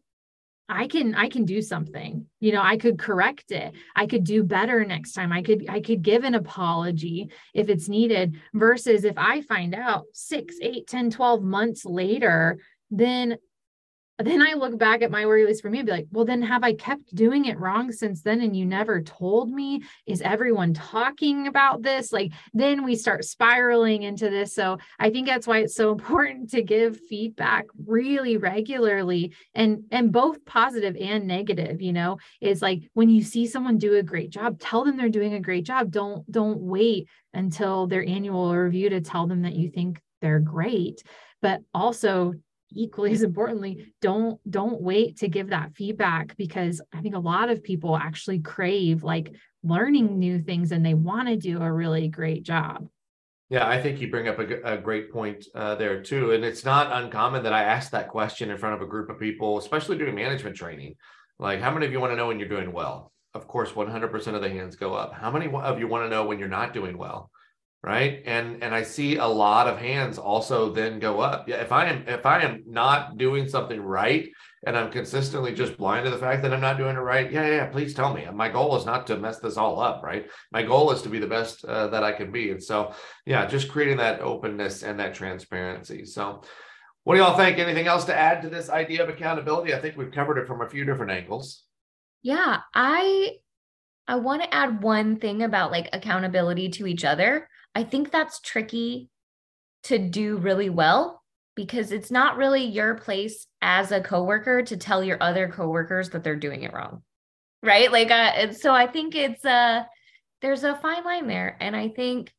I 0.70 0.88
can 0.88 1.14
I 1.16 1.30
can 1.30 1.46
do 1.46 1.62
something. 1.62 2.26
You 2.40 2.54
know, 2.54 2.62
I 2.62 2.78
could 2.78 2.98
correct 2.98 3.52
it. 3.52 3.74
I 3.96 4.08
could 4.08 4.24
do 4.24 4.44
better 4.44 4.86
next 4.86 5.14
time. 5.14 5.32
I 5.32 5.42
could 5.42 5.66
I 5.70 5.82
could 5.82 6.02
give 6.02 6.24
an 6.24 6.36
apology 6.36 7.30
if 7.54 7.70
it's 7.70 7.90
needed 7.90 8.38
versus 8.54 9.04
if 9.04 9.18
I 9.18 9.42
find 9.42 9.76
out 9.76 10.06
6, 10.14 10.56
8, 10.62 10.88
10, 10.88 11.10
12 11.12 11.44
months 11.44 11.86
later, 11.86 12.60
then 12.90 13.38
then 14.20 14.42
I 14.44 14.54
look 14.54 14.78
back 14.78 15.02
at 15.02 15.10
my 15.10 15.26
worry 15.26 15.44
list 15.44 15.64
for 15.64 15.72
me 15.72 15.80
and 15.80 15.88
be 15.88 15.92
like, 15.92 16.08
well, 16.12 16.24
then 16.24 16.44
have 16.44 16.64
I 16.64 16.74
kept 16.74 17.16
doing 17.16 17.46
it 17.46 17.60
wrong 17.60 17.92
since 17.92 18.22
then? 18.22 18.42
And 18.42 18.56
you 18.56 18.64
never 18.64 19.02
told 19.02 19.50
me? 19.50 19.82
Is 20.06 20.22
everyone 20.22 20.74
talking 20.74 21.48
about 21.48 21.82
this? 21.82 22.14
Like, 22.14 22.32
then 22.54 22.84
we 22.84 22.96
start 22.96 23.26
spiraling 23.26 24.04
into 24.04 24.30
this. 24.30 24.54
So 24.54 24.78
I 25.00 25.10
think 25.10 25.28
that's 25.28 25.48
why 25.48 25.60
it's 25.60 25.76
so 25.76 25.92
important 25.94 26.52
to 26.52 26.62
give 26.62 27.00
feedback 27.10 27.66
really 27.88 28.38
regularly 28.38 29.34
and 29.56 29.84
and 29.92 30.12
both 30.12 30.46
positive 30.46 30.96
and 31.00 31.28
negative, 31.28 31.82
you 31.82 31.94
know, 31.94 32.20
is 32.40 32.62
like 32.62 32.84
when 32.94 33.10
you 33.10 33.24
see 33.24 33.48
someone 33.48 33.80
do 33.80 33.96
a 33.96 34.04
great 34.04 34.30
job, 34.30 34.60
tell 34.60 34.84
them 34.84 34.96
they're 34.96 35.10
doing 35.10 35.34
a 35.34 35.40
great 35.40 35.66
job. 35.66 35.90
Don't 35.90 36.30
don't 36.32 36.60
wait 36.60 37.08
until 37.34 37.88
their 37.88 38.06
annual 38.06 38.56
review 38.56 38.90
to 38.90 39.02
tell 39.02 39.26
them 39.26 39.42
that 39.42 39.56
you 39.56 39.70
think 39.70 40.00
they're 40.22 40.40
great. 40.40 41.02
But 41.42 41.62
also 41.74 42.34
equally 42.76 43.12
as 43.12 43.24
importantly 43.24 43.94
don't 44.02 44.40
don't 44.50 44.82
wait 44.82 45.18
to 45.18 45.28
give 45.28 45.50
that 45.50 45.74
feedback 45.76 46.36
because 46.38 46.82
i 46.94 47.02
think 47.02 47.16
a 47.16 47.20
lot 47.20 47.50
of 47.50 47.64
people 47.64 47.96
actually 47.96 48.40
crave 48.40 49.04
like 49.04 49.34
learning 49.64 50.20
new 50.20 50.40
things 50.40 50.72
and 50.72 50.86
they 50.86 50.94
want 50.94 51.28
to 51.28 51.38
do 51.38 51.62
a 51.62 51.72
really 51.72 52.08
great 52.10 52.44
job. 52.44 52.88
Yeah, 53.50 53.68
I 53.68 53.82
think 53.82 54.02
you 54.02 54.10
bring 54.10 54.28
up 54.28 54.40
a, 54.40 54.62
a 54.64 54.78
great 54.78 55.12
point 55.12 55.46
uh, 55.56 55.76
there 55.76 56.02
too. 56.02 56.32
And 56.32 56.44
it's 56.44 56.66
not 56.66 56.92
uncommon 56.92 57.44
that 57.44 57.54
I 57.54 57.64
ask 57.64 57.92
that 57.92 58.10
question 58.10 58.50
in 58.50 58.58
front 58.58 58.76
of 58.76 58.82
a 58.82 58.90
group 58.90 59.10
of 59.10 59.20
people, 59.20 59.58
especially 59.58 59.98
doing 59.98 60.16
management 60.16 60.56
training. 60.56 60.96
Like, 61.40 61.62
how 61.62 61.72
many 61.72 61.86
of 61.86 61.92
you 61.92 62.00
want 62.00 62.12
to 62.12 62.18
know 62.18 62.28
when 62.28 62.40
you're 62.40 62.50
doing 62.50 62.72
well? 62.72 63.12
Of 63.34 63.48
course, 63.48 63.72
100% 63.72 64.28
of 64.36 64.42
the 64.42 64.50
hands 64.50 64.76
go 64.76 64.94
up. 64.94 65.14
How 65.14 65.32
many 65.32 65.48
of 65.48 65.80
you 65.80 65.88
want 65.88 66.06
to 66.06 66.10
know 66.10 66.26
when 66.26 66.40
you're 66.40 66.48
not 66.48 66.74
doing 66.74 66.98
well? 66.98 67.32
Right. 67.86 68.24
And 68.26 68.64
and 68.64 68.74
I 68.74 68.84
see 68.84 69.18
a 69.18 69.26
lot 69.26 69.68
of 69.68 69.78
hands 69.78 70.18
also 70.18 70.72
then 70.72 71.00
go 71.00 71.20
up. 71.20 71.50
Yeah, 71.50 71.58
if 71.58 71.74
I 71.74 71.88
am 71.88 72.08
if 72.08 72.26
I 72.26 72.42
am 72.42 72.64
not 72.66 73.18
doing 73.18 73.50
something 73.50 73.82
right 73.82 74.30
and 74.66 74.78
I'm 74.78 74.90
consistently 74.90 75.54
just 75.54 75.78
blind 75.78 76.06
to 76.06 76.12
the 76.12 76.18
fact 76.18 76.42
that 76.44 76.54
I'm 76.54 76.62
not 76.62 76.78
doing 76.78 76.96
it 76.96 77.00
right, 77.00 77.30
yeah, 77.30 77.46
yeah, 77.48 77.66
please 77.66 77.94
tell 77.94 78.14
me. 78.14 78.26
My 78.34 78.48
goal 78.48 78.78
is 78.78 78.86
not 78.86 79.06
to 79.08 79.18
mess 79.18 79.40
this 79.40 79.58
all 79.58 79.82
up, 79.82 80.02
right? 80.02 80.30
My 80.52 80.64
goal 80.64 80.92
is 80.92 81.02
to 81.02 81.10
be 81.10 81.20
the 81.20 81.28
best 81.28 81.66
uh, 81.66 81.88
that 81.88 82.04
I 82.04 82.14
can 82.14 82.32
be. 82.32 82.52
And 82.52 82.64
so, 82.64 82.94
yeah, 83.26 83.46
just 83.46 83.70
creating 83.70 83.98
that 83.98 84.22
openness 84.22 84.84
and 84.84 85.00
that 85.00 85.14
transparency. 85.14 86.06
So, 86.06 86.44
what 87.04 87.16
do 87.16 87.22
y'all 87.22 87.36
think? 87.36 87.60
Anything 87.60 87.88
else 87.88 88.06
to 88.06 88.18
add 88.18 88.42
to 88.44 88.50
this 88.50 88.70
idea 88.70 89.04
of 89.04 89.10
accountability? 89.10 89.74
I 89.74 89.82
think 89.82 89.98
we've 89.98 90.12
covered 90.12 90.38
it 90.38 90.48
from 90.48 90.62
a 90.62 90.70
few 90.70 90.86
different 90.86 91.12
angles. 91.12 91.64
Yeah, 92.22 92.62
I 92.74 93.32
I 94.08 94.16
want 94.16 94.44
to 94.44 94.54
add 94.54 94.82
one 94.82 95.18
thing 95.18 95.44
about 95.44 95.72
like 95.72 95.90
accountability 95.92 96.70
to 96.70 96.88
each 96.88 97.04
other. 97.04 97.50
I 97.76 97.84
think 97.84 98.12
that's 98.12 98.40
tricky 98.40 99.10
to 99.84 99.98
do 99.98 100.38
really 100.38 100.70
well 100.70 101.22
because 101.56 101.92
it's 101.92 102.12
not 102.12 102.38
really 102.38 102.64
your 102.64 102.96
place 102.96 103.48
as 103.62 103.92
a 103.92 104.02
coworker 104.02 104.64
to 104.64 104.78
tell 104.78 105.04
your 105.04 105.18
other 105.22 105.48
coworkers 105.50 106.10
that 106.10 106.24
they're 106.24 106.36
doing 106.36 106.64
it 106.64 106.74
wrong. 106.74 107.04
Right? 107.62 107.92
Like 107.92 108.12
uh, 108.12 108.52
so 108.54 108.74
I 108.74 108.88
think 108.88 109.16
it's 109.16 109.44
uh 109.46 109.84
there's 110.42 110.64
a 110.64 110.76
fine 110.76 111.04
line 111.04 111.28
there 111.28 111.58
and 111.60 111.76
I 111.76 111.90
think 111.90 112.34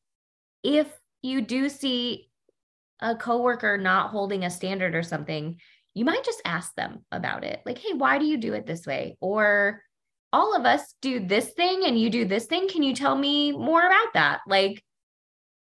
if 0.62 0.88
you 1.22 1.40
do 1.40 1.68
see 1.68 2.28
a 3.00 3.14
coworker 3.14 3.78
not 3.78 4.10
holding 4.10 4.44
a 4.44 4.50
standard 4.50 4.94
or 4.94 5.02
something, 5.02 5.58
you 5.94 6.04
might 6.04 6.24
just 6.24 6.42
ask 6.44 6.74
them 6.74 7.04
about 7.12 7.44
it. 7.44 7.60
Like, 7.64 7.78
"Hey, 7.78 7.92
why 7.94 8.18
do 8.18 8.24
you 8.24 8.36
do 8.36 8.52
it 8.54 8.66
this 8.66 8.86
way?" 8.86 9.16
Or 9.20 9.82
all 10.32 10.56
of 10.56 10.66
us 10.66 10.94
do 11.00 11.20
this 11.20 11.50
thing 11.50 11.84
and 11.84 11.98
you 11.98 12.10
do 12.10 12.24
this 12.24 12.46
thing. 12.46 12.68
Can 12.68 12.82
you 12.82 12.94
tell 12.94 13.16
me 13.16 13.52
more 13.52 13.84
about 13.86 14.14
that? 14.14 14.40
Like 14.48 14.82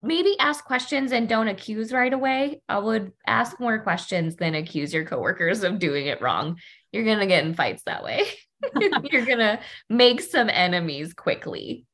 maybe 0.06 0.36
ask 0.38 0.64
questions 0.64 1.12
and 1.12 1.28
don't 1.28 1.48
accuse 1.48 1.92
right 1.92 2.12
away. 2.12 2.60
I 2.68 2.78
would 2.78 3.12
ask 3.26 3.58
more 3.60 3.78
questions 3.78 4.36
than 4.36 4.54
accuse 4.54 4.92
your 4.92 5.04
coworkers 5.04 5.62
of 5.62 5.78
doing 5.78 6.06
it 6.06 6.20
wrong. 6.20 6.58
You're 6.92 7.04
going 7.04 7.18
to 7.18 7.26
get 7.26 7.44
in 7.44 7.54
fights 7.54 7.82
that 7.84 8.04
way. 8.04 8.24
You're 8.80 9.26
going 9.26 9.38
to 9.38 9.60
make 9.88 10.20
some 10.20 10.48
enemies 10.48 11.12
quickly. 11.12 11.84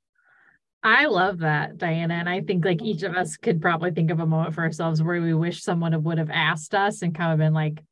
I 0.84 1.06
love 1.06 1.38
that, 1.38 1.78
Diana. 1.78 2.14
And 2.14 2.28
I 2.28 2.40
think 2.40 2.64
like 2.64 2.82
each 2.82 3.02
of 3.02 3.14
us 3.14 3.36
could 3.36 3.60
probably 3.60 3.92
think 3.92 4.10
of 4.10 4.20
a 4.20 4.26
moment 4.26 4.54
for 4.54 4.62
ourselves 4.62 5.02
where 5.02 5.20
we 5.20 5.34
wish 5.34 5.62
someone 5.62 6.02
would 6.02 6.18
have 6.18 6.30
asked 6.30 6.74
us 6.74 7.02
and 7.02 7.14
kind 7.14 7.32
of 7.32 7.38
been 7.38 7.54
like, 7.54 7.82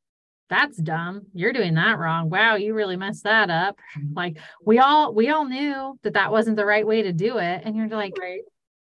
that's 0.48 0.76
dumb. 0.76 1.22
You're 1.32 1.52
doing 1.52 1.74
that 1.74 1.98
wrong. 1.98 2.28
Wow, 2.28 2.56
you 2.56 2.74
really 2.74 2.96
messed 2.96 3.24
that 3.24 3.50
up. 3.50 3.78
Like 4.12 4.38
we 4.64 4.80
all 4.80 5.14
we 5.14 5.30
all 5.30 5.44
knew 5.44 5.96
that 6.02 6.14
that 6.14 6.32
wasn't 6.32 6.56
the 6.56 6.66
right 6.66 6.86
way 6.86 7.02
to 7.02 7.12
do 7.12 7.38
it, 7.38 7.62
and 7.64 7.76
you're 7.76 7.88
like, 7.88 8.18
right 8.18 8.40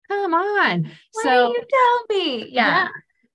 come 0.08 0.34
on. 0.34 0.84
Why 1.12 1.24
so 1.24 1.54
you 1.54 1.64
tell 1.70 2.18
me? 2.18 2.48
Yeah. 2.50 2.84
yeah. 2.84 2.88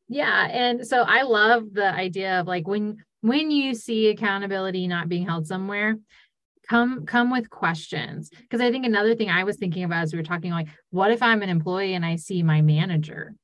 Yeah. 0.09 0.49
And 0.51 0.87
so 0.87 1.03
I 1.03 1.23
love 1.23 1.73
the 1.73 1.87
idea 1.87 2.41
of 2.41 2.47
like 2.47 2.67
when 2.67 2.99
when 3.21 3.51
you 3.51 3.75
see 3.75 4.09
accountability 4.09 4.89
not 4.89 5.09
being 5.09 5.27
held 5.27 5.47
somewhere, 5.47 5.97
come 6.69 7.07
come 7.07 7.31
with 7.31 7.51
questions. 7.51 8.31
Because 8.31 8.61
I 8.61 8.71
think 8.71 8.85
another 8.85 9.15
thing 9.15 9.31
I 9.31 9.45
was 9.45 9.57
thinking 9.57 9.85
about 9.85 10.03
as 10.03 10.13
we 10.13 10.19
were 10.19 10.25
talking, 10.25 10.51
like, 10.51 10.69
what 10.91 11.11
if 11.11 11.23
I'm 11.23 11.43
an 11.43 11.49
employee 11.49 11.95
and 11.95 12.05
I 12.05 12.17
see 12.17 12.43
my 12.43 12.61
manager 12.61 13.35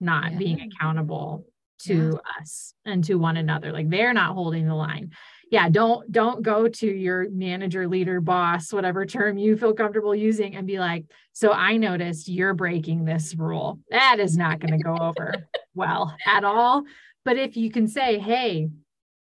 not 0.00 0.32
yeah. 0.32 0.38
being 0.38 0.60
accountable 0.60 1.44
to 1.80 1.94
yeah. 1.94 2.40
us 2.40 2.72
and 2.84 3.04
to 3.04 3.16
one 3.16 3.36
another? 3.36 3.72
Like 3.72 3.90
they're 3.90 4.14
not 4.14 4.34
holding 4.34 4.66
the 4.66 4.74
line 4.74 5.10
yeah 5.50 5.68
don't 5.68 6.10
don't 6.10 6.42
go 6.42 6.68
to 6.68 6.86
your 6.86 7.28
manager 7.30 7.86
leader 7.86 8.20
boss 8.20 8.72
whatever 8.72 9.06
term 9.06 9.38
you 9.38 9.56
feel 9.56 9.72
comfortable 9.74 10.14
using 10.14 10.56
and 10.56 10.66
be 10.66 10.78
like 10.78 11.04
so 11.32 11.52
i 11.52 11.76
noticed 11.76 12.28
you're 12.28 12.54
breaking 12.54 13.04
this 13.04 13.34
rule. 13.34 13.78
That 13.90 14.18
is 14.20 14.36
not 14.36 14.58
going 14.58 14.72
to 14.72 14.82
go 14.82 14.96
over 14.96 15.34
well 15.74 16.16
at 16.26 16.44
all. 16.44 16.84
But 17.24 17.36
if 17.36 17.56
you 17.56 17.70
can 17.70 17.88
say 17.88 18.18
hey 18.18 18.68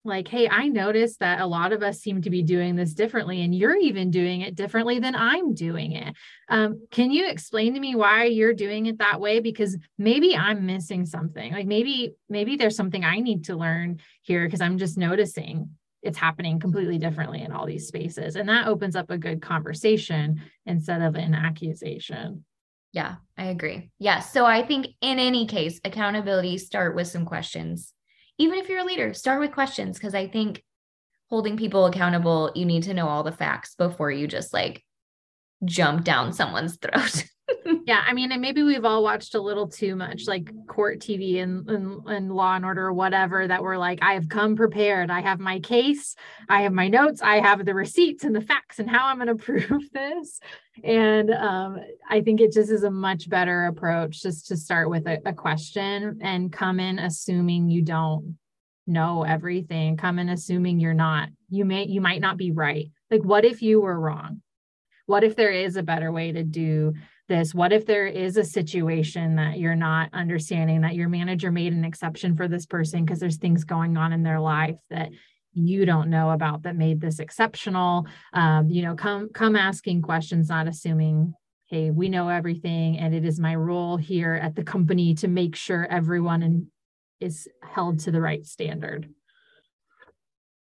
like 0.04 0.28
hey 0.28 0.47
i 0.47 0.67
noticed 0.67 1.19
that 1.19 1.41
a 1.41 1.45
lot 1.47 1.73
of 1.73 1.82
us 1.82 1.99
seem 1.99 2.21
to 2.21 2.30
be 2.30 2.43
doing 2.43 2.75
this 2.75 2.93
differently 2.93 3.41
and 3.41 3.56
you're 3.56 3.75
even 3.75 4.12
doing 4.12 4.41
it 4.41 4.54
differently 4.54 4.99
than 4.99 5.15
i'm 5.15 5.56
doing 5.56 5.93
it. 5.93 6.13
Um, 6.47 6.86
can 6.91 7.10
you 7.10 7.28
explain 7.28 7.73
to 7.73 7.80
me 7.80 7.95
why 7.95 8.25
you're 8.25 8.54
doing 8.54 8.86
it 8.86 8.99
that 8.99 9.19
way? 9.19 9.39
Because 9.39 9.75
maybe 9.97 10.36
i'm 10.36 10.67
missing 10.67 11.08
something. 11.08 11.51
Like 11.51 11.65
maybe 11.65 12.13
maybe 12.30 12.56
there's 12.56 12.75
something 12.75 13.04
i 13.04 13.19
need 13.19 13.45
to 13.45 13.56
learn 13.56 13.99
here 14.21 14.45
because 14.45 14.62
i'm 14.62 14.78
just 14.78 14.97
noticing 14.97 15.69
it's 16.06 16.18
happening 16.18 16.60
completely 16.60 16.98
differently 16.98 17.41
in 17.41 17.52
all 17.52 17.65
these 17.65 17.88
spaces. 17.88 18.36
And 18.36 18.48
that 18.48 18.68
opens 18.68 18.96
up 18.96 19.10
a 19.10 19.18
good 19.18 19.41
conversation 19.41 20.41
instead 20.65 21.02
of 21.02 21.15
an 21.15 21.34
accusation. 21.34 22.46
Yeah, 22.94 23.15
I 23.38 23.46
agree. 23.48 23.89
Yeah. 24.00 24.20
So 24.20 24.46
I 24.46 24.65
think 24.65 24.88
in 25.02 25.20
any 25.20 25.48
case, 25.48 25.82
accountability 25.84 26.58
start 26.58 26.96
with 26.96 27.08
some 27.08 27.26
questions. 27.26 27.94
Even 28.38 28.58
if 28.58 28.70
you're 28.70 28.80
a 28.80 28.86
leader, 28.86 29.13
start 29.13 29.39
with 29.39 29.52
questions 29.52 29.98
because 29.98 30.15
I 30.15 30.28
think 30.28 30.63
holding 31.30 31.58
people 31.58 31.86
accountable, 31.86 32.52
you 32.56 32.65
need 32.65 32.84
to 32.84 32.94
know 32.94 33.08
all 33.08 33.24
the 33.24 33.32
facts 33.32 33.76
before 33.76 34.12
you 34.12 34.28
just 34.28 34.54
like 34.54 34.84
jump 35.65 36.04
down 36.04 36.32
someone's 36.32 36.78
throat. 36.82 37.26
Yeah, 37.86 38.04
I 38.06 38.13
mean, 38.13 38.32
and 38.32 38.41
maybe 38.41 38.62
we've 38.63 38.86
all 38.86 39.04
watched 39.04 39.34
a 39.36 39.41
little 39.41 39.67
too 39.67 39.95
much 39.95 40.28
like 40.28 40.51
court 40.67 40.99
TV 40.99 41.41
and, 41.41 41.67
and, 41.69 42.06
and 42.08 42.32
Law 42.32 42.56
and 42.56 42.65
Order 42.65 42.88
or 42.88 42.93
whatever 42.93 43.47
that 43.47 43.63
we're 43.63 43.78
like, 43.78 43.99
I 44.01 44.13
have 44.13 44.30
come 44.30 44.56
prepared. 44.56 45.10
I 45.10 45.21
have 45.21 45.39
my 45.39 45.60
case, 45.60 46.15
I 46.47 46.62
have 46.62 46.73
my 46.73 46.88
notes, 46.88 47.21
I 47.21 47.39
have 47.39 47.65
the 47.65 47.73
receipts 47.73 48.23
and 48.23 48.36
the 48.36 48.41
facts 48.41 48.80
and 48.80 48.89
how 48.89 49.08
I'm 49.08 49.17
going 49.17 49.28
to 49.36 49.36
prove 49.36 49.91
this. 49.91 50.39
And 50.84 51.32
um, 51.32 51.80
I 52.10 52.21
think 52.21 52.41
it 52.41 52.51
just 52.51 52.69
is 52.69 52.84
a 52.84 52.91
much 52.91 53.30
better 53.30 53.65
approach 53.65 54.21
just 54.21 54.47
to 54.47 54.58
start 54.58 54.89
with 54.89 55.08
a, 55.08 55.19
a 55.25 55.34
question 55.34 56.19
and 56.21 56.51
come 56.51 56.80
in 56.80 56.99
assuming 56.99 57.69
you 57.69 57.82
don't 57.82 58.38
know 58.88 59.23
everything. 59.23 59.97
Come 59.97 60.19
in 60.19 60.30
assuming 60.30 60.80
you're 60.80 60.93
not. 60.93 61.30
You 61.49 61.65
may 61.65 61.86
you 61.88 62.01
might 62.01 62.21
not 62.21 62.38
be 62.38 62.51
right. 62.51 62.91
Like, 63.10 63.23
what 63.23 63.45
if 63.45 63.62
you 63.62 63.82
were 63.82 63.99
wrong? 63.99 64.41
What 65.08 65.23
if 65.23 65.36
there 65.36 65.51
is 65.51 65.75
a 65.75 65.84
better 65.84 66.12
way 66.12 66.32
to 66.32 66.43
do 66.43 66.93
this? 67.28 67.54
What 67.54 67.74
if 67.74 67.86
there 67.86 68.08
is 68.08 68.38
a 68.38 68.44
situation 68.44 69.36
that 69.36 69.58
you're 69.58 69.76
not 69.76 70.10
understanding 70.14 70.82
that 70.82 70.96
your 70.96 71.10
manager 71.10 71.52
made 71.52 71.74
an 71.74 71.86
exception 71.86 72.36
for 72.36 72.48
this 72.48 72.66
person 72.66 73.06
because 73.06 73.20
there's 73.20 73.38
things 73.38 73.64
going 73.64 73.98
on 73.98 74.14
in 74.14 74.24
their 74.24 74.40
life 74.40 74.78
that 74.90 75.10
you 75.54 75.86
don't 75.86 76.10
know 76.10 76.32
about 76.32 76.64
that 76.64 76.76
made 76.76 77.00
this 77.02 77.20
exceptional? 77.20 78.06
Um, 78.34 78.70
you 78.70 78.84
know, 78.84 78.96
come 78.96 79.30
come 79.34 79.56
asking 79.56 80.02
questions, 80.02 80.50
not 80.50 80.68
assuming 80.68 81.34
hey, 81.68 81.90
we 81.90 82.10
know 82.10 82.30
everything, 82.30 83.00
and 83.00 83.16
it 83.16 83.26
is 83.26 83.40
my 83.40 83.56
role 83.56 83.98
here 83.98 84.36
at 84.36 84.56
the 84.56 84.64
company 84.64 85.16
to 85.16 85.28
make 85.28 85.56
sure 85.56 85.88
everyone 85.90 86.44
in, 86.44 86.68
is 87.20 87.48
held 87.64 88.00
to 88.00 88.12
the 88.12 88.22
right 88.22 88.46
standard. 88.46 89.10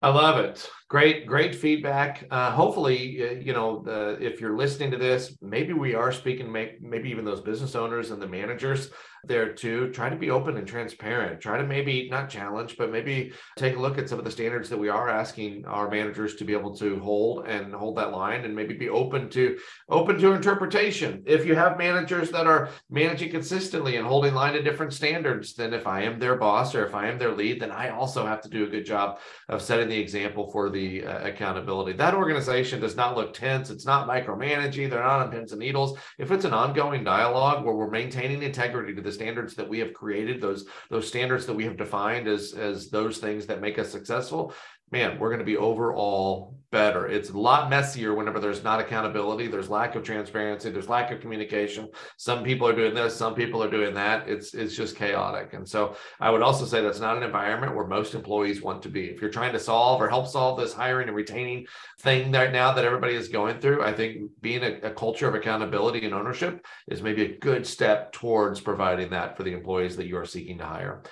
I 0.03 0.09
love 0.09 0.39
it. 0.39 0.67
Great 0.89 1.27
great 1.27 1.55
feedback. 1.55 2.27
Uh, 2.31 2.51
hopefully 2.51 3.23
uh, 3.23 3.33
you 3.33 3.53
know 3.53 3.83
the, 3.85 4.17
if 4.21 4.41
you're 4.41 4.57
listening 4.57 4.91
to 4.91 4.97
this 4.97 5.37
maybe 5.41 5.73
we 5.73 5.95
are 5.95 6.11
speaking 6.11 6.51
maybe 6.51 7.11
even 7.11 7.25
those 7.25 7.43
business 7.43 7.77
owners 7.77 8.11
and 8.11 8.21
the 8.21 8.27
managers 8.27 8.91
there 9.23 9.53
too. 9.53 9.91
Try 9.93 10.09
to 10.09 10.17
be 10.17 10.31
open 10.31 10.57
and 10.57 10.67
transparent. 10.67 11.41
Try 11.41 11.59
to 11.59 11.65
maybe 11.65 12.09
not 12.11 12.31
challenge 12.31 12.77
but 12.77 12.91
maybe 12.91 13.33
take 13.57 13.77
a 13.77 13.79
look 13.79 13.99
at 13.99 14.09
some 14.09 14.19
of 14.19 14.25
the 14.25 14.31
standards 14.31 14.69
that 14.71 14.79
we 14.79 14.89
are 14.89 15.09
asking 15.09 15.65
our 15.67 15.89
managers 15.89 16.35
to 16.37 16.45
be 16.45 16.55
able 16.55 16.75
to 16.77 16.99
hold 16.99 17.47
and 17.47 17.73
hold 17.73 17.99
that 17.99 18.11
line 18.11 18.45
and 18.45 18.57
maybe 18.57 18.75
be 18.75 18.89
open 18.89 19.29
to 19.31 19.59
open 19.91 20.19
to 20.19 20.33
interpretation. 20.33 21.23
If 21.27 21.45
you 21.45 21.55
have 21.55 21.79
managers 21.79 22.31
that 22.31 22.47
are 22.47 22.71
managing 22.89 23.31
consistently 23.31 23.97
and 23.97 24.07
holding 24.07 24.35
line 24.35 24.55
to 24.55 24.63
different 24.63 24.95
standards 24.95 25.55
then 25.55 25.73
if 25.73 25.87
i 25.87 26.03
am 26.03 26.19
their 26.19 26.37
boss 26.37 26.75
or 26.75 26.85
if 26.87 26.95
i 26.95 27.07
am 27.07 27.19
their 27.19 27.33
lead 27.33 27.61
then 27.61 27.71
i 27.71 27.91
also 27.91 28.27
have 28.27 28.41
to 28.41 28.49
do 28.49 28.65
a 28.65 28.69
good 28.69 28.87
job 28.87 29.19
of 29.49 29.63
setting 29.63 29.90
the 29.91 29.99
example 29.99 30.51
for 30.51 30.71
the 30.71 31.05
uh, 31.05 31.27
accountability. 31.27 31.93
That 31.93 32.15
organization 32.15 32.81
does 32.81 32.97
not 32.97 33.17
look 33.17 33.35
tense. 33.35 33.69
It's 33.69 33.85
not 33.85 34.09
micromanaging. 34.09 34.89
They're 34.89 35.03
not 35.03 35.21
on 35.21 35.31
pins 35.31 35.53
and 35.53 35.61
needles. 35.61 35.99
If 36.19 36.31
it's 36.31 36.45
an 36.45 36.55
ongoing 36.55 37.05
dialogue 37.05 37.65
where 37.65 37.75
we're 37.75 37.91
maintaining 37.91 38.43
integrity 38.43 38.95
to 38.95 39.03
the 39.03 39.13
standards 39.13 39.55
that 39.57 39.69
we 39.69 39.81
have 39.81 39.93
created, 39.93 40.41
those 40.41 40.67
those 40.89 41.09
standards 41.09 41.45
that 41.47 41.55
we 41.55 41.65
have 41.65 41.77
defined 41.77 42.29
as 42.29 42.55
as 42.55 42.89
those 42.89 43.19
things 43.19 43.47
that 43.47 43.61
make 43.61 43.79
us 43.79 43.91
successful, 43.91 44.55
man, 44.91 45.19
we're 45.19 45.29
going 45.29 45.39
to 45.41 45.45
be 45.45 45.57
overall 45.57 46.57
better. 46.71 47.09
It's 47.09 47.31
a 47.31 47.39
lot 47.39 47.69
messier 47.69 48.15
whenever 48.15 48.39
there's 48.39 48.63
not 48.63 48.81
accountability, 48.81 49.49
there's 49.49 49.69
lack 49.69 49.97
of 49.97 50.05
transparency, 50.05 50.71
there's 50.71 50.89
lack 50.89 51.11
of 51.11 51.21
communication. 51.21 51.89
Some 52.17 52.45
people 52.45 52.67
are 52.67 52.75
doing 52.75 52.95
this, 52.95 53.17
some 53.17 53.35
people 53.35 53.63
are 53.63 53.71
doing 53.71 53.95
that. 53.95 54.29
It's 54.29 54.55
it's 54.55 54.77
just 54.77 54.97
chaotic. 54.97 55.53
And 55.53 55.69
so 55.69 55.97
I 56.21 56.31
would 56.31 56.43
also 56.43 56.65
say 56.65 56.81
that's 56.81 57.01
not 57.01 57.17
an 57.17 57.23
environment 57.23 57.75
where 57.75 57.87
most 57.87 58.15
employees 58.15 58.63
want 58.63 58.83
to 58.83 58.89
be. 58.89 59.07
If 59.07 59.21
you're 59.21 59.31
trying 59.31 59.53
to 59.53 59.59
solve 59.59 60.01
or 60.01 60.09
help 60.09 60.29
solve 60.29 60.59
this 60.59 60.73
hiring 60.73 61.09
and 61.09 61.17
retaining 61.17 61.67
thing 62.01 62.31
right 62.33 62.53
now 62.53 62.73
that 62.73 62.85
everybody 62.85 63.15
is 63.15 63.29
going 63.29 63.61
through, 63.61 63.83
I 63.83 63.93
think 63.93 64.31
being 64.41 64.63
a, 64.63 64.89
a 64.89 64.91
culture 64.91 65.29
of 65.29 65.35
accountability 65.35 66.05
and 66.05 66.15
ownership 66.15 66.65
is 66.89 67.03
maybe 67.03 67.25
a 67.25 67.39
good 67.39 67.67
step 67.67 68.13
towards 68.13 68.61
providing 68.61 69.11
that 69.11 69.37
for 69.37 69.43
the 69.43 69.53
employees 69.53 69.97
that 69.97 70.07
you 70.07 70.17
are 70.19 70.25
seeking 70.27 70.59
to 70.59 70.67
hire 70.67 71.03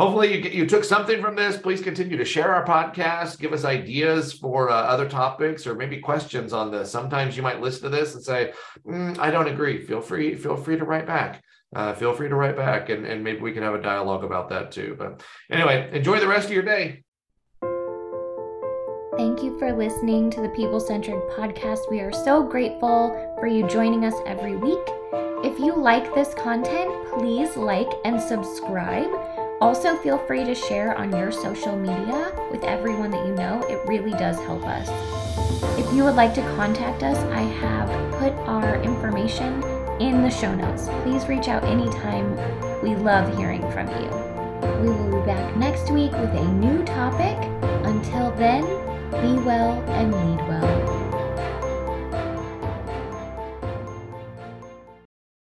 hopefully 0.00 0.34
you, 0.34 0.50
you 0.50 0.66
took 0.66 0.82
something 0.82 1.20
from 1.20 1.36
this. 1.36 1.58
Please 1.58 1.82
continue 1.82 2.16
to 2.16 2.24
share 2.24 2.54
our 2.54 2.64
podcast. 2.64 3.38
Give 3.38 3.52
us 3.52 3.66
ideas 3.66 4.32
for 4.32 4.70
uh, 4.70 4.74
other 4.74 5.06
topics 5.06 5.66
or 5.66 5.74
maybe 5.74 5.98
questions 5.98 6.54
on 6.54 6.70
this. 6.70 6.90
Sometimes 6.90 7.36
you 7.36 7.42
might 7.42 7.60
listen 7.60 7.82
to 7.82 7.88
this 7.90 8.14
and 8.14 8.24
say 8.24 8.52
mm, 8.86 9.18
i 9.18 9.30
don't 9.30 9.48
agree. 9.48 9.84
Feel 9.84 10.00
free 10.00 10.34
feel 10.34 10.56
free 10.56 10.78
to 10.78 10.84
write 10.84 11.06
back. 11.06 11.42
Uh, 11.76 11.92
feel 11.92 12.14
free 12.14 12.28
to 12.28 12.34
write 12.34 12.56
back 12.56 12.88
and, 12.88 13.06
and 13.06 13.22
maybe 13.22 13.40
we 13.40 13.52
can 13.52 13.62
have 13.62 13.74
a 13.74 13.82
dialogue 13.82 14.24
about 14.24 14.48
that 14.48 14.72
too. 14.72 14.96
But 14.98 15.22
anyway 15.50 15.90
enjoy 15.92 16.18
the 16.18 16.28
rest 16.28 16.46
of 16.46 16.52
your 16.52 16.62
day. 16.62 17.04
Thank 19.16 19.42
you 19.42 19.58
for 19.58 19.70
listening 19.76 20.30
to 20.30 20.40
the 20.40 20.48
People 20.48 20.80
Centered 20.80 21.20
podcast. 21.32 21.90
We 21.90 22.00
are 22.00 22.12
so 22.12 22.42
grateful 22.42 23.10
for 23.38 23.46
you 23.46 23.66
joining 23.68 24.06
us 24.06 24.14
every 24.24 24.56
week. 24.56 24.78
If 25.42 25.58
you 25.58 25.76
like 25.76 26.14
this 26.14 26.32
content, 26.34 26.90
please 27.12 27.54
like 27.56 27.90
and 28.04 28.18
subscribe. 28.20 29.29
Also, 29.60 29.94
feel 29.98 30.16
free 30.16 30.42
to 30.44 30.54
share 30.54 30.96
on 30.96 31.12
your 31.12 31.30
social 31.30 31.76
media 31.76 32.32
with 32.50 32.64
everyone 32.64 33.10
that 33.10 33.26
you 33.26 33.34
know. 33.34 33.60
It 33.68 33.78
really 33.86 34.12
does 34.12 34.38
help 34.38 34.64
us. 34.64 34.88
If 35.78 35.92
you 35.92 36.02
would 36.04 36.14
like 36.14 36.32
to 36.34 36.42
contact 36.56 37.02
us, 37.02 37.18
I 37.34 37.42
have 37.42 37.88
put 38.12 38.32
our 38.48 38.82
information 38.82 39.62
in 40.00 40.22
the 40.22 40.30
show 40.30 40.54
notes. 40.54 40.88
Please 41.02 41.26
reach 41.26 41.48
out 41.48 41.62
anytime. 41.64 42.34
We 42.82 42.96
love 42.96 43.36
hearing 43.36 43.60
from 43.70 43.88
you. 43.88 44.08
We 44.80 44.88
will 44.88 45.20
be 45.20 45.26
back 45.26 45.54
next 45.56 45.90
week 45.90 46.12
with 46.12 46.30
a 46.30 46.52
new 46.54 46.82
topic. 46.84 47.36
Until 47.84 48.30
then, 48.36 48.62
be 49.10 49.42
well 49.42 49.78
and 49.90 50.10
lead 50.10 50.48
well. 50.48 50.99